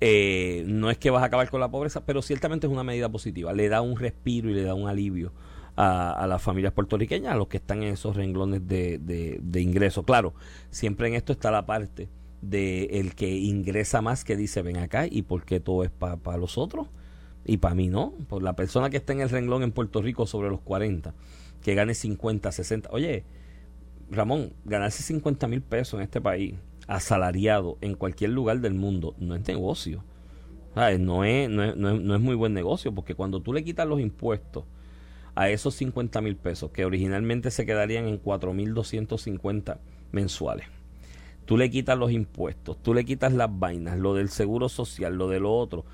Eh, 0.00 0.64
no 0.66 0.90
es 0.90 0.98
que 0.98 1.10
vas 1.10 1.22
a 1.22 1.26
acabar 1.26 1.48
con 1.48 1.60
la 1.60 1.70
pobreza, 1.70 2.04
pero 2.04 2.22
ciertamente 2.22 2.66
es 2.66 2.72
una 2.72 2.84
medida 2.84 3.08
positiva. 3.08 3.52
Le 3.52 3.68
da 3.68 3.80
un 3.80 3.96
respiro 3.96 4.50
y 4.50 4.54
le 4.54 4.62
da 4.62 4.74
un 4.74 4.88
alivio 4.88 5.32
a, 5.76 6.12
a 6.12 6.26
las 6.26 6.42
familias 6.42 6.72
puertorriqueñas, 6.72 7.32
a 7.32 7.36
los 7.36 7.48
que 7.48 7.58
están 7.58 7.82
en 7.82 7.94
esos 7.94 8.16
renglones 8.16 8.66
de, 8.66 8.98
de, 8.98 9.38
de 9.40 9.60
ingreso. 9.60 10.02
Claro, 10.02 10.34
siempre 10.70 11.08
en 11.08 11.14
esto 11.14 11.32
está 11.32 11.50
la 11.50 11.64
parte 11.66 12.08
de 12.42 12.84
el 13.00 13.14
que 13.14 13.30
ingresa 13.30 14.02
más 14.02 14.24
que 14.24 14.36
dice 14.36 14.62
ven 14.62 14.76
acá 14.76 15.06
y 15.10 15.22
por 15.22 15.44
qué 15.44 15.60
todo 15.60 15.84
es 15.84 15.90
para 15.90 16.36
los 16.36 16.58
otros 16.58 16.88
y 17.44 17.56
para 17.56 17.74
mí 17.74 17.88
no 17.88 18.12
por 18.28 18.42
la 18.42 18.54
persona 18.54 18.90
que 18.90 18.98
está 18.98 19.12
en 19.12 19.20
el 19.20 19.30
renglón 19.30 19.62
en 19.62 19.72
Puerto 19.72 20.02
Rico 20.02 20.26
sobre 20.26 20.50
los 20.50 20.60
40 20.60 21.14
que 21.62 21.74
gane 21.74 21.94
50 21.94 22.52
60 22.52 22.90
oye 22.92 23.24
Ramón 24.10 24.52
ganarse 24.64 25.02
50 25.02 25.48
mil 25.48 25.62
pesos 25.62 25.94
en 25.94 26.02
este 26.02 26.20
país 26.20 26.56
asalariado 26.86 27.78
en 27.80 27.94
cualquier 27.94 28.30
lugar 28.30 28.60
del 28.60 28.74
mundo 28.74 29.14
no 29.18 29.34
es 29.34 29.46
negocio. 29.46 30.04
¿Sabes? 30.74 31.00
No, 31.00 31.24
es, 31.24 31.50
no, 31.50 31.62
es, 31.64 31.76
no, 31.76 31.90
es, 31.90 32.00
no 32.00 32.14
es 32.14 32.20
muy 32.20 32.34
buen 32.34 32.54
negocio 32.54 32.94
porque 32.94 33.14
cuando 33.14 33.40
tú 33.40 33.52
le 33.52 33.62
quitas 33.62 33.86
los 33.86 34.00
impuestos 34.00 34.64
a 35.34 35.50
esos 35.50 35.74
50 35.74 36.20
mil 36.22 36.36
pesos 36.36 36.70
que 36.70 36.84
originalmente 36.84 37.50
se 37.50 37.66
quedarían 37.66 38.06
en 38.06 38.18
4 38.18 38.52
mil 38.54 38.72
250 38.74 39.80
mensuales 40.12 40.66
tú 41.52 41.58
le 41.58 41.68
quitas 41.68 41.98
los 41.98 42.10
impuestos, 42.10 42.78
tú 42.82 42.94
le 42.94 43.04
quitas 43.04 43.30
las 43.34 43.50
vainas, 43.52 43.98
lo 43.98 44.14
del 44.14 44.30
seguro 44.30 44.70
social, 44.70 45.16
lo 45.16 45.28
de 45.28 45.38
lo 45.38 45.54
otro, 45.54 45.84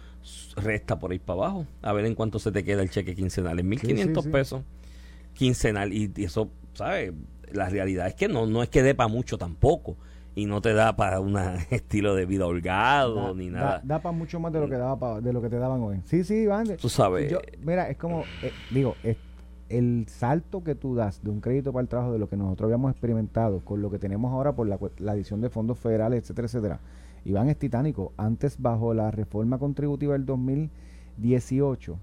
resta 0.55 1.01
por 1.01 1.11
ahí 1.11 1.19
para 1.19 1.41
abajo, 1.41 1.67
a 1.83 1.93
ver 1.93 2.05
en 2.05 2.15
cuánto 2.15 2.39
se 2.39 2.53
te 2.53 2.63
queda 2.63 2.81
el 2.81 2.91
cheque 2.91 3.17
quincenal, 3.17 3.59
en 3.59 3.69
1.500 3.69 4.31
pesos 4.31 4.63
quincenal, 5.35 5.93
y, 5.93 6.13
eso, 6.19 6.49
¿sabes? 6.75 7.13
La 7.51 7.69
realidad 7.69 8.07
es 8.07 8.15
que 8.15 8.29
no, 8.29 8.47
no 8.47 8.63
es 8.63 8.69
que 8.69 8.85
dé 8.85 8.95
para 8.95 9.09
mucho 9.09 9.37
tampoco 9.37 9.97
y 10.37 10.47
no 10.47 10.61
te 10.61 10.75
da 10.75 10.95
para 10.95 11.19
un 11.19 11.37
estilo 11.71 12.15
de 12.15 12.25
vida 12.25 12.47
holgado 12.47 13.35
ni 13.35 13.51
nada. 13.51 13.81
Da, 13.83 14.01
para 14.01 14.17
mucho 14.17 14.39
más 14.39 14.53
de 14.53 14.61
lo 14.61 14.69
que 14.69 14.77
daba 14.77 15.21
de 15.21 15.33
lo 15.33 15.43
que 15.43 15.49
te 15.49 15.59
daban 15.59 15.81
hoy. 15.81 16.03
Sí, 16.05 16.23
sí, 16.23 16.43
Iván. 16.43 16.77
Tú 16.77 16.89
sabes. 16.89 17.35
mira, 17.63 17.91
es 17.91 17.97
como 17.97 18.23
eh, 18.45 18.53
digo, 18.71 18.95
el 19.69 20.07
salto 20.09 20.65
que 20.65 20.75
tú 20.75 20.95
das 20.95 21.23
de 21.23 21.31
un 21.31 21.41
crédito 21.41 21.73
para 21.73 21.83
el 21.83 21.89
trabajo 21.89 22.13
de 22.13 22.19
lo 22.19 22.29
que 22.29 22.37
nosotros 22.37 22.67
habíamos 22.67 22.91
experimentado 22.91 23.61
con 23.65 23.83
lo 23.83 23.91
que 23.91 23.99
tenemos 23.99 24.33
ahora 24.33 24.55
por 24.55 24.67
la, 24.67 24.79
la 24.99 25.13
adición 25.13 25.41
de 25.41 25.51
fondos 25.51 25.79
federales, 25.79 26.23
etcétera, 26.23 26.47
etcétera. 26.47 26.81
Iván 27.25 27.49
es 27.49 27.59
titánico. 27.59 28.13
Antes 28.17 28.61
bajo 28.61 28.95
la 28.95 29.11
reforma 29.11 29.59
contributiva 29.59 30.15
del 30.15 30.25
2018 30.25 31.99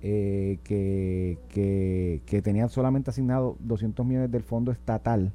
eh, 0.00 0.58
que, 0.62 1.38
que, 1.48 2.22
que 2.24 2.42
tenían 2.42 2.68
solamente 2.68 3.10
asignado 3.10 3.56
200 3.60 4.06
millones 4.06 4.30
del 4.30 4.44
fondo 4.44 4.70
estatal 4.70 5.32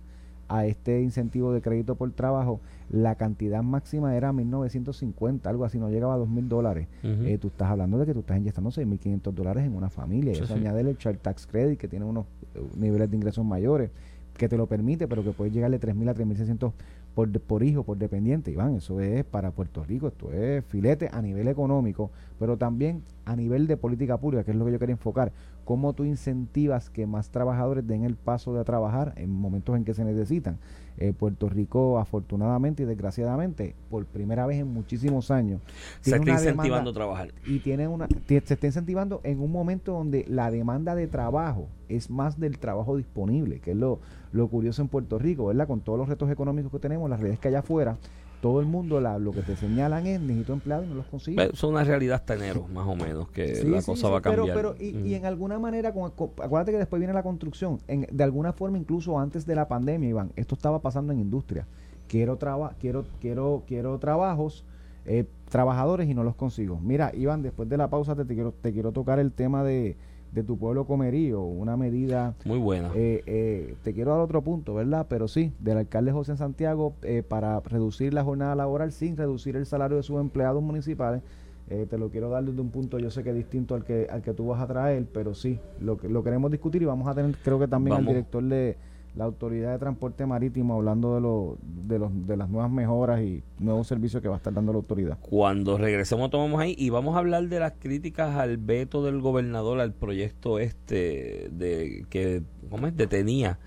a 0.47 0.65
este 0.65 1.01
incentivo 1.01 1.53
de 1.53 1.61
crédito 1.61 1.95
por 1.95 2.11
trabajo, 2.11 2.59
la 2.89 3.15
cantidad 3.15 3.63
máxima 3.63 4.15
era 4.15 4.31
1.950, 4.31 5.47
algo 5.47 5.65
así, 5.65 5.79
no 5.79 5.89
llegaba 5.89 6.15
a 6.15 6.17
2.000 6.17 6.47
dólares. 6.47 6.87
Eh, 7.01 7.37
tú 7.39 7.47
estás 7.47 7.69
hablando 7.69 7.97
de 7.97 8.05
que 8.05 8.13
tú 8.13 8.19
estás 8.19 8.37
inyectando 8.37 8.69
6.500 8.69 9.31
dólares 9.33 9.65
en 9.65 9.75
una 9.75 9.89
familia. 9.89 10.33
y 10.33 10.35
eso 10.35 10.53
añade 10.53 10.81
el 10.81 10.97
Child 10.97 11.19
Tax 11.19 11.47
Credit, 11.47 11.79
que 11.79 11.87
tiene 11.87 12.05
unos 12.05 12.25
eh, 12.55 12.61
niveles 12.77 13.09
de 13.09 13.17
ingresos 13.17 13.45
mayores, 13.45 13.91
que 14.37 14.49
te 14.49 14.57
lo 14.57 14.67
permite, 14.67 15.07
pero 15.07 15.23
que 15.23 15.31
puede 15.31 15.51
llegar 15.51 15.71
de 15.71 15.79
3.000 15.79 16.09
a 16.09 16.15
3.600 16.15 16.71
por, 17.13 17.39
por 17.41 17.63
hijo, 17.63 17.83
por 17.83 17.97
dependiente. 17.97 18.51
Iván, 18.51 18.75
eso 18.75 18.99
es 18.99 19.23
para 19.23 19.51
Puerto 19.51 19.83
Rico, 19.83 20.07
esto 20.07 20.31
es 20.31 20.65
filete 20.65 21.09
a 21.11 21.21
nivel 21.21 21.47
económico, 21.47 22.11
pero 22.39 22.57
también 22.57 23.03
a 23.25 23.35
nivel 23.35 23.67
de 23.67 23.77
política 23.77 24.17
pública, 24.17 24.43
que 24.43 24.51
es 24.51 24.57
lo 24.57 24.65
que 24.65 24.71
yo 24.71 24.79
quería 24.79 24.93
enfocar. 24.93 25.31
Cómo 25.65 25.93
tú 25.93 26.03
incentivas 26.03 26.89
que 26.89 27.05
más 27.05 27.29
trabajadores 27.29 27.87
den 27.87 28.03
el 28.03 28.15
paso 28.15 28.53
de 28.53 28.63
trabajar 28.63 29.13
en 29.17 29.29
momentos 29.29 29.77
en 29.77 29.85
que 29.85 29.93
se 29.93 30.03
necesitan. 30.03 30.57
Eh, 30.97 31.11
Puerto 31.11 31.49
Rico, 31.49 31.97
afortunadamente 31.97 32.83
y 32.83 32.85
desgraciadamente, 32.85 33.75
por 33.89 34.05
primera 34.05 34.45
vez 34.45 34.59
en 34.59 34.71
muchísimos 34.71 35.31
años, 35.31 35.59
se 36.01 36.15
está 36.15 36.31
incentivando 36.31 36.91
a 36.91 36.93
trabajar. 36.93 37.33
Y 37.47 37.59
tiene 37.59 37.87
una, 37.87 38.07
se 38.27 38.37
está 38.37 38.67
incentivando 38.67 39.19
en 39.23 39.39
un 39.39 39.51
momento 39.51 39.93
donde 39.93 40.25
la 40.27 40.51
demanda 40.51 40.93
de 40.93 41.07
trabajo 41.07 41.67
es 41.89 42.09
más 42.09 42.39
del 42.39 42.59
trabajo 42.59 42.95
disponible, 42.95 43.59
que 43.59 43.71
es 43.71 43.77
lo, 43.77 43.99
lo 44.31 44.47
curioso 44.47 44.83
en 44.83 44.87
Puerto 44.87 45.17
Rico, 45.17 45.47
¿verdad? 45.47 45.67
Con 45.67 45.81
todos 45.81 45.97
los 45.97 46.07
retos 46.07 46.29
económicos 46.29 46.71
que 46.71 46.79
tenemos, 46.79 47.09
las 47.09 47.19
redes 47.19 47.39
que 47.39 47.47
allá 47.47 47.59
afuera, 47.59 47.97
todo 48.43 48.59
el 48.59 48.65
mundo 48.65 48.99
lo 48.99 49.31
que 49.31 49.41
te 49.41 49.55
señalan 49.55 50.05
es 50.05 50.19
necesito 50.19 50.51
empleados 50.51 50.85
y 50.85 50.89
no 50.89 50.95
los 50.95 51.05
consigo. 51.05 51.41
Es 51.41 51.63
una 51.63 51.85
realidad 51.85 52.15
hasta 52.15 52.33
enero, 52.33 52.67
más 52.73 52.85
o 52.85 52.93
menos, 52.93 53.29
que 53.29 53.63
la 53.63 53.81
cosa 53.81 54.09
va 54.09 54.17
a 54.17 54.21
cambiar. 54.21 54.53
Pero, 54.53 54.75
y, 54.77 54.97
y, 55.07 55.15
en 55.15 55.25
alguna 55.25 55.59
manera, 55.59 55.93
con, 55.93 56.11
acuérdate 56.11 56.73
que 56.73 56.77
después 56.77 56.99
viene 56.99 57.13
la 57.13 57.23
construcción. 57.23 57.79
En, 57.87 58.05
de 58.11 58.23
alguna 58.25 58.51
forma, 58.51 58.77
incluso 58.77 59.17
antes 59.17 59.45
de 59.45 59.55
la 59.55 59.69
pandemia, 59.69 60.09
Iván, 60.09 60.33
esto 60.35 60.55
estaba 60.55 60.81
pasando 60.81 61.13
en 61.13 61.19
industria. 61.19 61.67
Quiero, 62.09 62.35
traba, 62.35 62.75
quiero, 62.81 63.05
quiero, 63.21 63.63
quiero 63.65 63.97
trabajos, 63.99 64.65
eh, 65.05 65.23
trabajadores 65.49 66.09
y 66.09 66.13
no 66.13 66.25
los 66.25 66.35
consigo. 66.35 66.81
Mira, 66.83 67.13
Iván, 67.15 67.43
después 67.43 67.69
de 67.69 67.77
la 67.77 67.89
pausa 67.89 68.13
te 68.13 68.25
quiero, 68.25 68.51
te 68.51 68.73
quiero 68.73 68.91
tocar 68.91 69.19
el 69.19 69.31
tema 69.31 69.63
de 69.63 69.95
de 70.33 70.43
tu 70.43 70.57
pueblo 70.57 70.85
comerío, 70.85 71.41
una 71.41 71.77
medida 71.77 72.33
muy 72.45 72.57
buena. 72.57 72.89
Eh, 72.95 73.23
eh, 73.25 73.75
te 73.83 73.93
quiero 73.93 74.11
dar 74.11 74.19
otro 74.19 74.41
punto, 74.41 74.73
¿verdad? 74.73 75.05
Pero 75.07 75.27
sí, 75.27 75.53
del 75.59 75.77
alcalde 75.77 76.11
José 76.11 76.35
Santiago 76.35 76.95
eh, 77.03 77.21
para 77.21 77.59
reducir 77.59 78.13
la 78.13 78.23
jornada 78.23 78.55
laboral 78.55 78.91
sin 78.91 79.15
reducir 79.15 79.55
el 79.55 79.65
salario 79.65 79.97
de 79.97 80.03
sus 80.03 80.19
empleados 80.19 80.63
municipales. 80.63 81.21
te 81.67 81.97
lo 81.97 82.09
quiero 82.09 82.29
dar 82.29 82.43
desde 82.43 82.61
un 82.61 82.69
punto, 82.69 82.99
yo 82.99 83.09
sé 83.09 83.23
que 83.23 83.31
distinto 83.31 83.73
al 83.75 83.83
que 83.83 84.07
al 84.11 84.21
que 84.21 84.33
tú 84.33 84.47
vas 84.47 84.61
a 84.61 84.67
traer, 84.67 85.05
pero 85.13 85.33
sí, 85.33 85.59
lo, 85.79 85.97
lo 86.01 86.23
queremos 86.23 86.51
discutir 86.51 86.81
y 86.81 86.85
vamos 86.85 87.07
a 87.07 87.13
tener, 87.13 87.35
creo 87.43 87.57
que 87.57 87.67
también 87.67 87.97
al 87.97 88.05
director 88.05 88.43
de 88.43 88.75
la 89.15 89.25
Autoridad 89.25 89.71
de 89.71 89.79
Transporte 89.79 90.25
Marítimo 90.25 90.75
hablando 90.75 91.15
de, 91.15 91.21
lo, 91.21 91.57
de, 91.61 91.99
los, 91.99 92.27
de 92.27 92.37
las 92.37 92.49
nuevas 92.49 92.71
mejoras 92.71 93.21
y 93.21 93.43
nuevos 93.59 93.87
servicios 93.87 94.21
que 94.21 94.27
va 94.27 94.35
a 94.35 94.37
estar 94.37 94.53
dando 94.53 94.71
la 94.73 94.77
autoridad. 94.77 95.17
Cuando 95.21 95.77
regresemos 95.77 96.29
tomamos 96.29 96.59
ahí 96.59 96.75
y 96.77 96.89
vamos 96.89 97.15
a 97.15 97.19
hablar 97.19 97.47
de 97.47 97.59
las 97.59 97.73
críticas 97.79 98.35
al 98.35 98.57
veto 98.57 99.03
del 99.03 99.21
gobernador 99.21 99.79
al 99.79 99.93
proyecto 99.93 100.59
este 100.59 101.49
de 101.51 102.05
que 102.09 102.43
¿cómo 102.69 102.87
es? 102.87 102.97
detenía 102.97 103.59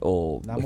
o 0.00 0.40
las 0.44 0.60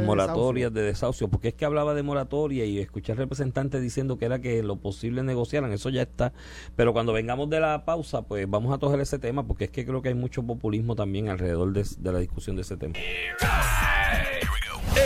moratorias 0.00 0.72
de, 0.72 0.82
desahucio, 0.82 1.28
porque 1.28 1.48
es 1.48 1.54
que 1.54 1.64
hablaba 1.64 1.94
de 1.94 2.02
moratoria 2.02 2.64
y 2.64 2.78
escuché 2.78 3.12
al 3.12 3.18
representante 3.18 3.80
diciendo 3.80 4.18
que 4.18 4.26
era 4.26 4.40
que 4.40 4.62
lo 4.62 4.76
posible 4.76 5.22
negociaran, 5.22 5.72
eso 5.72 5.90
ya 5.90 6.02
está, 6.02 6.32
pero 6.76 6.92
cuando 6.92 7.12
vengamos 7.12 7.50
de 7.50 7.60
la 7.60 7.84
pausa, 7.84 8.22
pues 8.22 8.48
vamos 8.48 8.74
a 8.74 8.78
tocar 8.78 9.00
ese 9.00 9.18
tema, 9.18 9.46
porque 9.46 9.64
es 9.64 9.70
que 9.70 9.84
creo 9.84 10.02
que 10.02 10.08
hay 10.08 10.14
mucho 10.14 10.42
populismo 10.42 10.94
también 10.94 11.28
alrededor 11.28 11.72
de, 11.72 11.86
de 11.98 12.12
la 12.12 12.18
discusión 12.18 12.56
de 12.56 12.62
ese 12.62 12.76
tema. 12.76 12.94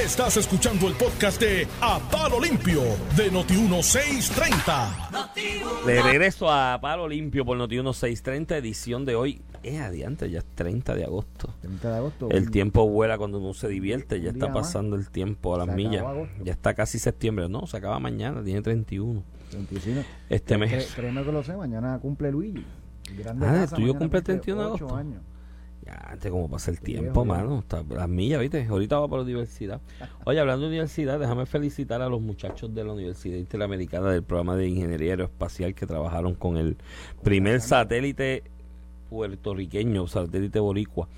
Estás 0.09 0.39
escuchando 0.39 0.89
el 0.89 0.95
podcast 0.95 1.39
de 1.39 1.69
A 1.83 2.01
Palo 2.11 2.41
Limpio 2.41 2.81
de 3.15 3.31
Noti1630. 3.31 5.85
De 5.85 6.03
regreso 6.03 6.51
a 6.51 6.79
Palo 6.81 7.07
Limpio 7.07 7.45
por 7.45 7.59
Noti1630, 7.59 8.57
edición 8.57 9.05
de 9.05 9.15
hoy. 9.15 9.43
Es 9.63 9.79
adiante, 9.79 10.31
ya 10.31 10.39
es 10.39 10.47
30 10.55 10.95
de 10.95 11.05
agosto. 11.05 11.55
30 11.61 11.91
de 11.91 11.97
agosto. 11.99 12.31
El 12.31 12.51
tiempo 12.51 12.89
vuela 12.89 13.19
cuando 13.19 13.39
uno 13.39 13.53
se 13.53 13.69
divierte, 13.69 14.23
ya 14.23 14.31
está 14.31 14.51
pasando 14.51 14.97
el 14.97 15.11
tiempo 15.11 15.55
a 15.55 15.67
las 15.67 15.77
millas. 15.77 16.07
Ya 16.43 16.53
está 16.53 16.73
casi 16.73 16.99
septiembre, 16.99 17.47
no, 17.51 17.67
se 17.67 17.77
acaba 17.77 18.01
mañana, 18.01 18.43
tiene 18.43 18.63
31. 18.63 19.23
31. 19.51 20.05
Este 20.31 20.57
mes. 20.57 20.91
Créeme 20.97 21.23
que 21.23 21.33
lo 21.33 21.45
sé, 21.45 21.55
mañana 21.55 21.99
cumple 21.99 22.33
Luigi. 22.33 22.65
ah, 23.43 23.65
¿el 23.65 23.71
tuyo 23.71 23.95
cumple 23.95 24.21
el 24.21 24.25
31 24.25 24.59
de 24.59 24.67
agosto? 24.69 24.97
Años. 24.97 25.21
Antes 25.89 26.31
como 26.31 26.49
pasa 26.49 26.71
el 26.71 26.81
tiempo, 26.81 27.25
mano. 27.25 27.61
Está, 27.61 27.83
las 27.89 28.09
millas, 28.09 28.41
¿viste? 28.41 28.67
Ahorita 28.69 28.99
va 28.99 29.09
para 29.09 29.23
la 29.23 29.25
universidad. 29.25 29.81
Oye, 30.25 30.41
hablando 30.41 30.63
de 30.63 30.69
universidad, 30.69 31.19
déjame 31.19 31.47
felicitar 31.47 32.03
a 32.03 32.09
los 32.09 32.21
muchachos 32.21 32.75
de 32.75 32.85
la 32.85 32.93
Universidad 32.93 33.37
Interamericana 33.37 34.11
del 34.11 34.23
programa 34.23 34.57
de 34.57 34.69
Ingeniería 34.69 35.13
Aeroespacial 35.13 35.75
que 35.75 35.87
trabajaron 35.87 36.35
con 36.35 36.57
el 36.57 36.77
primer 37.23 37.61
satélite 37.61 38.45
puertorriqueño, 39.09 40.07
satélite 40.07 40.61
boricua, 40.61 41.09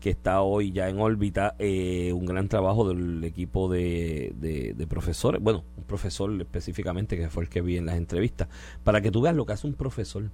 que 0.00 0.10
está 0.10 0.42
hoy 0.42 0.72
ya 0.72 0.88
en 0.88 1.00
órbita. 1.00 1.54
Eh, 1.58 2.12
un 2.12 2.26
gran 2.26 2.48
trabajo 2.48 2.88
del 2.88 3.24
equipo 3.24 3.68
de, 3.68 4.32
de, 4.36 4.86
profesores, 4.86 5.40
bueno, 5.42 5.64
un 5.76 5.84
profesor 5.84 6.32
específicamente 6.40 7.16
que 7.16 7.28
fue 7.28 7.44
el 7.44 7.48
que 7.48 7.60
vi 7.60 7.76
en 7.76 7.86
las 7.86 7.96
entrevistas, 7.96 8.48
para 8.84 9.00
que 9.00 9.10
tú 9.10 9.20
veas 9.20 9.34
lo 9.34 9.46
que 9.46 9.52
hace 9.52 9.66
un 9.66 9.74
profesor 9.74 10.30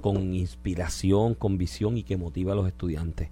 con 0.00 0.34
inspiración, 0.34 1.34
con 1.34 1.58
visión 1.58 1.96
y 1.96 2.02
que 2.02 2.16
motiva 2.16 2.52
a 2.52 2.56
los 2.56 2.66
estudiantes. 2.66 3.30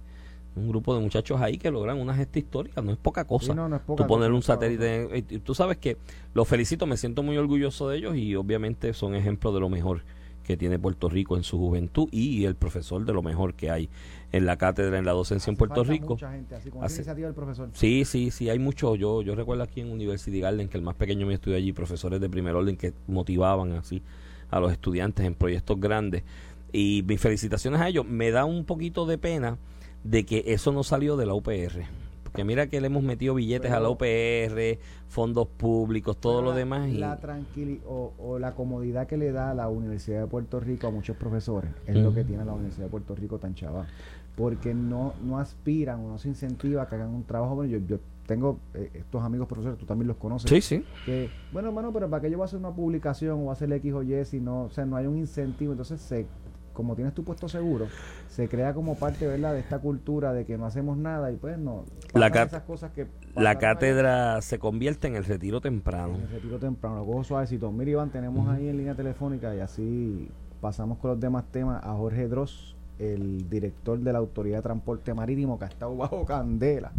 Un 0.55 0.67
grupo 0.67 0.95
de 0.95 1.01
muchachos 1.01 1.39
ahí 1.39 1.59
que 1.59 1.69
logran 1.69 1.99
una 1.99 2.15
gesta 2.15 2.39
histórica, 2.39 2.81
no 2.81 2.91
es 2.91 2.97
poca 2.97 3.25
cosa. 3.25 3.55
tú 3.95 4.07
poner 4.07 4.31
un 4.31 4.41
satélite. 4.41 5.39
tú 5.43 5.53
sabes 5.53 5.77
que 5.77 5.97
los 6.33 6.47
felicito, 6.47 6.87
me 6.87 6.97
siento 6.97 7.21
muy 7.21 7.37
orgulloso 7.37 7.89
de 7.89 7.97
ellos 7.97 8.15
y 8.15 8.35
obviamente 8.35 8.93
son 8.93 9.13
ejemplos 9.13 9.53
de 9.53 9.59
lo 9.59 9.69
mejor 9.69 10.01
que 10.47 10.55
tiene 10.55 10.79
Puerto 10.79 11.09
Rico 11.09 11.35
en 11.35 11.43
su 11.43 11.57
juventud 11.57 12.07
y 12.09 12.45
el 12.45 12.55
profesor 12.55 13.05
de 13.05 13.11
lo 13.11 13.21
mejor 13.21 13.53
que 13.53 13.69
hay 13.69 13.89
en 14.31 14.45
la 14.45 14.57
cátedra, 14.57 14.97
en 14.97 15.03
la 15.03 15.11
docencia 15.11 15.51
en 15.51 15.57
Puerto 15.57 15.83
Rico. 15.83 16.13
Mucha 16.13 16.31
gente, 16.31 16.55
así 16.55 16.69
como 16.69 16.85
iniciativa 16.85 17.27
del 17.27 17.35
profesor. 17.35 17.69
Sí, 17.73 18.05
sí, 18.05 18.31
sí, 18.31 18.49
hay 18.49 18.57
mucho. 18.57 18.95
Yo, 18.95 19.21
yo 19.21 19.35
recuerdo 19.35 19.63
aquí 19.63 19.81
en 19.81 19.91
University 19.91 20.39
Garden 20.39 20.69
que 20.69 20.77
el 20.77 20.83
más 20.83 20.95
pequeño 20.95 21.27
me 21.27 21.33
estudió 21.33 21.57
allí, 21.57 21.73
profesores 21.73 22.21
de 22.21 22.29
primer 22.29 22.55
orden 22.55 22.77
que 22.77 22.93
motivaban 23.07 23.73
así 23.73 24.01
a 24.49 24.61
los 24.61 24.71
estudiantes 24.71 25.25
en 25.25 25.35
proyectos 25.35 25.77
grandes. 25.79 26.23
Y 26.71 27.03
mis 27.05 27.19
felicitaciones 27.19 27.81
a 27.81 27.89
ellos. 27.89 28.05
Me 28.05 28.31
da 28.31 28.45
un 28.45 28.63
poquito 28.63 29.05
de 29.05 29.17
pena 29.17 29.57
de 30.05 30.25
que 30.25 30.45
eso 30.47 30.71
no 30.71 30.83
salió 30.83 31.17
de 31.17 31.25
la 31.25 31.33
UPR. 31.33 32.06
Porque 32.37 32.45
mira 32.45 32.67
que 32.67 32.79
le 32.79 32.85
hemos 32.85 33.01
metido 33.01 33.33
billetes 33.33 33.71
a 33.71 33.79
la 33.79 33.89
UPR, 33.89 34.77
fondos 35.07 35.47
públicos, 35.47 36.17
todo 36.17 36.43
lo 36.43 36.53
demás. 36.53 36.87
Y... 36.87 36.99
La 36.99 37.17
tranquilidad 37.17 37.81
o, 37.87 38.37
la 38.37 38.53
comodidad 38.53 39.07
que 39.07 39.17
le 39.17 39.31
da 39.31 39.55
la 39.55 39.69
Universidad 39.69 40.21
de 40.21 40.27
Puerto 40.27 40.59
Rico 40.59 40.85
a 40.85 40.91
muchos 40.91 41.17
profesores 41.17 41.71
es 41.87 41.95
lo 41.95 42.13
que 42.13 42.23
tiene 42.23 42.45
la 42.45 42.53
Universidad 42.53 42.85
de 42.85 42.91
Puerto 42.91 43.15
Rico 43.15 43.39
tan 43.39 43.55
chaval. 43.55 43.87
Porque 44.35 44.75
no, 44.75 45.15
no 45.23 45.39
aspiran 45.39 45.99
o 46.01 46.09
no 46.09 46.19
se 46.19 46.27
incentiva 46.27 46.83
a 46.83 46.87
que 46.87 46.93
hagan 46.93 47.09
un 47.09 47.23
trabajo. 47.23 47.55
Bueno, 47.55 47.71
yo, 47.71 47.79
yo 47.87 47.97
tengo 48.27 48.59
eh, 48.75 48.91
estos 48.93 49.23
amigos 49.23 49.47
profesores, 49.47 49.79
tú 49.79 49.87
también 49.87 50.07
los 50.07 50.17
conoces. 50.17 50.47
Sí, 50.47 50.61
sí. 50.61 50.85
Que, 51.07 51.31
bueno, 51.51 51.71
bueno, 51.71 51.91
pero 51.91 52.07
¿para 52.07 52.21
qué 52.21 52.29
yo 52.29 52.37
voy 52.37 52.43
a 52.43 52.45
hacer 52.45 52.59
una 52.59 52.69
publicación 52.69 53.47
o 53.47 53.51
hacer 53.51 53.73
X 53.73 53.93
o 53.93 54.03
Y 54.03 54.25
si 54.25 54.39
no, 54.39 54.65
o 54.65 54.69
sea, 54.69 54.85
no 54.85 54.95
hay 54.95 55.07
un 55.07 55.17
incentivo? 55.17 55.71
Entonces 55.71 55.99
se 56.01 56.27
como 56.77 56.95
tienes 56.95 57.15
tu 57.15 57.23
puesto 57.23 57.49
seguro, 57.49 57.87
se 58.29 58.47
crea 58.47 58.75
como 58.75 58.93
parte 58.95 59.25
¿verdad? 59.25 59.53
de 59.53 59.59
esta 59.59 59.79
cultura 59.79 60.31
de 60.31 60.45
que 60.45 60.59
no 60.59 60.67
hacemos 60.67 60.95
nada 60.95 61.31
y 61.31 61.35
pues 61.35 61.57
no. 61.57 61.85
La, 62.13 62.27
esas 62.27 62.61
cosas 62.61 62.91
que 62.91 63.07
la 63.35 63.57
cátedra 63.57 64.39
se 64.43 64.59
convierte 64.59 65.07
en 65.07 65.15
el 65.15 65.25
retiro 65.25 65.59
temprano. 65.59 66.13
En 66.13 66.21
el 66.21 66.29
retiro 66.29 66.59
temprano, 66.59 66.97
lo 66.97 67.05
cojo 67.07 67.23
suavecito. 67.23 67.71
Mira, 67.71 67.89
Iván, 67.89 68.11
tenemos 68.11 68.47
ahí 68.47 68.69
en 68.69 68.77
línea 68.77 68.93
telefónica 68.93 69.55
y 69.55 69.59
así 69.59 70.29
pasamos 70.61 70.99
con 70.99 71.09
los 71.09 71.19
demás 71.19 71.45
temas 71.51 71.83
a 71.83 71.95
Jorge 71.95 72.27
Dross, 72.27 72.75
el 72.99 73.49
director 73.49 73.97
de 73.97 74.13
la 74.13 74.19
Autoridad 74.19 74.57
de 74.57 74.63
Transporte 74.63 75.15
Marítimo, 75.15 75.57
que 75.57 75.65
ha 75.65 75.69
estado 75.69 75.97
bajo 75.97 76.25
candela 76.25 76.91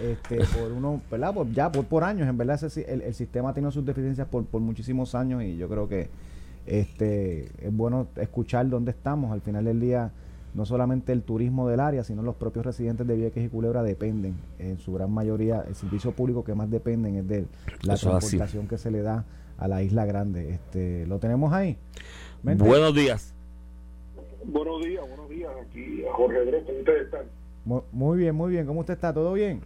este, 0.00 0.38
por 0.56 0.70
uno, 0.70 1.00
¿verdad? 1.10 1.34
Por, 1.34 1.50
ya 1.50 1.72
por, 1.72 1.84
por 1.86 2.04
años, 2.04 2.28
en 2.28 2.38
verdad 2.38 2.60
el, 2.76 3.02
el, 3.02 3.14
sistema 3.14 3.50
ha 3.50 3.54
tenido 3.54 3.72
sus 3.72 3.84
deficiencias 3.84 4.28
por, 4.28 4.44
por 4.46 4.60
muchísimos 4.60 5.16
años 5.16 5.42
y 5.42 5.56
yo 5.56 5.68
creo 5.68 5.88
que 5.88 6.10
este 6.66 7.44
es 7.58 7.76
bueno 7.76 8.08
escuchar 8.16 8.68
dónde 8.68 8.90
estamos. 8.90 9.32
Al 9.32 9.40
final 9.40 9.64
del 9.64 9.80
día, 9.80 10.12
no 10.54 10.64
solamente 10.64 11.12
el 11.12 11.22
turismo 11.22 11.68
del 11.68 11.80
área, 11.80 12.04
sino 12.04 12.22
los 12.22 12.36
propios 12.36 12.64
residentes 12.64 13.06
de 13.06 13.14
Vieques 13.14 13.44
y 13.44 13.48
Culebra 13.48 13.82
dependen, 13.82 14.36
en 14.58 14.78
su 14.78 14.92
gran 14.92 15.12
mayoría, 15.12 15.64
el 15.66 15.74
servicio 15.74 16.12
público 16.12 16.44
que 16.44 16.54
más 16.54 16.70
dependen 16.70 17.16
es 17.16 17.28
de 17.28 17.46
la 17.82 17.96
transportación 17.96 18.66
que 18.66 18.78
se 18.78 18.90
le 18.90 19.02
da 19.02 19.24
a 19.58 19.68
la 19.68 19.82
isla 19.82 20.04
grande. 20.04 20.50
Este, 20.50 21.06
¿Lo 21.06 21.18
tenemos 21.18 21.52
ahí? 21.52 21.76
Buenos 22.42 22.94
días. 22.94 23.34
Buenos 24.44 24.84
días, 24.84 25.04
buenos 25.08 25.28
días. 25.28 25.50
Aquí 25.60 26.04
a 26.06 26.12
Jorge 26.12 26.38
Andrés, 26.38 26.64
¿cómo 26.66 26.78
ustedes 26.78 27.04
están? 27.04 27.26
Muy 27.92 28.18
bien, 28.18 28.34
muy 28.34 28.50
bien. 28.52 28.66
¿Cómo 28.66 28.80
usted 28.80 28.94
está? 28.94 29.12
¿Todo 29.12 29.32
bien? 29.32 29.60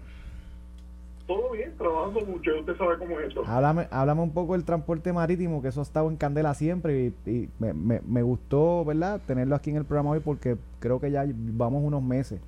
Todo 1.31 1.53
bien, 1.53 1.73
trabajando 1.79 2.27
mucho. 2.27 2.51
Usted 2.59 2.77
sabe 2.77 2.99
cómo 2.99 3.21
es 3.21 3.29
eso. 3.29 3.45
Háblame, 3.47 3.87
háblame 3.93 4.21
un 4.21 4.33
poco 4.33 4.55
del 4.55 4.65
transporte 4.65 5.13
marítimo, 5.13 5.63
que 5.63 5.69
eso 5.69 5.79
ha 5.79 5.85
estado 5.85 6.11
en 6.11 6.17
candela 6.17 6.55
siempre 6.55 7.13
y, 7.25 7.49
me, 7.61 7.73
me, 7.73 8.01
me, 8.05 8.23
gustó, 8.23 8.85
¿verdad?, 8.85 9.21
tenerlo 9.29 9.55
aquí 9.55 9.71
en 9.71 9.77
el 9.77 9.85
programa 9.85 10.11
hoy 10.11 10.19
porque 10.19 10.57
creo 10.81 10.99
que 10.99 11.13
ya 11.13 11.25
vamos 11.29 11.85
unos 11.85 12.03
meses 12.03 12.41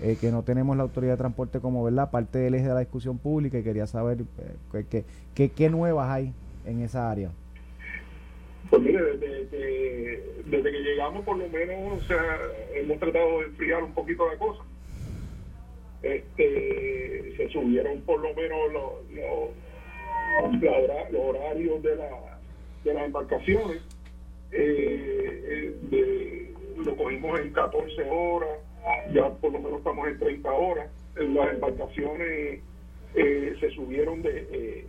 eh, 0.00 0.16
que 0.18 0.30
no 0.30 0.42
tenemos 0.42 0.74
la 0.74 0.84
autoridad 0.84 1.12
de 1.12 1.18
transporte 1.18 1.60
como, 1.60 1.84
¿verdad?, 1.84 2.10
parte 2.10 2.38
del 2.38 2.54
eje 2.54 2.66
de 2.66 2.72
la 2.72 2.80
discusión 2.80 3.18
pública 3.18 3.58
y 3.58 3.62
quería 3.62 3.86
saber 3.86 4.24
eh, 4.72 5.04
qué, 5.34 5.50
qué 5.50 5.68
nuevas 5.68 6.08
hay 6.08 6.32
en 6.64 6.80
esa 6.80 7.10
área. 7.10 7.30
Pues 8.70 8.80
mire, 8.80 9.02
desde, 9.18 10.24
desde, 10.46 10.72
que 10.72 10.78
llegamos 10.78 11.26
por 11.26 11.36
lo 11.36 11.46
menos 11.46 12.02
o 12.02 12.06
sea, 12.06 12.24
hemos 12.74 12.98
tratado 13.00 13.40
de 13.40 13.46
enfriar 13.48 13.84
un 13.84 13.92
poquito 13.92 14.26
la 14.26 14.38
cosa. 14.38 14.62
Este, 16.02 17.34
se 17.36 17.48
subieron 17.50 18.00
por 18.02 18.20
lo 18.20 18.34
menos 18.34 18.72
los, 18.72 18.92
los, 19.12 19.50
horarios 21.14 21.82
de, 21.82 21.96
la, 21.96 22.38
de 22.84 22.94
las 22.94 23.04
embarcaciones. 23.04 23.82
Eh, 24.52 25.74
eh, 25.92 26.54
lo 26.84 26.96
cogimos 26.96 27.38
en 27.40 27.52
14 27.52 28.10
horas, 28.10 28.58
ya 29.12 29.28
por 29.28 29.52
lo 29.52 29.58
menos 29.58 29.78
estamos 29.78 30.08
en 30.08 30.18
30 30.18 30.50
horas. 30.50 30.90
Las 31.16 31.54
embarcaciones 31.54 32.60
eh, 33.14 33.56
se 33.60 33.70
subieron 33.70 34.22
de 34.22 34.86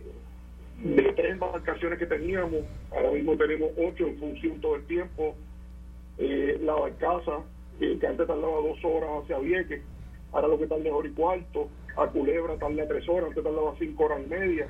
de 0.82 1.12
tres 1.12 1.32
embarcaciones 1.32 1.98
que 1.98 2.06
teníamos, 2.06 2.62
ahora 2.90 3.12
mismo 3.12 3.36
tenemos 3.36 3.70
ocho 3.76 4.06
en 4.06 4.18
función 4.18 4.60
todo 4.60 4.76
el 4.76 4.84
tiempo. 4.86 5.36
Eh, 6.18 6.58
la 6.60 6.74
barcaza, 6.74 7.40
eh, 7.80 7.96
que 8.00 8.06
antes 8.06 8.26
tardaba 8.26 8.56
dos 8.56 8.78
horas 8.84 9.22
hacia 9.22 9.38
Vieques, 9.38 9.82
ahora 10.32 10.48
lo 10.48 10.58
que 10.58 10.66
tarda 10.66 10.94
hora 10.94 11.08
y 11.08 11.12
cuarto. 11.12 11.68
A 11.96 12.06
Culebra 12.06 12.56
tarda 12.56 12.88
tres 12.88 13.08
horas, 13.08 13.28
antes 13.28 13.44
tardaba 13.44 13.74
cinco 13.78 14.04
horas 14.04 14.20
y 14.24 14.28
media. 14.28 14.68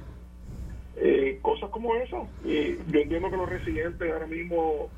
Eh, 0.97 1.39
cosas 1.41 1.71
como 1.71 1.95
esas. 1.95 2.23
yo 2.45 3.01
entiendo 3.01 3.31
que 3.31 3.37
los 3.37 3.49
residentes 3.49 4.13
ahora 4.13 4.27
mismo, 4.27 4.91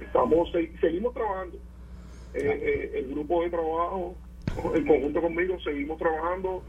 estamos 0.00 0.50
seguimos 0.80 1.14
trabajando. 1.14 1.58
el 2.34 3.08
grupo 3.10 3.42
de 3.42 3.50
trabajo, 3.50 4.14
en 4.74 4.86
conjunto 4.86 5.20
conmigo, 5.22 5.58
seguimos 5.60 5.98
trabajando 5.98 6.62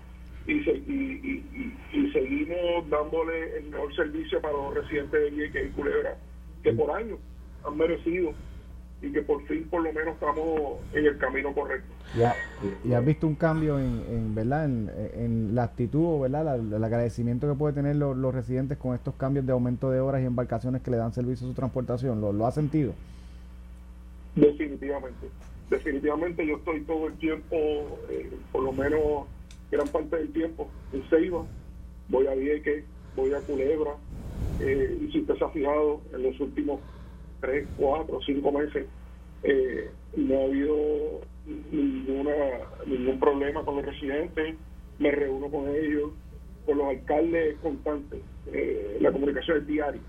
y, 0.47 0.53
y, 0.53 2.12
seguimos 2.12 2.89
dándole 2.89 3.58
el 3.58 3.65
mejor 3.69 3.95
servicio 3.95 4.41
para 4.41 4.53
los 4.53 4.73
residentes 4.73 5.12
de 5.12 5.29
Vieques 5.29 5.67
y 5.67 5.69
Culebra 5.71 6.17
que 6.63 6.73
por 6.73 6.91
años 6.91 7.19
han 7.65 7.77
merecido 7.77 8.34
y 9.04 9.12
que 9.12 9.22
por 9.22 9.46
fin 9.46 9.68
por 9.70 9.84
lo 9.84 9.92
menos 9.92 10.13
estamos 10.13 10.80
en 10.94 11.06
el 11.06 11.18
camino 11.18 11.54
correcto. 11.54 11.94
¿Y 12.86 12.94
has 12.94 13.06
visto 13.06 13.28
un 13.28 13.36
cambio 13.36 13.78
en, 13.78 14.34
verdad 14.34 14.66
en, 14.66 15.54
la 15.54 15.63
actitud 15.63 16.06
o 16.06 16.20
verdad 16.22 16.56
el 16.58 16.84
agradecimiento 16.84 17.48
que 17.50 17.56
puede 17.56 17.74
tener 17.74 17.98
los, 17.98 18.34
residentes 18.34 18.78
con 18.78 18.96
estos 18.96 19.13
cambios 19.16 19.46
de 19.46 19.52
aumento 19.52 19.92
de 19.92 20.00
horas 20.00 20.22
y 20.22 20.26
embarcaciones 20.26 20.82
que 20.82 20.89
le 20.89 20.98
dan 20.98 21.13
servicio 21.13 21.46
a 21.46 21.50
su 21.50 21.54
transportación? 21.54 22.22
¿Lo, 22.22 22.32
lo 22.32 22.48
ha 22.48 22.52
sentido? 22.52 22.94
Definitivamente. 24.36 25.28
Definitivamente 25.70 26.48
yo 26.48 26.58
estoy 26.58 26.82
todo 26.82 27.08
el 27.08 27.13
tiempo, 27.16 27.56
eh, 28.10 28.32
por 28.52 28.63
lo 28.63 28.72
menos 28.72 29.26
gran 29.70 29.88
parte 29.89 30.16
del 30.16 30.32
tiempo 30.32 30.70
en 30.94 31.04
Ceiba, 31.10 31.44
voy 32.08 32.28
a 32.28 32.36
Vieques, 32.36 32.86
voy 33.16 33.34
a 33.34 33.39
Culebra, 33.42 33.96
eh, 34.62 34.98
y 35.02 35.12
si 35.12 35.20
usted 35.20 35.36
se 35.36 35.44
ha 35.44 35.50
fijado 35.50 36.00
en 36.13 36.24
los 36.24 36.39
últimos 36.39 36.80
tres, 37.43 37.67
cuatro, 37.75 38.21
cinco 38.25 38.53
meses, 38.53 38.88
eh, 39.43 39.91
no 40.15 40.39
ha 40.39 40.43
habido 40.45 41.21
ninguna, 41.45 42.34
ningún 42.86 43.19
problema 43.19 43.65
con 43.65 43.75
los 43.75 43.86
residentes, 43.86 44.56
me 44.97 45.12
reúno 45.12 45.51
con 45.51 45.67
ellos, 45.67 46.12
con 46.65 46.77
los 46.77 46.88
alcaldes 46.88 47.58
constantes, 47.60 48.21
eh, 48.47 48.97
la 49.01 49.12
comunicación 49.12 49.58
es 49.58 49.67
diaria. 49.67 50.01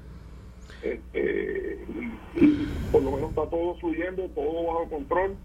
Este, 0.81 1.85
y 2.35 2.66
por 2.92 3.03
lo 3.03 3.11
menos 3.12 3.31
está 3.31 3.49
todo 3.51 3.75
fluyendo, 3.81 4.29
todo 4.29 4.64
bajo 4.66 4.90
control 4.90 5.37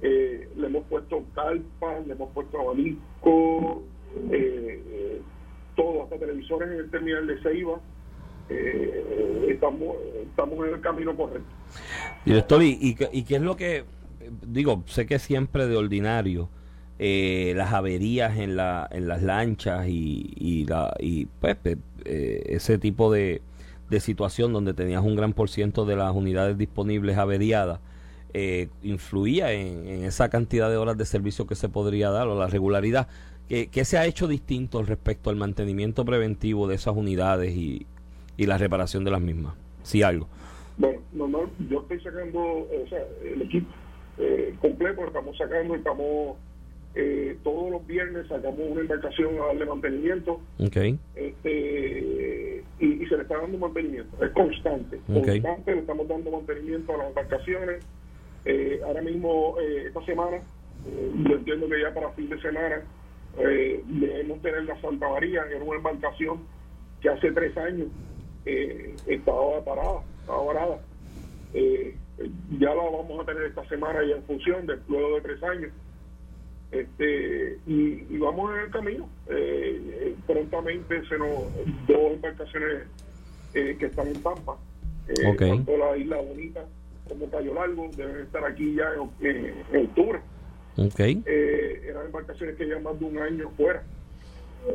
eh, 0.00 0.48
le 0.56 0.66
hemos 0.66 0.86
puesto 0.86 1.24
calpas, 1.34 2.06
le 2.06 2.14
hemos 2.14 2.32
puesto 2.32 2.60
abanico, 2.60 3.82
eh, 4.32 5.22
todo, 5.76 6.02
hasta 6.02 6.18
televisores 6.18 6.70
en 6.70 6.78
el 6.78 6.90
terminal 6.90 7.26
de 7.26 7.40
Ceiba. 7.42 7.80
Eh, 8.50 9.46
estamos, 9.48 9.96
estamos 10.22 10.66
en 10.66 10.74
el 10.74 10.80
camino 10.80 11.16
correcto. 11.16 11.48
Director, 12.24 12.62
¿y, 12.62 12.78
y, 12.80 12.96
y 13.12 13.22
qué 13.24 13.36
es 13.36 13.42
lo 13.42 13.56
que, 13.56 13.84
digo, 14.46 14.82
sé 14.86 15.06
que 15.06 15.18
siempre 15.18 15.66
de 15.66 15.76
ordinario, 15.76 16.48
eh, 17.00 17.52
las 17.56 17.72
averías 17.72 18.38
en, 18.38 18.56
la, 18.56 18.88
en 18.90 19.06
las 19.06 19.22
lanchas 19.22 19.86
y, 19.86 20.32
y, 20.36 20.66
la, 20.66 20.94
y 20.98 21.26
pues, 21.26 21.56
eh, 22.04 22.42
ese 22.46 22.78
tipo 22.78 23.12
de, 23.12 23.40
de 23.88 24.00
situación 24.00 24.52
donde 24.52 24.74
tenías 24.74 25.04
un 25.04 25.14
gran 25.14 25.32
por 25.32 25.48
ciento 25.48 25.84
de 25.84 25.94
las 25.94 26.14
unidades 26.14 26.58
disponibles 26.58 27.16
averiadas, 27.16 27.78
eh, 28.34 28.68
influía 28.82 29.52
en, 29.52 30.04
esa 30.04 30.28
cantidad 30.28 30.68
de 30.68 30.76
horas 30.76 30.98
de 30.98 31.06
servicio 31.06 31.46
que 31.46 31.54
se 31.54 31.68
podría 31.68 32.10
dar 32.10 32.26
o 32.26 32.38
la 32.38 32.48
regularidad. 32.48 33.06
¿Qué, 33.48 33.84
se 33.86 33.96
ha 33.96 34.04
hecho 34.04 34.28
distinto 34.28 34.82
respecto 34.82 35.30
al 35.30 35.36
mantenimiento 35.36 36.04
preventivo 36.04 36.68
de 36.68 36.74
esas 36.74 36.94
unidades 36.94 37.54
y, 37.56 37.86
la 38.46 38.58
reparación 38.58 39.04
de 39.04 39.10
las 39.10 39.20
mismas? 39.20 39.54
Si 39.82 40.02
algo. 40.02 40.28
Bueno, 40.76 41.00
normal, 41.12 41.48
yo 41.68 41.80
estoy 41.80 42.00
sacando, 42.00 42.40
o 42.40 42.88
sea, 42.88 43.02
el 43.24 43.42
equipo 43.42 43.68
eh, 44.18 44.54
completo, 44.60 45.04
estamos 45.04 45.36
sacando, 45.36 45.74
estamos 45.74 46.36
eh, 46.94 47.36
todos 47.44 47.70
los 47.70 47.86
viernes 47.86 48.26
sacamos 48.28 48.60
una 48.60 48.80
embarcación 48.80 49.34
a 49.40 49.46
darle 49.46 49.66
mantenimiento. 49.66 50.40
Okay. 50.58 50.98
Este, 51.14 52.64
y, 52.80 53.06
se 53.06 53.16
le 53.16 53.22
está 53.22 53.38
dando 53.38 53.58
mantenimiento, 53.58 54.24
es 54.24 54.30
constante. 54.32 55.00
Constante, 55.06 55.74
le 55.74 55.80
estamos 55.80 56.06
dando 56.08 56.30
mantenimiento 56.30 56.94
a 56.94 56.98
las 56.98 57.08
embarcaciones 57.08 57.84
eh, 58.44 58.80
ahora 58.84 59.02
mismo, 59.02 59.56
eh, 59.60 59.84
esta 59.88 60.04
semana, 60.06 60.36
eh, 60.36 61.12
yo 61.28 61.36
entiendo 61.36 61.68
que 61.68 61.82
ya 61.82 61.92
para 61.92 62.10
fin 62.12 62.28
de 62.28 62.40
semana, 62.40 62.82
debemos 63.36 64.40
tener 64.42 64.64
la 64.64 64.80
Santa 64.80 65.08
María, 65.08 65.46
que 65.48 65.56
era 65.56 65.64
una 65.64 65.76
embarcación 65.76 66.38
que 67.00 67.08
hace 67.08 67.30
tres 67.30 67.56
años 67.56 67.88
estaba 68.44 69.64
parada, 69.64 70.02
estaba 70.20 70.46
parada. 70.46 70.80
ya 72.58 72.74
la 72.74 72.82
vamos 72.82 73.20
a 73.20 73.24
tener 73.24 73.44
esta 73.44 73.68
semana 73.68 74.00
ya 74.04 74.16
en 74.16 74.22
función, 74.24 74.66
de, 74.66 74.78
luego 74.88 75.16
de 75.16 75.20
tres 75.22 75.42
años. 75.42 75.72
Este, 76.70 77.58
y, 77.66 78.18
vamos 78.18 78.54
en 78.54 78.60
el 78.60 78.70
camino. 78.70 79.08
prontamente 80.26 81.02
se 81.08 81.18
nos 81.18 81.44
dos 81.86 82.12
embarcaciones 82.14 82.84
que 83.52 83.86
están 83.86 84.08
en 84.08 84.22
Pampa, 84.22 84.56
okay. 85.26 85.50
tanto 85.50 85.76
la 85.76 85.96
Isla 85.96 86.16
Bonita 86.18 86.64
como 87.08 87.30
Cayo 87.30 87.54
Largo, 87.54 87.90
deben 87.96 88.22
estar 88.22 88.44
aquí 88.44 88.74
ya 88.74 88.92
en, 89.20 89.86
octubre. 89.86 90.20
Okay. 90.76 91.22
Eh, 91.26 91.86
eran 91.88 92.06
embarcaciones 92.06 92.56
que 92.56 92.66
llevan 92.66 92.84
más 92.84 93.00
de 93.00 93.06
un 93.06 93.18
año 93.18 93.50
fuera. 93.56 93.82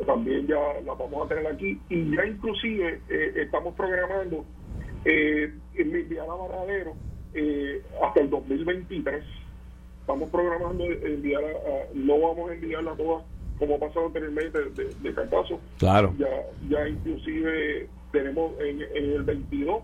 También 0.06 0.46
ya 0.46 0.58
las 0.84 0.98
vamos 0.98 1.24
a 1.24 1.28
tener 1.28 1.46
aquí. 1.46 1.80
Y 1.88 2.16
ya 2.16 2.26
inclusive 2.26 3.00
eh, 3.08 3.32
estamos 3.36 3.74
programando 3.74 4.44
eh, 5.04 5.52
enviar 5.74 6.28
a 6.28 6.34
Barradero 6.34 6.94
eh, 7.34 7.82
hasta 8.02 8.20
el 8.20 8.30
2023. 8.30 9.24
Estamos 10.00 10.30
programando 10.30 10.84
enviar 10.84 11.44
a, 11.44 11.94
no 11.94 12.20
vamos 12.20 12.50
a 12.50 12.54
enviarla 12.54 12.94
todas 12.96 13.24
como 13.58 13.76
ha 13.76 13.78
pasado 13.78 14.06
anteriormente 14.06 14.58
de, 14.70 14.94
de, 14.94 15.14
cantazo. 15.14 15.60
Claro. 15.78 16.12
Ya, 16.18 16.28
ya 16.68 16.88
inclusive 16.88 17.88
tenemos 18.12 18.52
en, 18.60 18.82
en 18.82 19.12
el 19.12 19.22
22, 19.22 19.82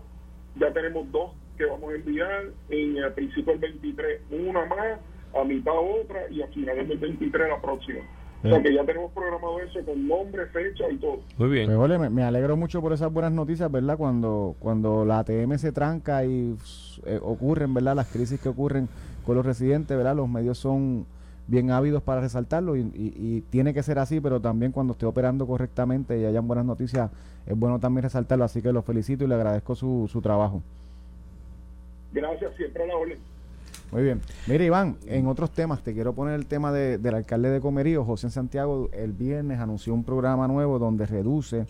ya 0.59 0.73
tenemos 0.73 1.09
dos 1.11 1.31
que 1.57 1.65
vamos 1.65 1.91
a 1.91 1.95
enviar 1.95 2.45
en 2.69 3.03
a 3.03 3.09
principio 3.11 3.53
del 3.53 3.61
23 3.61 4.21
una 4.31 4.65
más, 4.65 4.99
a 5.33 5.43
mitad 5.43 5.73
otra 5.73 6.29
y 6.29 6.41
a 6.41 6.47
finales 6.47 6.87
del 6.87 6.97
23 6.97 7.49
la 7.49 7.61
próxima. 7.61 8.01
O 8.43 8.49
sea 8.49 8.61
que 8.61 8.73
ya 8.73 8.83
tenemos 8.83 9.11
programado 9.11 9.59
eso 9.59 9.85
con 9.85 10.07
nombre, 10.07 10.47
fecha 10.47 10.89
y 10.89 10.97
todo. 10.97 11.19
Muy 11.37 11.49
bien. 11.49 11.75
Pues, 11.75 11.99
me, 11.99 12.09
me, 12.09 12.23
alegro 12.23 12.57
mucho 12.57 12.81
por 12.81 12.91
esas 12.91 13.13
buenas 13.13 13.31
noticias, 13.31 13.71
¿verdad? 13.71 13.97
Cuando, 13.97 14.55
cuando 14.59 15.05
la 15.05 15.19
ATM 15.19 15.57
se 15.57 15.71
tranca 15.71 16.25
y 16.25 16.55
eh, 17.05 17.19
ocurren, 17.21 17.73
¿verdad? 17.73 17.95
Las 17.95 18.07
crisis 18.07 18.41
que 18.41 18.49
ocurren 18.49 18.89
con 19.25 19.35
los 19.35 19.45
residentes, 19.45 19.95
¿verdad? 19.95 20.15
Los 20.15 20.27
medios 20.27 20.57
son 20.57 21.05
bien 21.47 21.69
ávidos 21.69 22.01
para 22.01 22.21
resaltarlo 22.21 22.77
y, 22.77 23.43
tiene 23.49 23.73
que 23.73 23.83
ser 23.83 23.99
así, 23.99 24.19
pero 24.21 24.39
también 24.39 24.71
cuando 24.71 24.93
esté 24.93 25.05
operando 25.05 25.45
correctamente 25.45 26.17
y 26.17 26.25
hayan 26.25 26.47
buenas 26.47 26.65
noticias, 26.65 27.11
es 27.45 27.57
bueno 27.57 27.79
también 27.79 28.03
resaltarlo. 28.03 28.45
Así 28.45 28.61
que 28.61 28.71
lo 28.71 28.81
felicito 28.81 29.23
y 29.23 29.27
le 29.27 29.35
agradezco 29.35 29.75
su, 29.75 30.09
su 30.11 30.21
trabajo. 30.21 30.63
Gracias, 32.13 32.55
siempre 32.55 32.83
a 32.83 32.87
la 32.87 32.95
orden. 32.95 33.19
Muy 33.91 34.03
bien. 34.03 34.21
Mira, 34.47 34.63
Iván, 34.63 34.97
en 35.05 35.27
otros 35.27 35.51
temas, 35.51 35.83
te 35.83 35.93
quiero 35.93 36.13
poner 36.13 36.35
el 36.35 36.45
tema 36.45 36.71
del 36.71 37.13
alcalde 37.13 37.49
de 37.49 37.59
Comerío, 37.59 38.05
José 38.05 38.29
Santiago, 38.29 38.89
el 38.93 39.11
viernes 39.11 39.59
anunció 39.59 39.93
un 39.93 40.05
programa 40.05 40.47
nuevo 40.47 40.79
donde 40.79 41.05
reduce 41.05 41.65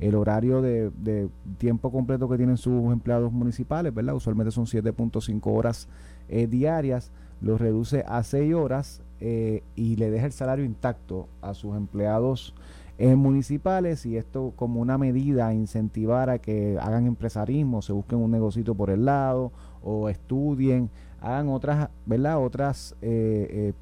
el 0.00 0.14
horario 0.14 0.62
de, 0.62 1.28
tiempo 1.58 1.90
completo 1.90 2.28
que 2.28 2.36
tienen 2.38 2.56
sus 2.56 2.92
empleados 2.92 3.30
municipales, 3.32 3.92
¿verdad? 3.94 4.14
Usualmente 4.14 4.52
son 4.52 4.64
7.5 4.64 5.40
horas 5.44 5.88
eh, 6.28 6.46
diarias, 6.46 7.12
lo 7.42 7.58
reduce 7.58 8.04
a 8.06 8.22
6 8.22 8.54
horas 8.54 9.02
eh, 9.20 9.62
y 9.74 9.96
le 9.96 10.10
deja 10.10 10.26
el 10.26 10.32
salario 10.32 10.64
intacto 10.64 11.28
a 11.42 11.52
sus 11.54 11.76
empleados 11.76 12.54
eh, 12.98 13.14
municipales 13.14 14.06
y 14.06 14.16
esto 14.16 14.54
como 14.56 14.80
una 14.80 14.96
medida 14.96 15.48
a 15.48 15.54
incentivar 15.54 16.30
a 16.30 16.38
que 16.38 16.78
hagan 16.80 17.06
empresarismo, 17.06 17.82
se 17.82 17.92
busquen 17.92 18.18
un 18.18 18.30
negocito 18.30 18.74
por 18.74 18.88
el 18.88 19.04
lado 19.04 19.52
o 19.82 20.08
estudien 20.08 20.90
hagan 21.26 21.48
otras, 21.48 21.88
¿verdad? 22.06 22.38
Otras, 22.38 22.94
eh, 23.02 23.72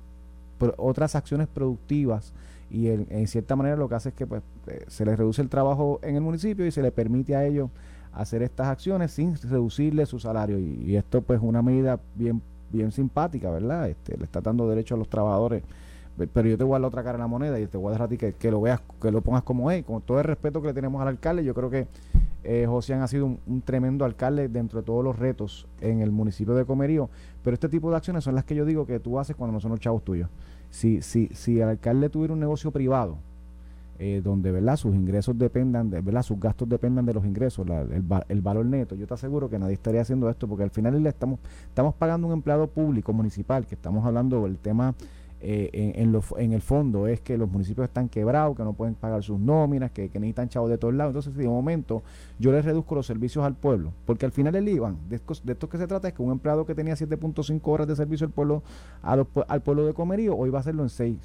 eh, 0.60 0.70
otras 0.78 1.14
acciones 1.14 1.46
productivas 1.46 2.32
y 2.70 2.88
en, 2.88 3.26
cierta 3.28 3.54
manera 3.54 3.76
lo 3.76 3.88
que 3.88 3.94
hace 3.94 4.08
es 4.08 4.14
que 4.14 4.26
pues, 4.26 4.42
eh, 4.66 4.84
se 4.88 5.04
les 5.04 5.18
reduce 5.18 5.42
el 5.42 5.48
trabajo 5.48 6.00
en 6.02 6.16
el 6.16 6.22
municipio 6.22 6.66
y 6.66 6.70
se 6.70 6.82
les 6.82 6.92
permite 6.92 7.36
a 7.36 7.44
ellos 7.44 7.68
hacer 8.14 8.42
estas 8.42 8.68
acciones 8.68 9.12
sin 9.12 9.36
reducirle 9.36 10.06
su 10.06 10.18
salario 10.18 10.58
y, 10.58 10.96
esto 10.96 11.20
pues 11.20 11.40
una 11.42 11.62
medida 11.62 12.00
bien 12.14 12.40
bien 12.70 12.90
simpática, 12.90 13.50
¿verdad? 13.50 13.88
Este, 13.88 14.16
le 14.16 14.24
está 14.24 14.40
dando 14.40 14.68
derecho 14.68 14.94
a 14.96 14.98
los 14.98 15.08
trabajadores 15.08 15.62
pero 16.32 16.48
yo 16.48 16.56
te 16.56 16.62
voy 16.62 16.72
a 16.72 16.74
dar 16.74 16.82
la 16.82 16.88
otra 16.88 17.02
cara 17.02 17.16
en 17.16 17.22
la 17.22 17.26
moneda 17.26 17.58
y 17.58 17.66
te 17.66 17.76
voy 17.76 17.88
a 17.88 17.92
dejar 17.92 18.06
a 18.06 18.08
ti 18.08 18.16
que, 18.16 18.34
que 18.34 18.50
lo 18.50 18.60
veas, 18.60 18.80
que 19.02 19.10
lo 19.10 19.20
pongas 19.20 19.42
como 19.42 19.70
es, 19.70 19.84
con 19.84 20.00
todo 20.00 20.18
el 20.18 20.24
respeto 20.24 20.62
que 20.62 20.68
le 20.68 20.74
tenemos 20.74 21.02
al 21.02 21.08
alcalde, 21.08 21.44
yo 21.44 21.54
creo 21.54 21.70
que 21.70 21.88
eh, 22.44 22.66
José 22.68 22.94
ha 22.94 23.06
sido 23.08 23.26
un, 23.26 23.62
tremendo 23.62 24.04
alcalde 24.04 24.48
dentro 24.48 24.80
de 24.80 24.86
todos 24.86 25.02
los 25.02 25.18
retos 25.18 25.66
en 25.80 26.00
el 26.00 26.10
municipio 26.10 26.54
de 26.54 26.64
Comerío, 26.64 27.08
pero 27.42 27.54
este 27.54 27.68
tipo 27.68 27.90
de 27.90 27.96
acciones 27.96 28.24
son 28.24 28.34
las 28.34 28.44
que 28.44 28.54
yo 28.54 28.64
digo 28.64 28.86
que 28.86 29.00
tú 29.00 29.18
haces 29.18 29.34
cuando 29.34 29.52
no 29.52 29.60
son 29.60 29.70
los 29.70 29.80
chavos 29.80 30.04
tuyos. 30.04 30.28
Si, 30.70 31.02
si, 31.02 31.28
si 31.28 31.60
el 31.60 31.68
alcalde 31.68 32.08
tuviera 32.10 32.34
un 32.34 32.40
negocio 32.40 32.70
privado, 32.70 33.16
eh, 33.98 34.20
donde 34.24 34.50
verdad 34.50 34.76
sus 34.76 34.92
ingresos 34.92 35.38
dependan 35.38 35.88
de 35.88 36.00
verdad 36.00 36.22
sus 36.24 36.40
gastos 36.40 36.68
dependan 36.68 37.06
de 37.06 37.14
los 37.14 37.24
ingresos 37.24 37.64
el, 37.68 38.04
el, 38.28 38.40
valor 38.40 38.66
neto 38.66 38.96
yo 38.96 39.06
te 39.06 39.14
aseguro 39.14 39.48
que 39.48 39.56
nadie 39.56 39.74
estaría 39.74 40.00
haciendo 40.00 40.28
esto 40.28 40.48
porque 40.48 40.64
al 40.64 40.70
final 40.70 41.00
le 41.00 41.08
estamos 41.08 41.38
estamos 41.68 41.94
pagando 41.94 42.26
un 42.26 42.32
empleado 42.32 42.66
público 42.66 43.12
municipal 43.12 43.68
que 43.68 43.76
estamos 43.76 44.04
hablando 44.04 44.42
del 44.42 44.58
tema 44.58 44.96
eh, 45.46 45.70
en, 45.72 46.14
en, 46.38 46.52
el 46.52 46.62
fondo 46.62 47.06
es 47.06 47.20
que 47.20 47.36
los 47.36 47.50
municipios 47.50 47.86
están 47.86 48.08
quebrados, 48.08 48.56
que 48.56 48.64
no 48.64 48.72
pueden 48.72 48.94
pagar 48.94 49.22
sus 49.22 49.38
nóminas, 49.38 49.90
que, 49.90 50.08
necesitan 50.14 50.48
chavos 50.48 50.70
de 50.70 50.78
todos 50.78 50.94
lados. 50.94 51.10
Entonces, 51.10 51.36
de 51.36 51.46
momento, 51.46 52.02
yo 52.38 52.50
les 52.50 52.64
reduzco 52.64 52.94
los 52.94 53.06
servicios 53.06 53.44
al 53.44 53.54
pueblo, 53.54 53.92
porque 54.06 54.24
al 54.24 54.32
final 54.32 54.54
el 54.54 54.66
IVAN, 54.68 54.96
de 55.08 55.16
esto, 55.16 55.68
que 55.68 55.76
se 55.76 55.86
trata 55.86 56.08
es 56.08 56.14
que 56.14 56.22
un 56.22 56.32
empleado 56.32 56.64
que 56.64 56.74
tenía 56.74 56.94
7.5 56.94 57.60
horas 57.64 57.86
de 57.86 57.94
servicio 57.94 58.26
al 58.26 58.32
pueblo, 58.32 58.62
al 59.02 59.62
pueblo 59.62 59.86
de 59.86 59.92
comerío, 59.92 60.34
hoy 60.34 60.48
va 60.48 60.58
a 60.58 60.60
hacerlo 60.60 60.82
en 60.82 60.88
6 60.88 61.18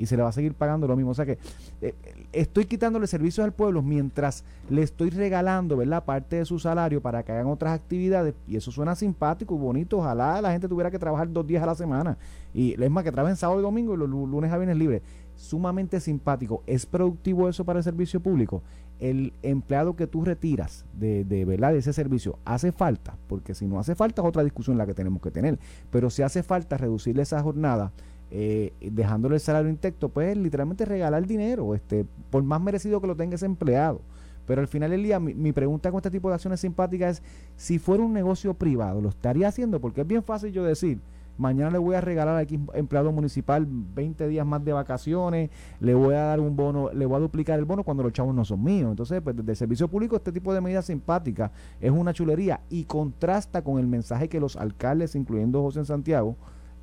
y 0.00 0.06
se 0.06 0.16
le 0.16 0.22
va 0.22 0.30
a 0.30 0.32
seguir 0.32 0.54
pagando 0.54 0.86
lo 0.86 0.96
mismo. 0.96 1.10
O 1.10 1.14
sea 1.14 1.26
que 1.26 1.38
eh, 1.82 1.94
estoy 2.32 2.64
quitándole 2.64 3.06
servicios 3.06 3.44
al 3.44 3.52
pueblo 3.52 3.82
mientras 3.82 4.44
le 4.70 4.82
estoy 4.82 5.10
regalando, 5.10 5.76
¿verdad?, 5.76 6.04
parte 6.04 6.36
de 6.36 6.46
su 6.46 6.58
salario 6.58 7.02
para 7.02 7.22
que 7.22 7.32
hagan 7.32 7.48
otras 7.48 7.74
actividades. 7.74 8.34
Y 8.48 8.56
eso 8.56 8.72
suena 8.72 8.94
simpático, 8.94 9.58
bonito. 9.58 9.98
Ojalá 9.98 10.40
la 10.40 10.52
gente 10.52 10.68
tuviera 10.68 10.90
que 10.90 10.98
trabajar 10.98 11.30
dos 11.30 11.46
días 11.46 11.62
a 11.62 11.66
la 11.66 11.74
semana. 11.74 12.16
Y 12.54 12.82
es 12.82 12.90
más, 12.90 13.04
que 13.04 13.12
trabajen 13.12 13.36
sábado 13.36 13.60
y 13.60 13.62
domingo 13.62 13.92
y 13.92 13.98
los 13.98 14.08
lunes 14.08 14.50
a 14.50 14.56
viernes 14.56 14.78
libres. 14.78 15.02
Sumamente 15.36 16.00
simpático. 16.00 16.62
¿Es 16.66 16.86
productivo 16.86 17.48
eso 17.50 17.64
para 17.64 17.80
el 17.80 17.84
servicio 17.84 18.20
público? 18.20 18.62
El 19.00 19.34
empleado 19.42 19.96
que 19.96 20.06
tú 20.06 20.24
retiras 20.24 20.86
de, 20.94 21.24
de, 21.24 21.44
¿verdad? 21.44 21.72
de 21.72 21.78
ese 21.78 21.92
servicio 21.92 22.38
hace 22.46 22.72
falta, 22.72 23.16
porque 23.28 23.54
si 23.54 23.66
no 23.66 23.78
hace 23.78 23.94
falta 23.94 24.20
es 24.22 24.28
otra 24.28 24.44
discusión 24.44 24.76
la 24.78 24.86
que 24.86 24.94
tenemos 24.94 25.20
que 25.20 25.30
tener. 25.30 25.58
Pero 25.90 26.08
si 26.08 26.22
hace 26.22 26.42
falta 26.42 26.78
reducirle 26.78 27.22
esa 27.22 27.42
jornada, 27.42 27.92
eh, 28.30 28.72
dejándole 28.80 29.36
el 29.36 29.40
salario 29.40 29.70
intacto, 29.70 30.08
pues 30.08 30.36
literalmente 30.36 30.84
regalar 30.84 31.26
dinero, 31.26 31.74
este, 31.74 32.06
por 32.30 32.42
más 32.42 32.60
merecido 32.60 33.00
que 33.00 33.06
lo 33.06 33.16
tenga 33.16 33.34
ese 33.34 33.46
empleado. 33.46 34.00
Pero 34.46 34.60
al 34.60 34.68
final 34.68 34.90
del 34.90 35.02
día, 35.02 35.20
mi, 35.20 35.52
pregunta 35.52 35.90
con 35.90 35.98
este 35.98 36.10
tipo 36.10 36.28
de 36.28 36.34
acciones 36.34 36.60
simpáticas 36.60 37.18
es, 37.18 37.22
si 37.56 37.78
fuera 37.78 38.02
un 38.02 38.12
negocio 38.12 38.54
privado, 38.54 39.00
¿lo 39.00 39.08
estaría 39.08 39.48
haciendo? 39.48 39.80
Porque 39.80 40.00
es 40.00 40.06
bien 40.06 40.24
fácil 40.24 40.50
yo 40.50 40.64
decir, 40.64 41.00
mañana 41.38 41.70
le 41.70 41.78
voy 41.78 41.94
a 41.94 42.00
regalar 42.00 42.36
a 42.36 42.42
X 42.42 42.58
empleado 42.74 43.12
municipal 43.12 43.66
20 43.68 44.26
días 44.28 44.44
más 44.44 44.64
de 44.64 44.72
vacaciones, 44.72 45.50
le 45.78 45.94
voy 45.94 46.14
a 46.14 46.22
dar 46.22 46.40
un 46.40 46.56
bono, 46.56 46.92
le 46.92 47.06
voy 47.06 47.16
a 47.16 47.20
duplicar 47.20 47.58
el 47.58 47.64
bono 47.64 47.84
cuando 47.84 48.02
los 48.02 48.12
chavos 48.12 48.34
no 48.34 48.44
son 48.44 48.62
míos. 48.62 48.90
Entonces, 48.90 49.20
pues 49.22 49.36
desde 49.36 49.52
el 49.52 49.56
servicio 49.56 49.88
público 49.88 50.16
este 50.16 50.32
tipo 50.32 50.52
de 50.52 50.60
medidas 50.60 50.86
simpáticas 50.86 51.50
es 51.80 51.90
una 51.90 52.12
chulería 52.12 52.60
y 52.70 52.84
contrasta 52.84 53.62
con 53.62 53.78
el 53.78 53.86
mensaje 53.86 54.28
que 54.28 54.40
los 54.40 54.56
alcaldes, 54.56 55.14
incluyendo 55.14 55.62
José 55.62 55.80
en 55.80 55.86
Santiago, 55.86 56.36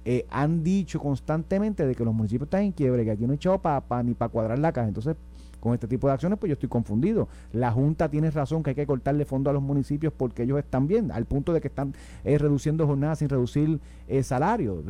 eh, 0.09 0.25
han 0.29 0.63
dicho 0.63 1.01
constantemente 1.01 1.85
de 1.85 1.93
que 1.93 2.05
los 2.05 2.13
municipios 2.13 2.47
están 2.47 2.61
en 2.61 2.71
quiebre, 2.71 3.03
que 3.03 3.11
aquí 3.11 3.25
no 3.25 3.33
hay 3.33 3.35
echado 3.35 3.59
para 3.59 4.03
ni 4.03 4.13
para 4.13 4.29
cuadrar 4.29 4.57
la 4.57 4.71
caja. 4.71 4.87
Entonces, 4.87 5.17
con 5.59 5.73
este 5.73 5.85
tipo 5.85 6.07
de 6.07 6.13
acciones, 6.13 6.39
pues 6.39 6.47
yo 6.47 6.53
estoy 6.53 6.69
confundido. 6.69 7.27
La 7.51 7.73
Junta 7.73 8.07
tiene 8.07 8.31
razón 8.31 8.63
que 8.63 8.69
hay 8.69 8.75
que 8.77 8.87
cortarle 8.87 9.25
fondo 9.25 9.49
a 9.49 9.53
los 9.53 9.61
municipios 9.61 10.13
porque 10.13 10.43
ellos 10.43 10.59
están 10.59 10.87
bien, 10.87 11.11
al 11.11 11.25
punto 11.25 11.51
de 11.51 11.59
que 11.59 11.67
están 11.67 11.93
eh, 12.23 12.37
reduciendo 12.37 12.87
jornadas 12.87 13.19
sin 13.19 13.27
reducir 13.27 13.81
el 14.07 14.23
salario. 14.23 14.81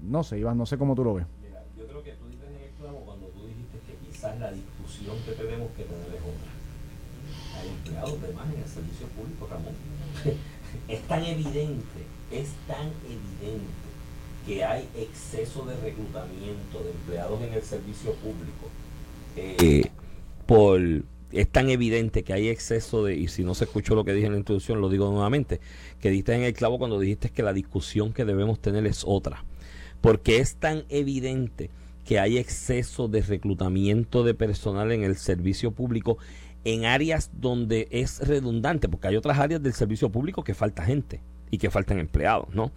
No 0.00 0.22
sé, 0.22 0.38
Iván, 0.38 0.56
no 0.56 0.64
sé 0.64 0.78
cómo 0.78 0.94
tú 0.94 1.04
lo 1.04 1.12
ves. 1.12 1.26
Mira, 1.46 1.62
yo 1.76 1.86
creo 1.86 2.02
que 2.02 2.12
tú 2.12 2.26
dices 2.30 2.48
en 2.48 2.64
el 2.64 2.70
clavo 2.80 3.02
cuando 3.04 3.26
tú 3.26 3.46
dijiste 3.46 3.78
que 3.86 4.08
quizás 4.08 4.40
la 4.40 4.52
discusión 4.52 5.16
que 5.26 5.32
tenemos 5.32 5.68
que 5.72 5.84
tener 5.84 6.08
es 6.08 6.22
otra. 6.22 7.60
Hay 7.60 7.68
empleados 7.68 8.22
de 8.22 8.32
más 8.32 8.54
en 8.54 8.62
el 8.62 8.68
servicio 8.68 9.06
público, 9.08 9.48
Ramón. 9.50 9.74
es 10.88 11.02
tan 11.02 11.22
evidente, 11.22 12.06
es 12.30 12.48
tan 12.66 12.88
evidente 13.04 13.85
que 14.46 14.64
hay 14.64 14.88
exceso 14.96 15.64
de 15.64 15.76
reclutamiento 15.76 16.82
de 16.82 16.90
empleados 16.92 17.42
en 17.42 17.52
el 17.52 17.62
servicio 17.62 18.12
público, 18.14 18.70
eh, 19.36 19.90
por, 20.46 20.80
es 21.32 21.48
tan 21.48 21.68
evidente 21.68 22.22
que 22.22 22.32
hay 22.32 22.48
exceso 22.48 23.04
de, 23.04 23.16
y 23.16 23.28
si 23.28 23.42
no 23.42 23.54
se 23.54 23.64
escuchó 23.64 23.96
lo 23.96 24.04
que 24.04 24.14
dije 24.14 24.26
en 24.26 24.32
la 24.32 24.38
introducción, 24.38 24.80
lo 24.80 24.88
digo 24.88 25.10
nuevamente, 25.10 25.60
que 26.00 26.10
diste 26.10 26.34
en 26.34 26.44
el 26.44 26.54
clavo 26.54 26.78
cuando 26.78 27.00
dijiste 27.00 27.30
que 27.30 27.42
la 27.42 27.52
discusión 27.52 28.12
que 28.12 28.24
debemos 28.24 28.60
tener 28.60 28.86
es 28.86 29.02
otra, 29.04 29.44
porque 30.00 30.38
es 30.38 30.56
tan 30.56 30.84
evidente 30.88 31.70
que 32.04 32.20
hay 32.20 32.38
exceso 32.38 33.08
de 33.08 33.22
reclutamiento 33.22 34.22
de 34.22 34.34
personal 34.34 34.92
en 34.92 35.02
el 35.02 35.16
servicio 35.16 35.72
público 35.72 36.18
en 36.64 36.84
áreas 36.84 37.30
donde 37.34 37.88
es 37.90 38.20
redundante, 38.20 38.88
porque 38.88 39.08
hay 39.08 39.16
otras 39.16 39.38
áreas 39.40 39.60
del 39.60 39.72
servicio 39.72 40.08
público 40.10 40.44
que 40.44 40.54
falta 40.54 40.84
gente 40.84 41.20
y 41.50 41.58
que 41.58 41.70
faltan 41.70 41.98
empleados, 41.98 42.54
¿no? 42.54 42.72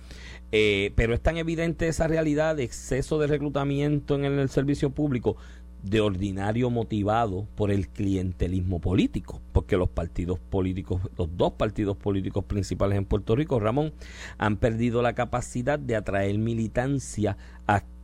Eh, 0.52 0.94
pero 0.96 1.14
es 1.14 1.22
tan 1.22 1.38
evidente 1.38 1.88
esa 1.88 2.08
realidad 2.08 2.56
de 2.56 2.64
exceso 2.64 3.20
de 3.20 3.28
reclutamiento 3.28 4.16
en 4.16 4.26
el, 4.26 4.50
servicio 4.50 4.90
público 4.90 5.38
de 5.84 6.02
ordinario 6.02 6.70
motivado 6.70 7.48
por 7.56 7.72
el 7.72 7.88
clientelismo 7.88 8.82
político, 8.82 9.42
porque 9.52 9.78
los 9.78 9.90
partidos 9.90 10.40
políticos, 10.40 11.02
los 11.18 11.38
dos 11.38 11.54
partidos 11.54 11.96
políticos 11.98 12.44
principales 12.46 12.98
en 12.98 13.06
Puerto 13.06 13.36
Rico, 13.36 13.60
Ramón, 13.60 13.94
han 14.38 14.58
perdido 14.58 15.02
la 15.02 15.14
capacidad 15.14 15.80
de 15.80 15.96
atraer 15.96 16.38
militancia 16.38 17.38
activa 17.68 17.99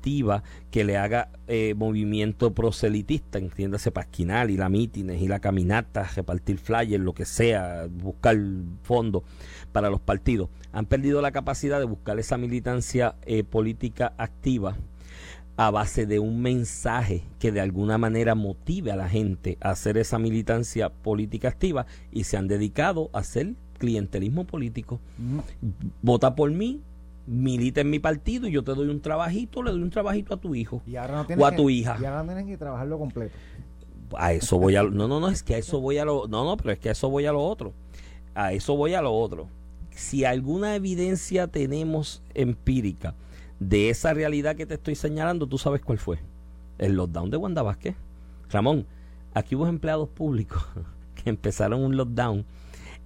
que 0.69 0.83
le 0.83 0.97
haga 0.97 1.29
eh, 1.47 1.73
movimiento 1.75 2.53
proselitista, 2.53 3.39
entiéndase 3.39 3.91
pasquinal 3.91 4.51
y 4.51 4.57
la 4.57 4.69
mítines 4.69 5.21
y 5.21 5.27
la 5.27 5.39
caminata, 5.39 6.03
repartir 6.15 6.59
flyers, 6.59 7.03
lo 7.03 7.13
que 7.13 7.25
sea, 7.25 7.87
buscar 7.89 8.37
fondos 8.83 9.23
para 9.71 9.89
los 9.89 9.99
partidos. 9.99 10.49
Han 10.73 10.85
perdido 10.85 11.21
la 11.21 11.31
capacidad 11.31 11.79
de 11.79 11.85
buscar 11.85 12.19
esa 12.19 12.37
militancia 12.37 13.15
eh, 13.25 13.43
política 13.43 14.13
activa 14.17 14.77
a 15.57 15.71
base 15.71 16.05
de 16.05 16.19
un 16.19 16.41
mensaje 16.41 17.23
que 17.39 17.51
de 17.51 17.61
alguna 17.61 17.97
manera 17.97 18.35
motive 18.35 18.91
a 18.91 18.95
la 18.95 19.09
gente 19.09 19.57
a 19.61 19.71
hacer 19.71 19.97
esa 19.97 20.19
militancia 20.19 20.89
política 20.89 21.47
activa 21.47 21.87
y 22.11 22.25
se 22.25 22.37
han 22.37 22.47
dedicado 22.47 23.09
a 23.13 23.19
hacer 23.19 23.55
clientelismo 23.79 24.45
político. 24.45 24.99
Vota 26.01 26.35
por 26.35 26.51
mí, 26.51 26.81
milita 27.27 27.81
en 27.81 27.89
mi 27.89 27.99
partido 27.99 28.47
y 28.47 28.51
yo 28.51 28.63
te 28.63 28.73
doy 28.73 28.89
un 28.89 29.01
trabajito, 29.01 29.63
le 29.63 29.71
doy 29.71 29.81
un 29.81 29.89
trabajito 29.89 30.33
a 30.33 30.37
tu 30.37 30.55
hijo 30.55 30.81
o 31.37 31.45
a 31.45 31.55
tu 31.55 31.69
hija. 31.69 31.97
Y 31.99 32.05
ahora 32.05 32.23
no 32.23 32.33
tienes 32.33 32.45
que 32.45 32.57
trabajarlo 32.57 32.99
completo. 32.99 33.35
A 34.17 34.33
eso 34.33 34.59
voy 34.59 34.75
a 34.75 34.83
no, 34.83 35.07
no, 35.07 35.19
no, 35.19 35.29
es 35.29 35.41
que 35.43 35.55
a 35.55 35.57
eso 35.57 35.81
voy 35.81 35.97
a 35.97 36.05
lo 36.05 36.27
no, 36.27 36.45
no, 36.45 36.57
pero 36.57 36.71
es 36.71 36.79
que 36.79 36.89
a 36.89 36.91
eso 36.91 37.09
voy 37.09 37.25
a 37.25 37.31
lo 37.31 37.43
otro. 37.43 37.73
A 38.35 38.53
eso 38.53 38.75
voy 38.75 38.93
a 38.93 39.01
lo 39.01 39.13
otro. 39.13 39.47
Si 39.89 40.25
alguna 40.25 40.75
evidencia 40.75 41.47
tenemos 41.47 42.21
empírica 42.33 43.15
de 43.59 43.89
esa 43.89 44.13
realidad 44.13 44.55
que 44.55 44.65
te 44.65 44.75
estoy 44.75 44.95
señalando, 44.95 45.47
tú 45.47 45.57
sabes 45.57 45.81
cuál 45.81 45.97
fue. 45.97 46.19
el 46.77 46.93
lockdown 46.93 47.29
de 47.29 47.37
Wanda 47.37 47.63
Vázquez. 47.63 47.95
Ramón, 48.49 48.85
aquí 49.33 49.55
hubo 49.55 49.67
empleados 49.67 50.09
públicos 50.09 50.63
que 51.15 51.29
empezaron 51.29 51.81
un 51.81 51.97
lockdown 51.97 52.45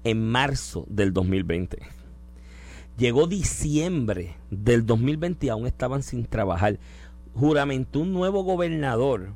en 0.03 0.28
marzo 0.28 0.86
del 0.89 1.13
2020. 1.13 1.99
Llegó 3.00 3.28
diciembre 3.28 4.36
del 4.52 4.86
2020 4.86 5.45
y 5.45 5.50
aún 5.50 5.66
estaban 5.66 6.04
sin 6.04 6.26
trabajar. 6.26 6.80
Juramentó 7.34 8.02
un 8.02 8.12
nuevo 8.12 8.43
gobernador 8.43 9.30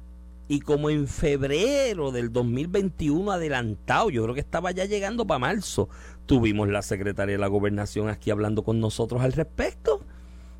y 0.49 0.59
como 0.59 0.89
en 0.89 1.07
febrero 1.07 2.11
del 2.11 2.33
2021 2.33 3.31
adelantado, 3.31 4.09
yo 4.09 4.21
creo 4.23 4.35
que 4.35 4.41
estaba 4.41 4.71
ya 4.71 4.83
llegando 4.83 5.25
para 5.25 5.39
marzo, 5.39 5.87
tuvimos 6.25 6.67
la 6.67 6.81
secretaria 6.81 7.35
de 7.35 7.39
la 7.39 7.47
gobernación 7.47 8.09
aquí 8.09 8.31
hablando 8.31 8.65
con 8.65 8.81
nosotros 8.81 9.21
al 9.21 9.31
respecto, 9.31 10.01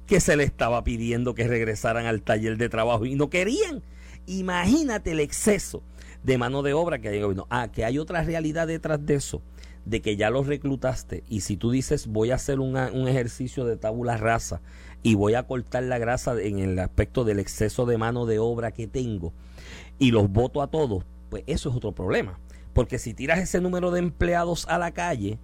que 0.08 0.22
se 0.22 0.38
le 0.38 0.46
estaba 0.46 0.82
pidiendo 0.86 1.36
que 1.36 1.46
regresaran 1.46 2.06
al 2.06 2.22
taller 2.22 2.56
de 2.56 2.70
trabajo 2.70 3.06
y 3.06 3.16
no 3.16 3.30
querían. 3.30 3.84
Imagínate 4.28 5.12
el 5.12 5.20
exceso 5.20 5.84
de 6.24 6.38
mano 6.38 6.62
de 6.62 6.72
obra 6.72 7.00
que 7.00 7.10
hay 7.10 7.16
en 7.16 7.20
el 7.20 7.26
gobierno. 7.26 7.48
Ah, 7.50 7.68
que 7.68 7.84
hay 7.84 8.00
otra 8.00 8.24
realidad 8.24 8.66
detrás 8.66 9.06
de 9.06 9.16
eso, 9.16 9.42
de 9.86 10.02
que 10.02 10.16
ya 10.16 10.30
los 10.30 10.48
reclutaste 10.48 11.24
y 11.28 11.42
si 11.42 11.58
tú 11.58 11.72
dices 11.72 12.08
voy 12.08 12.32
a 12.32 12.36
hacer 12.36 12.60
un 12.60 12.78
ejercicio 13.08 13.66
de 13.66 13.76
tabula 13.76 14.18
rasa 14.18 14.62
y 15.02 15.16
voy 15.16 15.34
a 15.34 15.44
cortar 15.44 15.84
la 15.84 15.98
grasa 15.98 16.42
en 16.42 16.60
el 16.60 16.80
aspecto 16.80 17.26
del 17.26 17.40
exceso 17.40 17.86
de 17.86 17.98
mano 17.98 18.26
de 18.26 18.40
obra 18.40 18.72
que 18.72 18.88
tengo 18.88 19.34
y 20.00 20.12
los 20.12 20.30
voto 20.32 20.62
a 20.62 20.68
todos, 20.68 21.06
pues 21.30 21.44
eso 21.48 21.70
es 21.70 21.76
otro 21.76 21.92
problema. 21.92 22.40
Porque 22.74 22.98
si 22.98 23.14
tiras 23.14 23.40
ese 23.40 23.62
número 23.62 23.92
de 23.92 24.00
empleados 24.00 24.66
a 24.68 24.78
la 24.78 24.92
calle, 24.92 25.40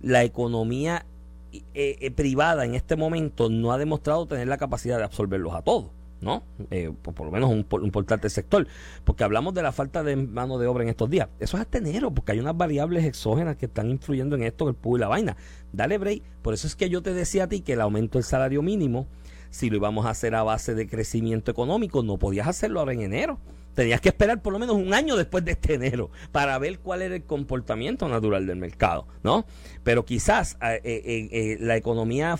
la 0.00 0.22
economía 0.22 1.06
eh, 1.52 1.62
eh, 1.74 2.10
privada 2.10 2.64
en 2.64 2.74
este 2.74 2.96
momento 2.96 3.48
no 3.48 3.72
ha 3.72 3.78
demostrado 3.78 4.26
tener 4.26 4.48
la 4.48 4.58
capacidad 4.58 4.98
de 4.98 5.04
absorberlos 5.04 5.54
a 5.54 5.62
todos. 5.62 5.90
¿No? 6.20 6.44
Eh, 6.70 6.92
por, 7.02 7.26
lo 7.26 7.30
menos 7.30 7.50
un, 7.50 7.66
un, 7.70 7.84
importante 7.84 8.30
sector, 8.30 8.66
porque 9.04 9.24
hablamos 9.24 9.54
de 9.54 9.62
la 9.62 9.72
falta 9.72 10.02
de 10.02 10.16
mano 10.16 10.58
de 10.58 10.66
obra 10.66 10.84
en 10.84 10.90
estos 10.90 11.10
días. 11.10 11.28
Eso 11.38 11.56
es 11.56 11.62
hasta 11.62 11.78
enero, 11.78 12.12
porque 12.12 12.32
hay 12.32 12.40
unas 12.40 12.56
variables 12.56 13.04
exógenas 13.04 13.56
que 13.56 13.66
están 13.66 13.90
influyendo 13.90 14.36
en 14.36 14.42
esto, 14.42 14.68
el 14.68 14.74
PUB 14.74 14.96
y 14.96 15.00
la 15.00 15.08
vaina. 15.08 15.36
Dale 15.72 15.98
break, 15.98 16.22
por 16.42 16.54
eso 16.54 16.66
es 16.66 16.76
que 16.76 16.88
yo 16.88 17.02
te 17.02 17.12
decía 17.12 17.44
a 17.44 17.48
ti 17.48 17.60
que 17.60 17.74
el 17.74 17.80
aumento 17.80 18.18
del 18.18 18.24
salario 18.24 18.62
mínimo, 18.62 19.06
si 19.50 19.70
lo 19.70 19.76
íbamos 19.76 20.06
a 20.06 20.10
hacer 20.10 20.34
a 20.34 20.42
base 20.42 20.74
de 20.74 20.88
crecimiento 20.88 21.50
económico, 21.50 22.02
no 22.02 22.18
podías 22.18 22.48
hacerlo 22.48 22.80
ahora 22.80 22.92
en 22.92 23.02
enero. 23.02 23.38
Tenías 23.74 24.00
que 24.00 24.08
esperar 24.08 24.40
por 24.40 24.52
lo 24.52 24.58
menos 24.58 24.76
un 24.76 24.94
año 24.94 25.16
después 25.16 25.44
de 25.44 25.52
este 25.52 25.74
enero 25.74 26.10
para 26.30 26.56
ver 26.58 26.78
cuál 26.78 27.02
era 27.02 27.16
el 27.16 27.24
comportamiento 27.24 28.08
natural 28.08 28.46
del 28.46 28.56
mercado, 28.56 29.06
¿no? 29.22 29.46
Pero 29.82 30.04
quizás 30.04 30.56
eh, 30.62 30.80
eh, 30.84 31.28
eh, 31.32 31.56
la 31.60 31.76
economía 31.76 32.38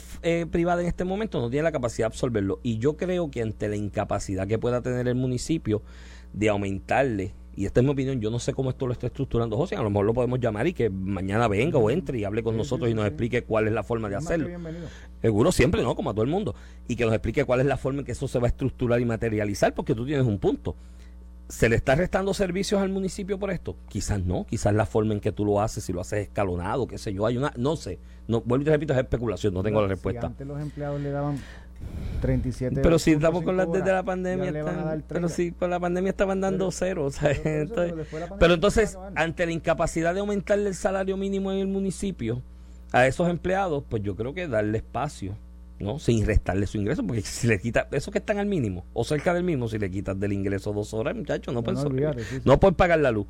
privada 0.50 0.82
en 0.82 0.88
este 0.88 1.04
momento 1.04 1.40
no 1.40 1.50
tiene 1.50 1.64
la 1.64 1.72
capacidad 1.72 2.04
de 2.04 2.14
absorberlo. 2.14 2.60
Y 2.62 2.78
yo 2.78 2.96
creo 2.96 3.30
que 3.30 3.42
ante 3.42 3.68
la 3.68 3.76
incapacidad 3.76 4.46
que 4.46 4.58
pueda 4.58 4.80
tener 4.80 5.08
el 5.08 5.16
municipio 5.16 5.82
de 6.32 6.48
aumentarle, 6.48 7.34
y 7.56 7.66
esta 7.66 7.80
es 7.80 7.84
mi 7.84 7.92
opinión, 7.92 8.20
yo 8.20 8.30
no 8.30 8.38
sé 8.38 8.52
cómo 8.52 8.70
esto 8.70 8.86
lo 8.86 8.92
está 8.92 9.06
estructurando 9.06 9.56
José, 9.56 9.76
a 9.76 9.82
lo 9.82 9.90
mejor 9.90 10.06
lo 10.06 10.14
podemos 10.14 10.40
llamar 10.40 10.66
y 10.66 10.72
que 10.72 10.90
mañana 10.90 11.46
venga 11.46 11.78
o 11.78 11.88
entre 11.90 12.18
y 12.18 12.24
hable 12.24 12.42
con 12.42 12.56
nosotros 12.56 12.90
y 12.90 12.94
nos 12.94 13.06
explique 13.06 13.42
cuál 13.42 13.68
es 13.68 13.72
la 13.72 13.84
forma 13.84 14.08
de 14.08 14.16
hacerlo. 14.16 14.48
Seguro 15.22 15.52
siempre, 15.52 15.82
¿no? 15.82 15.94
Como 15.94 16.10
a 16.10 16.12
todo 16.14 16.24
el 16.24 16.30
mundo. 16.30 16.54
Y 16.88 16.96
que 16.96 17.04
nos 17.04 17.14
explique 17.14 17.44
cuál 17.44 17.60
es 17.60 17.66
la 17.66 17.76
forma 17.76 18.00
en 18.00 18.06
que 18.06 18.12
eso 18.12 18.26
se 18.26 18.38
va 18.38 18.46
a 18.46 18.48
estructurar 18.48 19.00
y 19.00 19.04
materializar, 19.04 19.72
porque 19.72 19.94
tú 19.94 20.04
tienes 20.04 20.26
un 20.26 20.38
punto 20.38 20.74
¿Se 21.48 21.68
le 21.68 21.76
está 21.76 21.94
restando 21.94 22.32
servicios 22.32 22.80
al 22.80 22.88
municipio 22.88 23.38
por 23.38 23.50
esto? 23.50 23.76
Quizás 23.88 24.24
no, 24.24 24.46
quizás 24.46 24.74
la 24.74 24.86
forma 24.86 25.12
en 25.12 25.20
que 25.20 25.30
tú 25.30 25.44
lo 25.44 25.60
haces, 25.60 25.84
si 25.84 25.92
lo 25.92 26.00
haces 26.00 26.28
escalonado, 26.28 26.86
qué 26.86 26.98
sé 26.98 27.12
yo, 27.12 27.26
hay 27.26 27.36
una, 27.36 27.52
no 27.56 27.76
sé, 27.76 27.98
no, 28.26 28.40
vuelvo 28.40 28.62
y 28.62 28.64
te 28.64 28.70
repito, 28.70 28.92
es 28.94 28.98
especulación, 28.98 29.52
no 29.52 29.62
tengo 29.62 29.82
la 29.82 29.88
respuesta. 29.88 30.26
antes 30.26 30.46
los 30.46 30.60
empleados 30.60 31.00
le 31.00 31.10
daban 31.10 31.38
37 32.22 32.80
pero 32.82 32.98
si 32.98 33.12
estamos 33.12 33.42
con 33.42 33.58
las 33.58 33.70
desde 33.70 33.92
la 33.92 34.02
pandemia 34.02 34.52
pero 35.06 35.28
si 35.28 35.52
con 35.52 35.68
la 35.68 35.78
pandemia 35.78 36.10
estaban 36.10 36.40
dando 36.40 36.70
cero 36.70 37.10
pero, 38.38 38.54
entonces 38.54 38.96
ante 39.14 39.44
la 39.44 39.52
incapacidad 39.52 40.14
de 40.14 40.20
aumentarle 40.20 40.68
el 40.68 40.74
salario 40.74 41.18
mínimo 41.18 41.52
en 41.52 41.58
el 41.58 41.66
municipio 41.66 42.40
a 42.92 43.06
esos 43.06 43.28
empleados 43.28 43.84
pues 43.86 44.02
yo 44.02 44.16
creo 44.16 44.32
que 44.32 44.48
darle 44.48 44.78
espacio 44.78 45.36
¿no? 45.78 45.98
Sin 45.98 46.24
restarle 46.24 46.66
su 46.66 46.78
ingreso, 46.78 47.04
porque 47.06 47.22
si 47.22 47.46
le 47.46 47.58
quita, 47.58 47.88
eso 47.92 48.10
que 48.10 48.18
están 48.18 48.38
al 48.38 48.46
mínimo, 48.46 48.84
o 48.92 49.04
cerca 49.04 49.34
del 49.34 49.44
mínimo, 49.44 49.68
si 49.68 49.78
le 49.78 49.90
quitas 49.90 50.18
del 50.18 50.32
ingreso 50.32 50.72
dos 50.72 50.94
horas, 50.94 51.14
muchachos, 51.14 51.52
no, 51.52 51.62
pueden, 51.62 52.14
no 52.44 52.60
pueden 52.60 52.74
pagar 52.74 53.00
la 53.00 53.10
luz, 53.10 53.26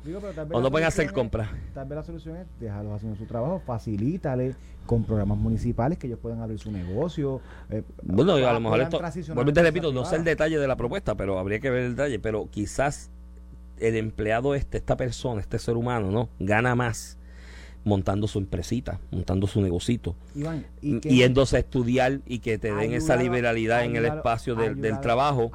o 0.51 0.61
no 0.61 0.71
pueden 0.71 0.87
hacer 0.87 1.11
compras. 1.11 1.49
Tal 1.73 1.87
vez 1.87 1.95
la 1.95 2.03
solución 2.03 2.37
es 2.37 2.47
dejarlos 2.59 2.93
haciendo 2.93 3.17
su 3.17 3.25
trabajo, 3.25 3.61
facilítale 3.65 4.55
con 4.85 5.03
programas 5.03 5.37
municipales 5.37 5.97
que 5.97 6.07
ellos 6.07 6.19
puedan 6.19 6.41
abrir 6.41 6.59
su 6.59 6.71
negocio. 6.71 7.41
Eh, 7.69 7.83
bueno, 8.03 8.33
a 8.35 8.53
lo 8.53 8.59
mejor 8.59 8.81
esto, 8.81 9.01
vuelvo 9.33 9.51
te 9.51 9.63
repito, 9.63 9.91
no 9.91 10.05
sé 10.05 10.17
el 10.17 10.23
detalle 10.23 10.59
de 10.59 10.67
la 10.67 10.75
propuesta, 10.75 11.15
pero 11.15 11.39
habría 11.39 11.59
que 11.59 11.69
ver 11.69 11.83
el 11.83 11.95
detalle, 11.95 12.19
pero 12.19 12.49
quizás 12.51 13.09
el 13.79 13.95
empleado 13.95 14.55
este, 14.55 14.77
esta 14.77 14.95
persona, 14.95 15.41
este 15.41 15.59
ser 15.59 15.75
humano, 15.75 16.11
¿no? 16.11 16.29
Gana 16.39 16.75
más 16.75 17.17
montando 17.85 18.27
su 18.27 18.39
empresita, 18.39 18.99
montando 19.11 19.45
su 19.45 19.61
negocito, 19.61 20.15
y 20.81 20.99
yéndose 20.99 21.55
a 21.55 21.59
estudiar 21.59 22.19
y 22.25 22.39
que 22.39 22.57
te 22.57 22.73
den 22.73 22.93
esa 22.93 23.15
liberalidad 23.15 23.85
en 23.85 23.95
el 23.95 24.05
espacio 24.05 24.55
del, 24.55 24.99
trabajo. 24.99 25.51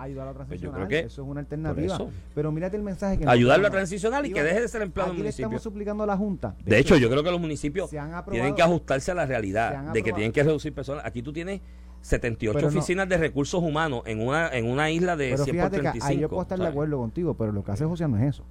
Pues 0.49 0.61
yo 0.61 0.73
creo 0.73 0.89
que 0.89 1.01
eso 1.01 1.23
es 1.23 1.29
una 1.29 1.41
alternativa. 1.41 1.99
Pero 2.35 2.53
mírate 2.53 2.77
el 2.77 2.83
mensaje 2.83 3.19
que 3.19 3.29
ayudarlo 3.29 3.67
a 3.67 3.71
transicionar 3.71 4.25
y 4.25 4.33
que 4.33 4.43
deje 4.43 4.61
de 4.61 4.69
ser 4.69 4.83
empleado 4.83 5.11
en 5.11 5.19
municipio. 5.19 5.47
estamos 5.47 5.63
suplicando 5.63 6.05
a 6.05 6.07
la 6.07 6.17
Junta. 6.17 6.55
De, 6.65 6.79
hecho, 6.79 6.97
yo 6.97 7.11
creo 7.11 7.23
que 7.23 7.31
los 7.31 7.41
municipios 7.41 7.91
tienen 8.31 8.55
que 8.55 8.63
ajustarse 8.63 9.11
a 9.11 9.15
la 9.15 9.27
realidad 9.27 9.93
de 9.93 10.03
que 10.03 10.13
tienen 10.13 10.33
que 10.33 10.43
reducir 10.43 10.73
personas. 10.73 11.05
Aquí 11.05 11.23
tú 11.23 11.33
tienes 11.33 11.61
78 12.03 12.67
oficinas 12.67 13.09
de 13.09 13.19
recursos 13.19 13.63
humanos 13.63 14.03
en 14.07 14.27
una 14.27 14.49
en 14.49 14.67
una 14.67 14.91
isla 14.91 15.17
de 15.17 15.33
pero 15.33 15.45
100 15.45 15.57
por 15.59 15.71
35. 15.71 16.07
Que 16.07 16.13
ahí 16.13 16.21
yo 16.21 16.29
puedo 16.29 16.43
estar 16.43 16.59
de 16.59 16.67
acuerdo 16.67 16.97
contigo, 16.99 17.35
pero 17.35 17.53
lo 17.53 17.65
que 17.65 17.73
hace 17.73 17.85
José 17.85 18.09
no 18.09 18.17
es 18.17 18.37
eso. 18.37 18.45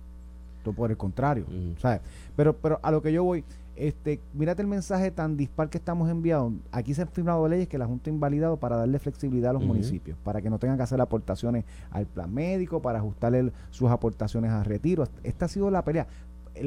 Todo 0.63 0.73
por 0.73 0.91
el 0.91 0.97
contrario, 0.97 1.45
¿sabes? 1.77 2.01
Pero 2.35 2.55
pero 2.55 2.79
a 2.81 2.91
lo 2.91 3.01
que 3.01 3.11
yo 3.13 3.23
voy 3.23 3.43
este, 3.79 4.19
mírate 4.33 4.61
el 4.61 4.67
mensaje 4.67 5.09
tan 5.09 5.37
dispar 5.37 5.69
que 5.69 5.77
estamos 5.77 6.09
enviando. 6.09 6.59
Aquí 6.71 6.93
se 6.93 7.03
han 7.03 7.07
firmado 7.07 7.47
leyes 7.47 7.69
que 7.69 7.77
la 7.77 7.85
Junta 7.85 8.09
ha 8.09 8.13
invalidado 8.13 8.57
para 8.57 8.75
darle 8.75 8.99
flexibilidad 8.99 9.51
a 9.51 9.53
los 9.53 9.63
municipios, 9.63 10.17
para 10.23 10.41
que 10.41 10.49
no 10.49 10.59
tengan 10.59 10.75
que 10.75 10.83
hacer 10.83 10.99
aportaciones 10.99 11.63
al 11.89 12.05
plan 12.05 12.33
médico, 12.33 12.81
para 12.81 12.99
ajustarle 12.99 13.53
sus 13.69 13.89
aportaciones 13.89 14.51
a 14.51 14.63
retiro. 14.63 15.05
Esta 15.23 15.45
ha 15.45 15.47
sido 15.47 15.71
la 15.71 15.85
pelea. 15.85 16.07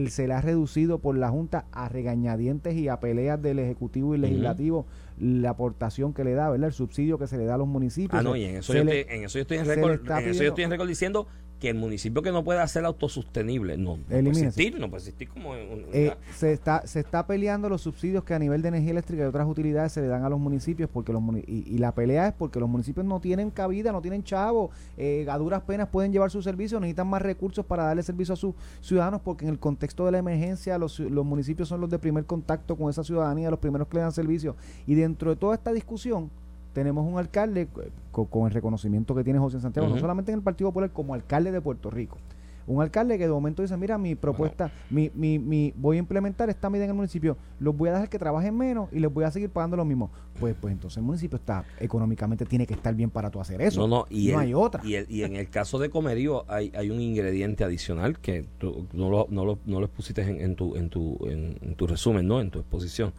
se 0.08 0.26
le 0.26 0.32
ha 0.32 0.40
reducido 0.40 1.00
por 1.00 1.16
la 1.18 1.28
Junta 1.28 1.66
a 1.70 1.90
regañadientes 1.90 2.74
y 2.74 2.88
a 2.88 2.98
peleas 2.98 3.40
del 3.42 3.58
Ejecutivo 3.58 4.14
y 4.14 4.18
Legislativo 4.18 4.86
la 5.18 5.50
aportación 5.50 6.14
que 6.14 6.24
le 6.24 6.32
da, 6.32 6.48
¿verdad? 6.48 6.68
El 6.68 6.72
subsidio 6.72 7.18
que 7.18 7.26
se 7.26 7.36
le 7.36 7.44
da 7.44 7.56
a 7.56 7.58
los 7.58 7.68
municipios. 7.68 8.18
Ah, 8.18 8.22
no, 8.22 8.34
y 8.36 8.44
en 8.44 8.56
eso, 8.56 8.72
yo, 8.72 8.80
estoy, 8.80 9.04
en 9.06 9.24
eso 9.24 9.38
yo 9.38 9.42
estoy 9.42 9.58
en 9.58 9.66
récord, 9.66 10.00
en 10.10 10.28
eso 10.30 10.42
yo 10.42 10.48
estoy 10.48 10.64
en 10.64 10.70
récord 10.70 10.88
diciendo 10.88 11.26
que 11.62 11.70
el 11.70 11.76
municipio 11.76 12.22
que 12.22 12.32
no 12.32 12.42
pueda 12.42 12.66
ser 12.66 12.84
autosustenible 12.84 13.78
no, 13.78 13.96
puede 14.08 14.30
existir, 14.30 14.80
no 14.80 14.90
puede 14.90 15.02
existir 15.02 15.28
como 15.28 15.54
eh, 15.54 16.12
se 16.34 16.52
está 16.52 16.84
se 16.88 16.98
está 16.98 17.24
peleando 17.24 17.68
los 17.68 17.82
subsidios 17.82 18.24
que 18.24 18.34
a 18.34 18.40
nivel 18.40 18.62
de 18.62 18.68
energía 18.68 18.90
eléctrica 18.90 19.22
y 19.22 19.26
otras 19.26 19.46
utilidades 19.46 19.92
se 19.92 20.00
le 20.00 20.08
dan 20.08 20.24
a 20.24 20.28
los 20.28 20.40
municipios 20.40 20.90
porque 20.92 21.12
los 21.12 21.22
y, 21.46 21.78
la 21.78 21.94
pelea 21.94 22.26
es 22.26 22.34
porque 22.34 22.58
los 22.58 22.68
municipios 22.68 23.06
no 23.06 23.20
tienen 23.20 23.52
cabida, 23.52 23.92
no 23.92 24.02
tienen 24.02 24.24
chavo, 24.24 24.72
eh, 24.96 25.24
a 25.30 25.38
duras 25.38 25.62
penas 25.62 25.88
pueden 25.88 26.10
llevar 26.10 26.32
sus 26.32 26.42
servicios, 26.42 26.80
necesitan 26.80 27.06
más 27.06 27.22
recursos 27.22 27.64
para 27.64 27.84
darle 27.84 28.02
servicio 28.02 28.34
a 28.34 28.36
sus 28.36 28.56
ciudadanos 28.80 29.20
porque 29.20 29.44
en 29.44 29.52
el 29.52 29.60
contexto 29.60 30.04
de 30.04 30.10
la 30.10 30.18
emergencia 30.18 30.76
los, 30.78 30.98
los 30.98 31.24
municipios 31.24 31.68
son 31.68 31.80
los 31.80 31.90
de 31.90 32.00
primer 32.00 32.26
contacto 32.26 32.74
con 32.74 32.90
esa 32.90 33.04
ciudadanía, 33.04 33.50
los 33.50 33.60
primeros 33.60 33.86
que 33.86 33.98
le 33.98 34.02
dan 34.02 34.10
servicio. 34.10 34.56
Y 34.84 34.96
dentro 34.96 35.30
de 35.30 35.36
toda 35.36 35.54
esta 35.54 35.72
discusión 35.72 36.28
tenemos 36.72 37.06
un 37.06 37.18
alcalde 37.18 37.68
con, 38.10 38.46
el 38.46 38.52
reconocimiento 38.52 39.14
que 39.14 39.24
tiene 39.24 39.38
José 39.38 39.60
Santiago, 39.60 39.88
no 39.88 39.98
solamente 39.98 40.32
en 40.32 40.38
el 40.38 40.44
Partido 40.44 40.70
Popular, 40.70 40.90
como 40.90 41.14
alcalde 41.14 41.52
de 41.52 41.60
Puerto 41.60 41.90
Rico. 41.90 42.18
Un 42.66 42.80
alcalde 42.80 43.18
que 43.18 43.24
de 43.24 43.32
momento 43.32 43.62
dice, 43.62 43.76
mira, 43.76 43.98
mi 43.98 44.14
propuesta, 44.14 44.70
mi, 44.88 45.10
mi, 45.14 45.38
mi, 45.38 45.72
voy 45.76 45.96
a 45.96 45.98
implementar 45.98 46.48
esta 46.48 46.70
medida 46.70 46.84
en 46.84 46.90
el 46.90 46.96
municipio, 46.96 47.36
los 47.58 47.76
voy 47.76 47.88
a 47.88 47.92
dejar 47.92 48.08
que 48.08 48.18
trabajen 48.18 48.56
menos 48.56 48.88
y 48.92 49.00
les 49.00 49.12
voy 49.12 49.24
a 49.24 49.30
seguir 49.30 49.50
pagando 49.50 49.76
lo 49.76 49.84
mismo. 49.84 50.10
Pues, 50.38 50.54
pues 50.60 50.72
entonces 50.72 50.98
el 50.98 51.02
municipio 51.02 51.36
está, 51.36 51.64
económicamente 51.80 52.46
tiene 52.46 52.66
que 52.66 52.74
estar 52.74 52.94
bien 52.94 53.10
para 53.10 53.30
tú 53.30 53.40
hacer 53.40 53.60
eso. 53.60 53.80
No, 53.80 53.88
no, 53.88 54.06
y 54.10 54.30
no 54.30 54.38
hay 54.38 54.54
otra. 54.54 54.80
Y, 54.84 54.94
y, 55.12 55.24
en 55.24 55.34
el 55.34 55.50
caso 55.50 55.78
de 55.78 55.90
Comerío 55.90 56.44
hay, 56.48 56.70
hay 56.76 56.90
un 56.90 57.00
ingrediente 57.00 57.64
adicional 57.64 58.20
que 58.20 58.44
tú 58.58 58.86
no 58.92 59.10
lo, 59.10 59.26
no 59.30 59.44
lo, 59.44 59.58
no 59.66 59.80
lo 59.80 59.88
pusiste 59.88 60.22
en, 60.22 60.40
en, 60.40 60.54
tu, 60.54 60.76
en, 60.76 60.88
tu, 60.88 61.18
en 61.26 61.74
tu 61.74 61.86
resumen, 61.86 62.26
¿no? 62.28 62.40
En 62.40 62.50
tu 62.50 62.60
exposición 62.60 63.12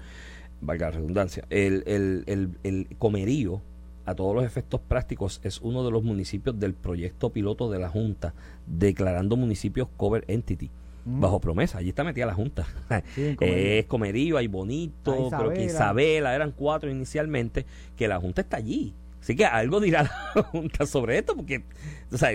valga 0.63 0.87
la 0.87 0.91
redundancia, 0.97 1.45
el, 1.49 1.83
el, 1.85 2.23
el, 2.27 2.57
el, 2.63 2.87
comerío, 2.97 3.61
a 4.05 4.15
todos 4.15 4.35
los 4.35 4.43
efectos 4.43 4.81
prácticos, 4.81 5.39
es 5.43 5.61
uno 5.61 5.83
de 5.85 5.91
los 5.91 6.03
municipios 6.03 6.59
del 6.59 6.73
proyecto 6.73 7.31
piloto 7.31 7.69
de 7.69 7.79
la 7.79 7.89
Junta, 7.89 8.33
declarando 8.65 9.35
municipios 9.37 9.87
cover 9.95 10.25
entity. 10.27 10.69
Mm. 11.05 11.19
Bajo 11.19 11.39
promesa, 11.39 11.79
allí 11.79 11.89
está 11.89 12.03
metida 12.03 12.25
la 12.25 12.33
Junta. 12.33 12.65
es 13.17 13.85
Comerío, 13.85 14.37
hay 14.37 14.47
Bonito, 14.47 15.29
creo 15.29 15.53
que 15.53 15.65
Isabela, 15.65 16.35
eran 16.35 16.51
cuatro 16.51 16.89
inicialmente, 16.89 17.65
que 17.95 18.07
la 18.07 18.19
Junta 18.19 18.41
está 18.41 18.57
allí. 18.57 18.93
Así 19.21 19.37
que 19.37 19.45
algo 19.45 19.79
dirá 19.79 20.03
la 20.03 20.43
Junta 20.51 20.85
sobre 20.85 21.17
esto, 21.17 21.35
porque 21.35 21.63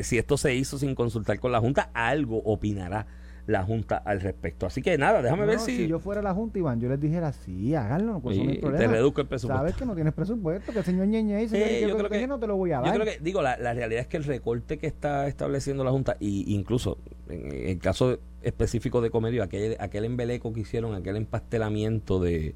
si 0.02 0.18
esto 0.18 0.38
se 0.38 0.54
hizo 0.54 0.78
sin 0.78 0.94
consultar 0.94 1.38
con 1.38 1.52
la 1.52 1.60
Junta, 1.60 1.90
algo 1.92 2.38
opinará 2.44 3.06
la 3.48 3.62
Junta 3.64 3.96
al 3.96 4.20
respecto. 4.20 4.66
Así 4.66 4.82
que 4.82 4.98
nada, 4.98 5.22
déjame 5.22 5.46
ver 5.46 5.58
si... 5.58 5.74
Si 5.74 5.88
yo 5.88 5.98
fuera 5.98 6.20
la 6.20 6.34
Junta, 6.34 6.58
Iván, 6.58 6.80
yo 6.80 6.88
les 6.90 7.00
dijera, 7.00 7.32
sí, 7.32 7.74
háganlo, 7.74 8.20
pues 8.20 8.36
no 8.36 8.42
hay 8.50 8.58
problema. 8.58 8.84
Te 8.84 8.92
reduzco 8.92 9.22
el 9.22 9.26
presupuesto. 9.26 9.58
Sabes 9.58 9.74
que 9.74 9.86
no 9.86 9.94
tienes 9.94 10.12
presupuesto, 10.12 10.70
que 10.70 10.80
el 10.80 10.84
señor 10.84 11.06
Ñeñe 11.06 11.38
dice 11.38 11.56
Eh, 11.56 11.80
que 11.80 11.88
yo 11.88 11.96
creo 11.96 12.10
que- 12.10 12.26
no 12.26 12.38
te 12.38 12.46
lo 12.46 12.56
voy 12.56 12.72
a 12.72 12.80
dar. 12.80 12.86
Yo 12.94 13.00
creo 13.00 13.06
que, 13.06 13.24
digo, 13.24 13.40
la, 13.40 13.56
la 13.56 13.72
realidad 13.72 14.02
es 14.02 14.06
que 14.06 14.18
el 14.18 14.24
recorte 14.24 14.76
que 14.76 14.86
está 14.86 15.26
estableciendo 15.28 15.82
la 15.82 15.90
Junta, 15.92 16.18
y 16.20 16.54
incluso 16.54 16.98
en 17.30 17.68
el 17.70 17.78
caso 17.78 18.18
específico 18.42 19.00
de 19.00 19.08
Comedio, 19.08 19.42
aquel, 19.42 19.76
aquel 19.80 20.04
embeleco 20.04 20.52
que 20.52 20.60
hicieron, 20.60 20.94
aquel 20.94 21.16
empastelamiento 21.16 22.20
de, 22.20 22.54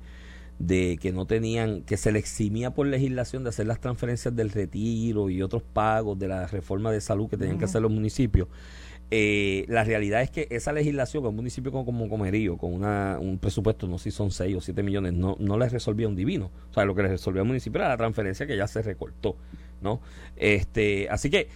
de 0.59 0.99
que 1.01 1.11
no 1.11 1.25
tenían, 1.27 1.83
que 1.85 1.97
se 1.97 2.13
le 2.13 2.19
eximía 2.19 2.73
por 2.75 2.87
legislación 2.87 3.45
de 3.45 3.49
hacer 3.49 3.67
las 3.67 3.81
transferencias 3.81 4.37
del 4.37 4.51
retiro 4.51 5.31
y 5.31 5.41
otros 5.41 5.63
pagos 5.63 6.19
de 6.19 6.29
la 6.29 6.47
reforma 6.49 6.93
de 6.93 7.01
salud 7.01 7.31
que 7.31 7.39
tenían 7.39 7.59
que 7.59 7.65
hacer 7.65 7.81
los 7.81 7.91
municipios. 7.91 8.49
Eh, 9.15 9.67
la 9.69 9.85
realidad 9.85 10.23
es 10.23 10.31
que 10.31 10.47
esa 10.49 10.73
legislación, 10.73 11.27
un 11.27 11.37
municipio 11.37 11.71
como, 11.71 11.85
como 11.85 12.09
Comerío, 12.09 12.57
con 12.57 12.73
una, 12.73 13.19
un 13.21 13.37
presupuesto, 13.37 13.87
no 13.87 13.99
sé 13.99 14.05
si 14.05 14.17
son 14.17 14.31
6 14.31 14.57
o 14.57 14.61
7 14.63 14.83
millones, 14.83 15.13
no, 15.13 15.37
no 15.39 15.59
les 15.59 15.71
resolvía 15.71 16.09
un 16.09 16.17
divino. 16.17 16.51
O 16.71 16.73
sea, 16.73 16.87
lo 16.87 16.95
que 16.95 17.03
les 17.03 17.11
resolvía 17.11 17.43
al 17.43 17.47
municipio 17.47 17.79
era 17.79 17.91
la 17.91 17.99
transferencia 17.99 18.47
que 18.47 18.57
ya 18.57 18.67
se 18.67 18.81
recortó, 18.81 19.37
¿no? 19.83 20.01
Este, 20.35 21.11
así 21.11 21.29
que, 21.29 21.49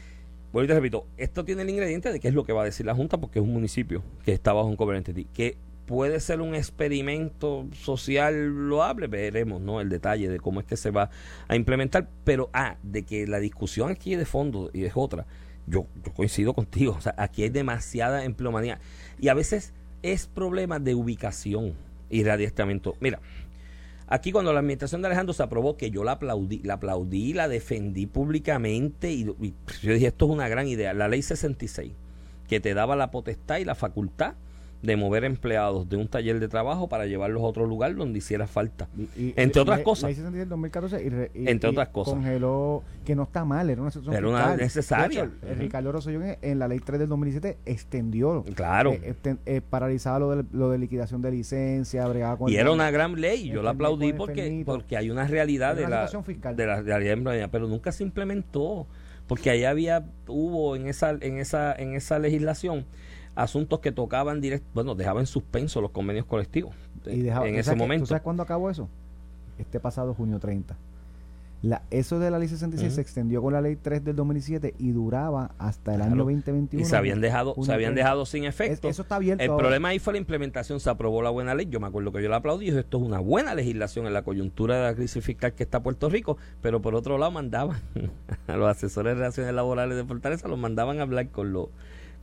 vuelvo 0.52 0.66
y 0.66 0.68
te 0.68 0.74
repito, 0.74 1.06
esto 1.16 1.46
tiene 1.46 1.62
el 1.62 1.70
ingrediente 1.70 2.12
de 2.12 2.20
qué 2.20 2.28
es 2.28 2.34
lo 2.34 2.44
que 2.44 2.52
va 2.52 2.60
a 2.60 2.66
decir 2.66 2.84
la 2.84 2.94
Junta, 2.94 3.16
porque 3.16 3.38
es 3.38 3.42
un 3.42 3.54
municipio 3.54 4.02
que 4.22 4.34
está 4.34 4.52
bajo 4.52 4.68
un 4.68 4.76
cover 4.76 4.98
entity, 4.98 5.24
que 5.24 5.56
puede 5.86 6.20
ser 6.20 6.42
un 6.42 6.54
experimento 6.54 7.66
social 7.72 8.68
loable, 8.68 9.06
veremos, 9.06 9.62
¿no? 9.62 9.80
El 9.80 9.88
detalle 9.88 10.28
de 10.28 10.40
cómo 10.40 10.60
es 10.60 10.66
que 10.66 10.76
se 10.76 10.90
va 10.90 11.08
a 11.48 11.56
implementar, 11.56 12.06
pero, 12.22 12.50
ah, 12.52 12.76
de 12.82 13.04
que 13.04 13.26
la 13.26 13.40
discusión 13.40 13.90
aquí 13.90 14.14
de 14.14 14.26
fondo 14.26 14.68
y 14.74 14.84
es 14.84 14.92
otra, 14.94 15.24
yo, 15.66 15.86
yo 16.04 16.12
coincido 16.14 16.54
contigo, 16.54 16.94
o 16.96 17.00
sea, 17.00 17.14
aquí 17.18 17.42
hay 17.42 17.48
demasiada 17.48 18.24
empleomanía 18.24 18.78
y 19.18 19.28
a 19.28 19.34
veces 19.34 19.72
es 20.02 20.26
problema 20.26 20.78
de 20.78 20.94
ubicación 20.94 21.74
y 22.10 22.22
de 22.22 22.30
adiestramiento. 22.30 22.96
Mira, 23.00 23.20
aquí 24.06 24.32
cuando 24.32 24.52
la 24.52 24.60
administración 24.60 25.02
de 25.02 25.08
Alejandro 25.08 25.34
se 25.34 25.42
aprobó, 25.42 25.76
que 25.76 25.90
yo 25.90 26.04
la 26.04 26.12
aplaudí, 26.12 26.60
la 26.62 26.74
aplaudí, 26.74 27.32
la 27.32 27.48
defendí 27.48 28.06
públicamente 28.06 29.12
y, 29.12 29.22
y 29.40 29.54
yo 29.82 29.92
dije, 29.92 30.06
esto 30.08 30.26
es 30.26 30.30
una 30.32 30.48
gran 30.48 30.68
idea, 30.68 30.94
la 30.94 31.08
ley 31.08 31.22
66, 31.22 31.92
que 32.48 32.60
te 32.60 32.74
daba 32.74 32.94
la 32.96 33.10
potestad 33.10 33.58
y 33.58 33.64
la 33.64 33.74
facultad 33.74 34.34
de 34.86 34.96
mover 34.96 35.24
empleados 35.24 35.88
de 35.88 35.96
un 35.96 36.08
taller 36.08 36.38
de 36.40 36.48
trabajo 36.48 36.88
para 36.88 37.06
llevarlos 37.06 37.42
a 37.42 37.46
otro 37.46 37.66
lugar 37.66 37.94
donde 37.96 38.18
hiciera 38.18 38.46
falta. 38.46 38.88
Y- 38.96 39.02
y- 39.22 39.34
Entre 39.36 39.60
otras 39.60 39.78
le- 39.78 39.84
cosas. 39.84 40.16
La 40.16 40.28
en 40.42 40.48
2014 40.48 41.28
y, 41.34 41.42
y- 41.42 41.48
Entre 41.48 41.68
otras 41.68 41.88
cosas. 41.88 42.14
Congeló, 42.14 42.82
que 43.04 43.14
no 43.16 43.24
está 43.24 43.44
mal, 43.44 43.68
era 43.68 43.80
una 43.80 43.88
excepción 43.88 44.14
Era 44.14 44.28
una 44.28 44.56
necesaria. 44.56 45.24
Hecho, 45.24 45.32
el 45.46 45.52
Ujú. 45.52 45.60
Ricardo 45.60 45.92
Rosselló 45.92 46.20
en, 46.40 46.58
la 46.58 46.68
ley 46.68 46.78
3 46.78 46.98
del 47.00 47.08
2017 47.08 47.58
extendió. 47.66 48.44
Claro. 48.54 48.92
eh, 48.92 49.14
exten- 49.22 49.38
eh, 49.46 49.60
paralizaba 49.68 50.18
lo 50.20 50.36
de, 50.36 50.44
lo 50.52 50.70
de 50.70 50.78
liquidación 50.78 51.20
de 51.22 51.30
licencia, 51.32 52.06
bregaba 52.06 52.36
con 52.38 52.48
Y 52.50 52.54
el- 52.54 52.60
era 52.60 52.70
una 52.70 52.90
gran 52.90 53.20
ley, 53.20 53.48
yo 53.48 53.62
la 53.62 53.70
aplaudí 53.70 54.12
porque, 54.12 54.62
porque 54.64 54.96
hay 54.96 55.10
una 55.10 55.26
realidad 55.26 55.72
Era 55.72 55.80
de 55.80 55.86
una 55.86 55.90
la, 55.96 56.06
situación 56.06 56.24
fiscal. 56.24 56.56
de 56.56 56.66
la 56.66 56.80
realidad 56.82 57.48
pero 57.50 57.66
nunca 57.68 57.90
se 57.92 58.02
implementó, 58.04 58.86
porque 59.26 59.50
ahí 59.50 59.64
había, 59.64 60.04
hubo 60.28 60.76
en 60.76 60.86
esa, 60.86 61.10
en 61.20 61.38
esa, 61.38 61.74
en 61.74 61.94
esa 61.94 62.18
legislación 62.20 62.84
asuntos 63.36 63.78
que 63.80 63.92
tocaban 63.92 64.40
directo, 64.40 64.66
bueno, 64.74 64.94
dejaban 64.96 65.20
en 65.22 65.26
suspenso 65.26 65.80
los 65.80 65.92
convenios 65.92 66.26
colectivos 66.26 66.74
y 67.06 67.20
dejaba- 67.20 67.46
en 67.46 67.54
¿tú 67.54 67.60
ese 67.60 67.64
sabes 67.66 67.78
momento. 67.78 68.02
¿Tú 68.04 68.08
sabes 68.08 68.22
cuándo 68.22 68.42
acabó 68.42 68.68
eso? 68.70 68.88
Este 69.58 69.78
pasado 69.78 70.12
junio 70.14 70.38
30. 70.40 70.76
La, 71.62 71.82
eso 71.90 72.18
de 72.18 72.30
la 72.30 72.38
ley 72.38 72.48
66 72.48 72.92
se 72.92 73.00
Ujú. 73.00 73.00
extendió 73.00 73.40
con 73.42 73.52
la 73.52 73.62
ley 73.62 73.76
3 73.76 74.04
del 74.04 74.14
2017 74.14 74.74
y 74.78 74.90
duraba 74.92 75.52
hasta 75.58 75.94
el 75.94 76.02
año 76.02 76.10
Claro. 76.10 76.24
2021. 76.24 76.82
y 76.82 76.84
se 76.84 76.94
habían 76.96 77.20
dejado, 77.22 77.54
se 77.62 77.72
habían 77.72 77.94
30. 77.94 78.00
dejado 78.08 78.26
sin 78.26 78.44
efecto. 78.44 78.88
Es- 78.88 78.94
eso 78.96 79.02
está 79.02 79.16
abierto 79.16 79.42
El 79.42 79.50
ahora. 79.50 79.62
problema 79.62 79.88
ahí 79.88 79.98
fue 79.98 80.12
la 80.12 80.18
implementación, 80.18 80.80
se 80.80 80.90
aprobó 80.90 81.22
la 81.22 81.30
buena 81.30 81.54
ley, 81.54 81.66
yo 81.70 81.80
me 81.80 81.86
acuerdo 81.86 82.12
que 82.12 82.22
yo 82.22 82.28
la 82.28 82.36
aplaudí, 82.36 82.66
dije, 82.66 82.80
esto 82.80 82.98
es 82.98 83.04
una 83.04 83.20
buena 83.20 83.54
legislación 83.54 84.06
en 84.06 84.12
la 84.12 84.22
coyuntura 84.22 84.76
de 84.76 84.82
la 84.82 84.94
crisis 84.94 85.24
fiscal 85.24 85.54
que 85.54 85.62
está 85.62 85.82
Puerto 85.82 86.10
Rico, 86.10 86.36
pero 86.60 86.82
por 86.82 86.94
otro 86.94 87.16
lado 87.16 87.32
mandaban 87.32 87.78
a 88.48 88.56
los 88.56 88.68
asesores 88.68 89.14
de 89.14 89.20
relaciones 89.20 89.54
laborales 89.54 89.96
de 89.96 90.04
Fortaleza, 90.04 90.48
los 90.48 90.58
mandaban 90.58 90.98
a 91.00 91.02
hablar 91.02 91.30
con 91.30 91.52
los 91.54 91.68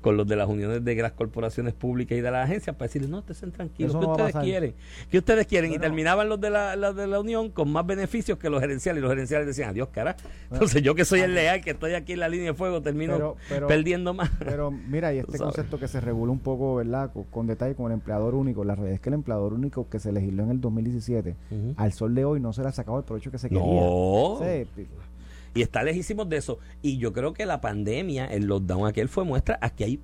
con 0.04 0.18
los 0.18 0.28
de 0.28 0.36
las 0.36 0.48
uniones 0.48 0.84
de 0.86 0.96
las 0.96 1.14
corporaciones 1.14 1.74
públicas 1.74 2.16
y 2.16 2.22
de 2.22 2.30
las 2.30 2.46
agencias 2.46 2.76
para 2.76 2.88
decirles, 2.88 3.10
no, 3.10 3.24
estén 3.28 3.52
tranquilos, 3.52 3.94
¿qué 3.96 4.00
no 4.06 4.12
ustedes 4.12 4.36
quieren? 4.36 4.76
¿Qué 5.10 5.18
ustedes 5.18 5.48
quieren? 5.48 5.74
y 5.74 5.80
terminaban 5.80 6.30
los 6.30 6.40
de 6.40 6.50
la, 6.52 6.76
los 6.76 6.96
de 6.96 7.08
la 7.08 7.20
unión 7.20 7.50
con 7.50 7.72
más 7.72 7.88
beneficios 7.88 8.38
que 8.38 8.50
los 8.50 8.62
gerenciales, 8.62 9.00
y 9.00 9.02
los 9.02 9.10
gerenciales 9.10 9.48
decían, 9.48 9.70
adiós, 9.72 9.88
cara. 9.92 10.16
Entonces 10.52 10.82
yo 10.84 10.94
que 10.94 11.06
soy 11.06 11.22
el 11.22 11.34
leal, 11.34 11.62
que 11.62 11.72
estoy 11.72 11.94
aquí 11.94 12.14
en 12.14 12.20
la 12.20 12.30
línea 12.30 12.52
de 12.52 12.54
fuego, 12.54 12.82
termino 12.82 13.14
Pero- 13.14 13.36
pero- 13.50 13.68
perdiendo 13.68 14.14
más. 14.14 14.30
Pero 14.38 14.70
mira, 14.70 15.14
y 15.14 15.18
este 15.20 15.38
concepto 15.40 15.80
que 15.80 15.88
se 15.88 16.02
regula 16.02 16.32
un 16.32 16.40
poco, 16.40 16.76
¿verdad? 16.76 17.12
Con, 17.14 17.24
con 17.24 17.48
detalle 17.48 17.74
con 17.76 17.88
el 17.88 17.94
empleador 17.94 18.36
único. 18.36 18.64
La 18.64 18.76
realidad 18.76 18.96
es 18.96 19.00
que 19.00 19.10
el 19.10 19.16
empleador 19.16 19.54
único 19.54 19.88
que 19.90 20.00
se 20.00 20.12
legisló 20.12 20.44
en 20.44 20.52
el 20.52 20.62
2017, 20.62 21.36
Ujú. 21.50 21.74
al 21.78 21.94
sol 21.94 22.14
de 22.14 22.26
hoy 22.26 22.40
no 22.42 22.52
se 22.52 22.62
le 22.62 22.68
ha 22.68 22.72
sacado 22.74 22.98
el 22.98 23.04
provecho 23.06 23.32
que 23.32 23.38
se 23.38 23.48
quería. 23.48 23.64
Sí, 23.64 24.68
Y 25.54 25.62
está 25.62 25.84
lejísimos 25.84 26.28
de 26.30 26.38
eso. 26.38 26.60
Y 26.82 26.98
yo 26.98 27.14
creo 27.14 27.34
que 27.34 27.46
la 27.46 27.62
pandemia, 27.62 28.26
el 28.26 28.46
lockdown 28.46 28.88
aquel 28.88 29.08
fue 29.08 29.24
muestra 29.24 29.58
a 29.62 29.70
que 29.70 29.86
hay, 29.86 30.00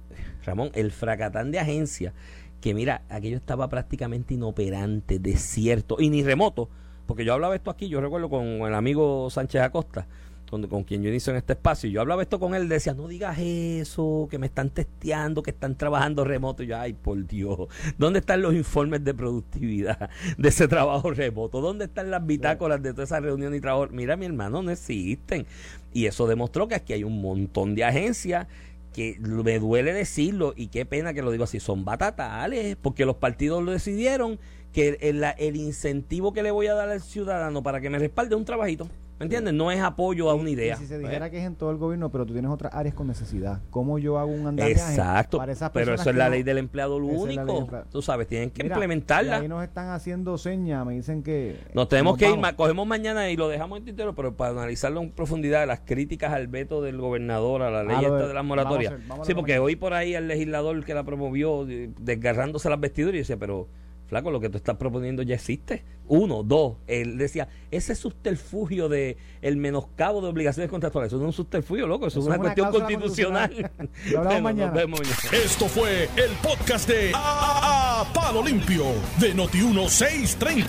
Ramón, 0.45 0.71
el 0.73 0.91
fracatán 0.91 1.51
de 1.51 1.59
agencia, 1.59 2.13
que 2.61 2.73
mira, 2.73 3.03
aquello 3.09 3.37
estaba 3.37 3.69
prácticamente 3.69 4.33
inoperante, 4.33 5.19
desierto, 5.19 5.97
y 5.99 6.09
ni 6.09 6.23
remoto, 6.23 6.69
porque 7.05 7.25
yo 7.25 7.33
hablaba 7.33 7.55
esto 7.55 7.71
aquí, 7.71 7.89
yo 7.89 8.01
recuerdo 8.01 8.29
con 8.29 8.45
el 8.45 8.75
amigo 8.75 9.29
Sánchez 9.29 9.61
Acosta, 9.61 10.07
con, 10.49 10.65
con 10.67 10.83
quien 10.83 11.03
yo 11.03 11.09
inicio 11.09 11.31
en 11.31 11.37
este 11.37 11.53
espacio, 11.53 11.89
y 11.89 11.93
yo 11.93 12.01
hablaba 12.01 12.21
esto 12.21 12.39
con 12.39 12.55
él, 12.55 12.67
decía, 12.69 12.93
no 12.93 13.07
digas 13.07 13.37
eso, 13.39 14.27
que 14.31 14.37
me 14.37 14.47
están 14.47 14.69
testeando, 14.69 15.43
que 15.43 15.51
están 15.51 15.77
trabajando 15.77 16.23
remoto, 16.23 16.63
y 16.63 16.67
yo, 16.67 16.77
ay, 16.77 16.93
por 16.93 17.25
Dios, 17.27 17.67
¿dónde 17.97 18.19
están 18.19 18.41
los 18.41 18.53
informes 18.55 19.03
de 19.03 19.13
productividad 19.13 20.09
de 20.37 20.49
ese 20.49 20.67
trabajo 20.67 21.11
remoto? 21.11 21.61
¿Dónde 21.61 21.85
están 21.85 22.09
las 22.11 22.25
bitácoras 22.25 22.81
de 22.81 22.91
toda 22.91 23.03
esa 23.03 23.19
reunión 23.19 23.53
y 23.53 23.59
trabajo? 23.61 23.87
Mira, 23.91 24.15
mi 24.17 24.25
hermano, 24.25 24.61
no 24.61 24.71
existen. 24.71 25.45
Y 25.93 26.05
eso 26.05 26.27
demostró 26.27 26.67
que 26.67 26.75
aquí 26.75 26.93
hay 26.93 27.03
un 27.03 27.21
montón 27.21 27.75
de 27.75 27.83
agencias 27.83 28.47
que 28.93 29.17
me 29.19 29.59
duele 29.59 29.93
decirlo 29.93 30.53
y 30.55 30.67
qué 30.67 30.85
pena 30.85 31.13
que 31.13 31.21
lo 31.21 31.31
digo 31.31 31.43
así, 31.43 31.59
son 31.59 31.85
batatales, 31.85 32.75
porque 32.81 33.05
los 33.05 33.17
partidos 33.17 33.63
lo 33.63 33.71
decidieron 33.71 34.39
que 34.73 34.97
el, 35.01 35.21
la- 35.21 35.31
el 35.31 35.55
incentivo 35.55 36.33
que 36.33 36.43
le 36.43 36.51
voy 36.51 36.67
a 36.67 36.73
dar 36.73 36.89
al 36.89 37.01
ciudadano 37.01 37.61
para 37.63 37.81
que 37.81 37.89
me 37.89 37.99
respalde 37.99 38.35
es 38.35 38.39
un 38.39 38.45
trabajito. 38.45 38.87
¿Me 39.19 39.25
entiendes? 39.25 39.53
No 39.53 39.69
es 39.69 39.81
apoyo 39.81 40.29
a 40.29 40.33
una 40.33 40.49
idea. 40.49 40.75
Y 40.75 40.77
si 40.77 40.85
se 40.87 40.95
¿Eh? 40.95 40.99
dijera 40.99 41.29
que 41.29 41.39
es 41.39 41.45
en 41.45 41.55
todo 41.55 41.71
el 41.71 41.77
gobierno, 41.77 42.09
pero 42.09 42.25
tú 42.25 42.31
tienes 42.31 42.49
otras 42.49 42.73
áreas 42.73 42.95
con 42.95 43.05
necesidad. 43.07 43.59
¿Cómo 43.69 43.99
yo 43.99 44.17
hago 44.17 44.31
un 44.31 44.47
andamiaje 44.47 44.71
Exacto, 44.71 45.37
para 45.39 45.51
esas 45.51 45.71
pero 45.71 45.87
personas 45.87 46.01
eso 46.01 46.09
es 46.11 46.15
la 46.15 46.25
no- 46.25 46.31
ley 46.31 46.43
del 46.43 46.57
empleado 46.57 46.99
ley 47.01 47.09
del 47.09 47.17
único. 47.19 47.57
empleado. 47.59 47.85
Tú 47.91 48.01
sabes, 48.01 48.27
tienen 48.27 48.49
que 48.49 48.63
Mira, 48.63 48.75
implementarla. 48.75 49.39
y 49.39 49.41
ahí 49.41 49.47
nos 49.49 49.61
están 49.63 49.89
haciendo 49.89 50.37
señas, 50.37 50.85
me 50.85 50.93
dicen 50.93 51.21
que... 51.21 51.59
Nos 51.73 51.89
tenemos 51.89 52.13
nos 52.13 52.17
que 52.19 52.25
ir, 52.29 52.31
vamos. 52.39 52.53
cogemos 52.53 52.87
mañana 52.87 53.29
y 53.29 53.35
lo 53.35 53.49
dejamos 53.49 53.79
en 53.79 53.85
tintero, 53.85 54.15
pero 54.15 54.37
para 54.37 54.51
analizarlo 54.51 55.01
en 55.01 55.11
profundidad, 55.11 55.67
las 55.67 55.81
críticas 55.81 56.31
al 56.31 56.47
veto 56.47 56.81
del 56.81 56.97
gobernador 56.97 57.61
a 57.61 57.69
la 57.71 57.83
ley 57.83 57.97
Ah, 57.97 58.01
lo 58.01 58.15
esta 58.15 58.27
de- 58.29 58.33
las 58.33 58.45
moratorias. 58.45 58.93
Sí, 59.23 59.33
porque 59.33 59.59
hoy 59.59 59.75
por 59.75 59.93
ahí 59.93 60.15
el 60.15 60.29
legislador 60.29 60.85
que 60.85 60.93
la 60.93 61.03
promovió, 61.03 61.65
de- 61.65 61.91
desgarrándose 61.99 62.69
las 62.69 62.79
vestiduras, 62.79 63.15
y 63.15 63.17
decía, 63.19 63.35
pero 63.37 63.67
flaco, 64.09 64.31
lo 64.31 64.39
que 64.39 64.49
tú 64.49 64.57
estás 64.57 64.75
proponiendo 64.75 65.23
ya 65.23 65.35
existe. 65.35 65.85
Uno, 66.07 66.41
dos, 66.43 66.77
él 66.87 67.17
decía, 67.19 67.47
ese 67.69 67.93
subterfugio 67.95 68.89
de 68.89 69.15
el 69.41 69.57
menoscabo 69.57 70.21
de 70.21 70.27
obligaciones 70.27 70.69
contractuales, 70.69 71.09
eso 71.13 71.17
no 71.21 71.29
es 71.29 71.37
un 71.39 71.45
subterfugio, 71.45 71.85
loco, 71.87 72.07
eso, 72.07 72.19
Eso 72.19 72.19
es 72.19 72.25
una, 72.25 72.35
es 72.35 72.39
una 72.39 72.53
cuestión 72.65 72.71
constitucional. 72.71 73.49
constitucional. 73.49 73.89
Lo 74.11 74.17
hablamos 74.19 74.23
Bueno, 74.41 74.41
mañana. 74.41 74.65
Nos 74.71 74.75
vemos 74.75 74.99
mañana. 75.01 75.45
Esto 75.45 75.67
fue 75.67 76.03
el 76.15 76.31
podcast 76.41 76.89
de 76.89 77.11
A, 77.13 78.01
A- 78.01 78.13
Palo 78.13 78.43
Limpio 78.43 78.85
de 79.19 79.35
Noti1630. 79.35 80.65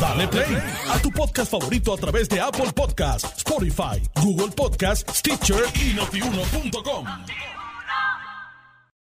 Dale 0.00 0.28
play 0.28 0.56
a 0.90 0.98
tu 1.02 1.10
podcast 1.10 1.50
favorito 1.52 1.92
a 1.92 1.96
través 1.98 2.28
de 2.28 2.40
Apple 2.40 2.72
Podcasts, 2.74 3.34
Spotify, 3.38 4.00
Google 4.22 4.52
Podcasts, 4.56 5.18
Stitcher 5.18 5.62
y 5.74 5.92
notiuno.com. 5.94 7.59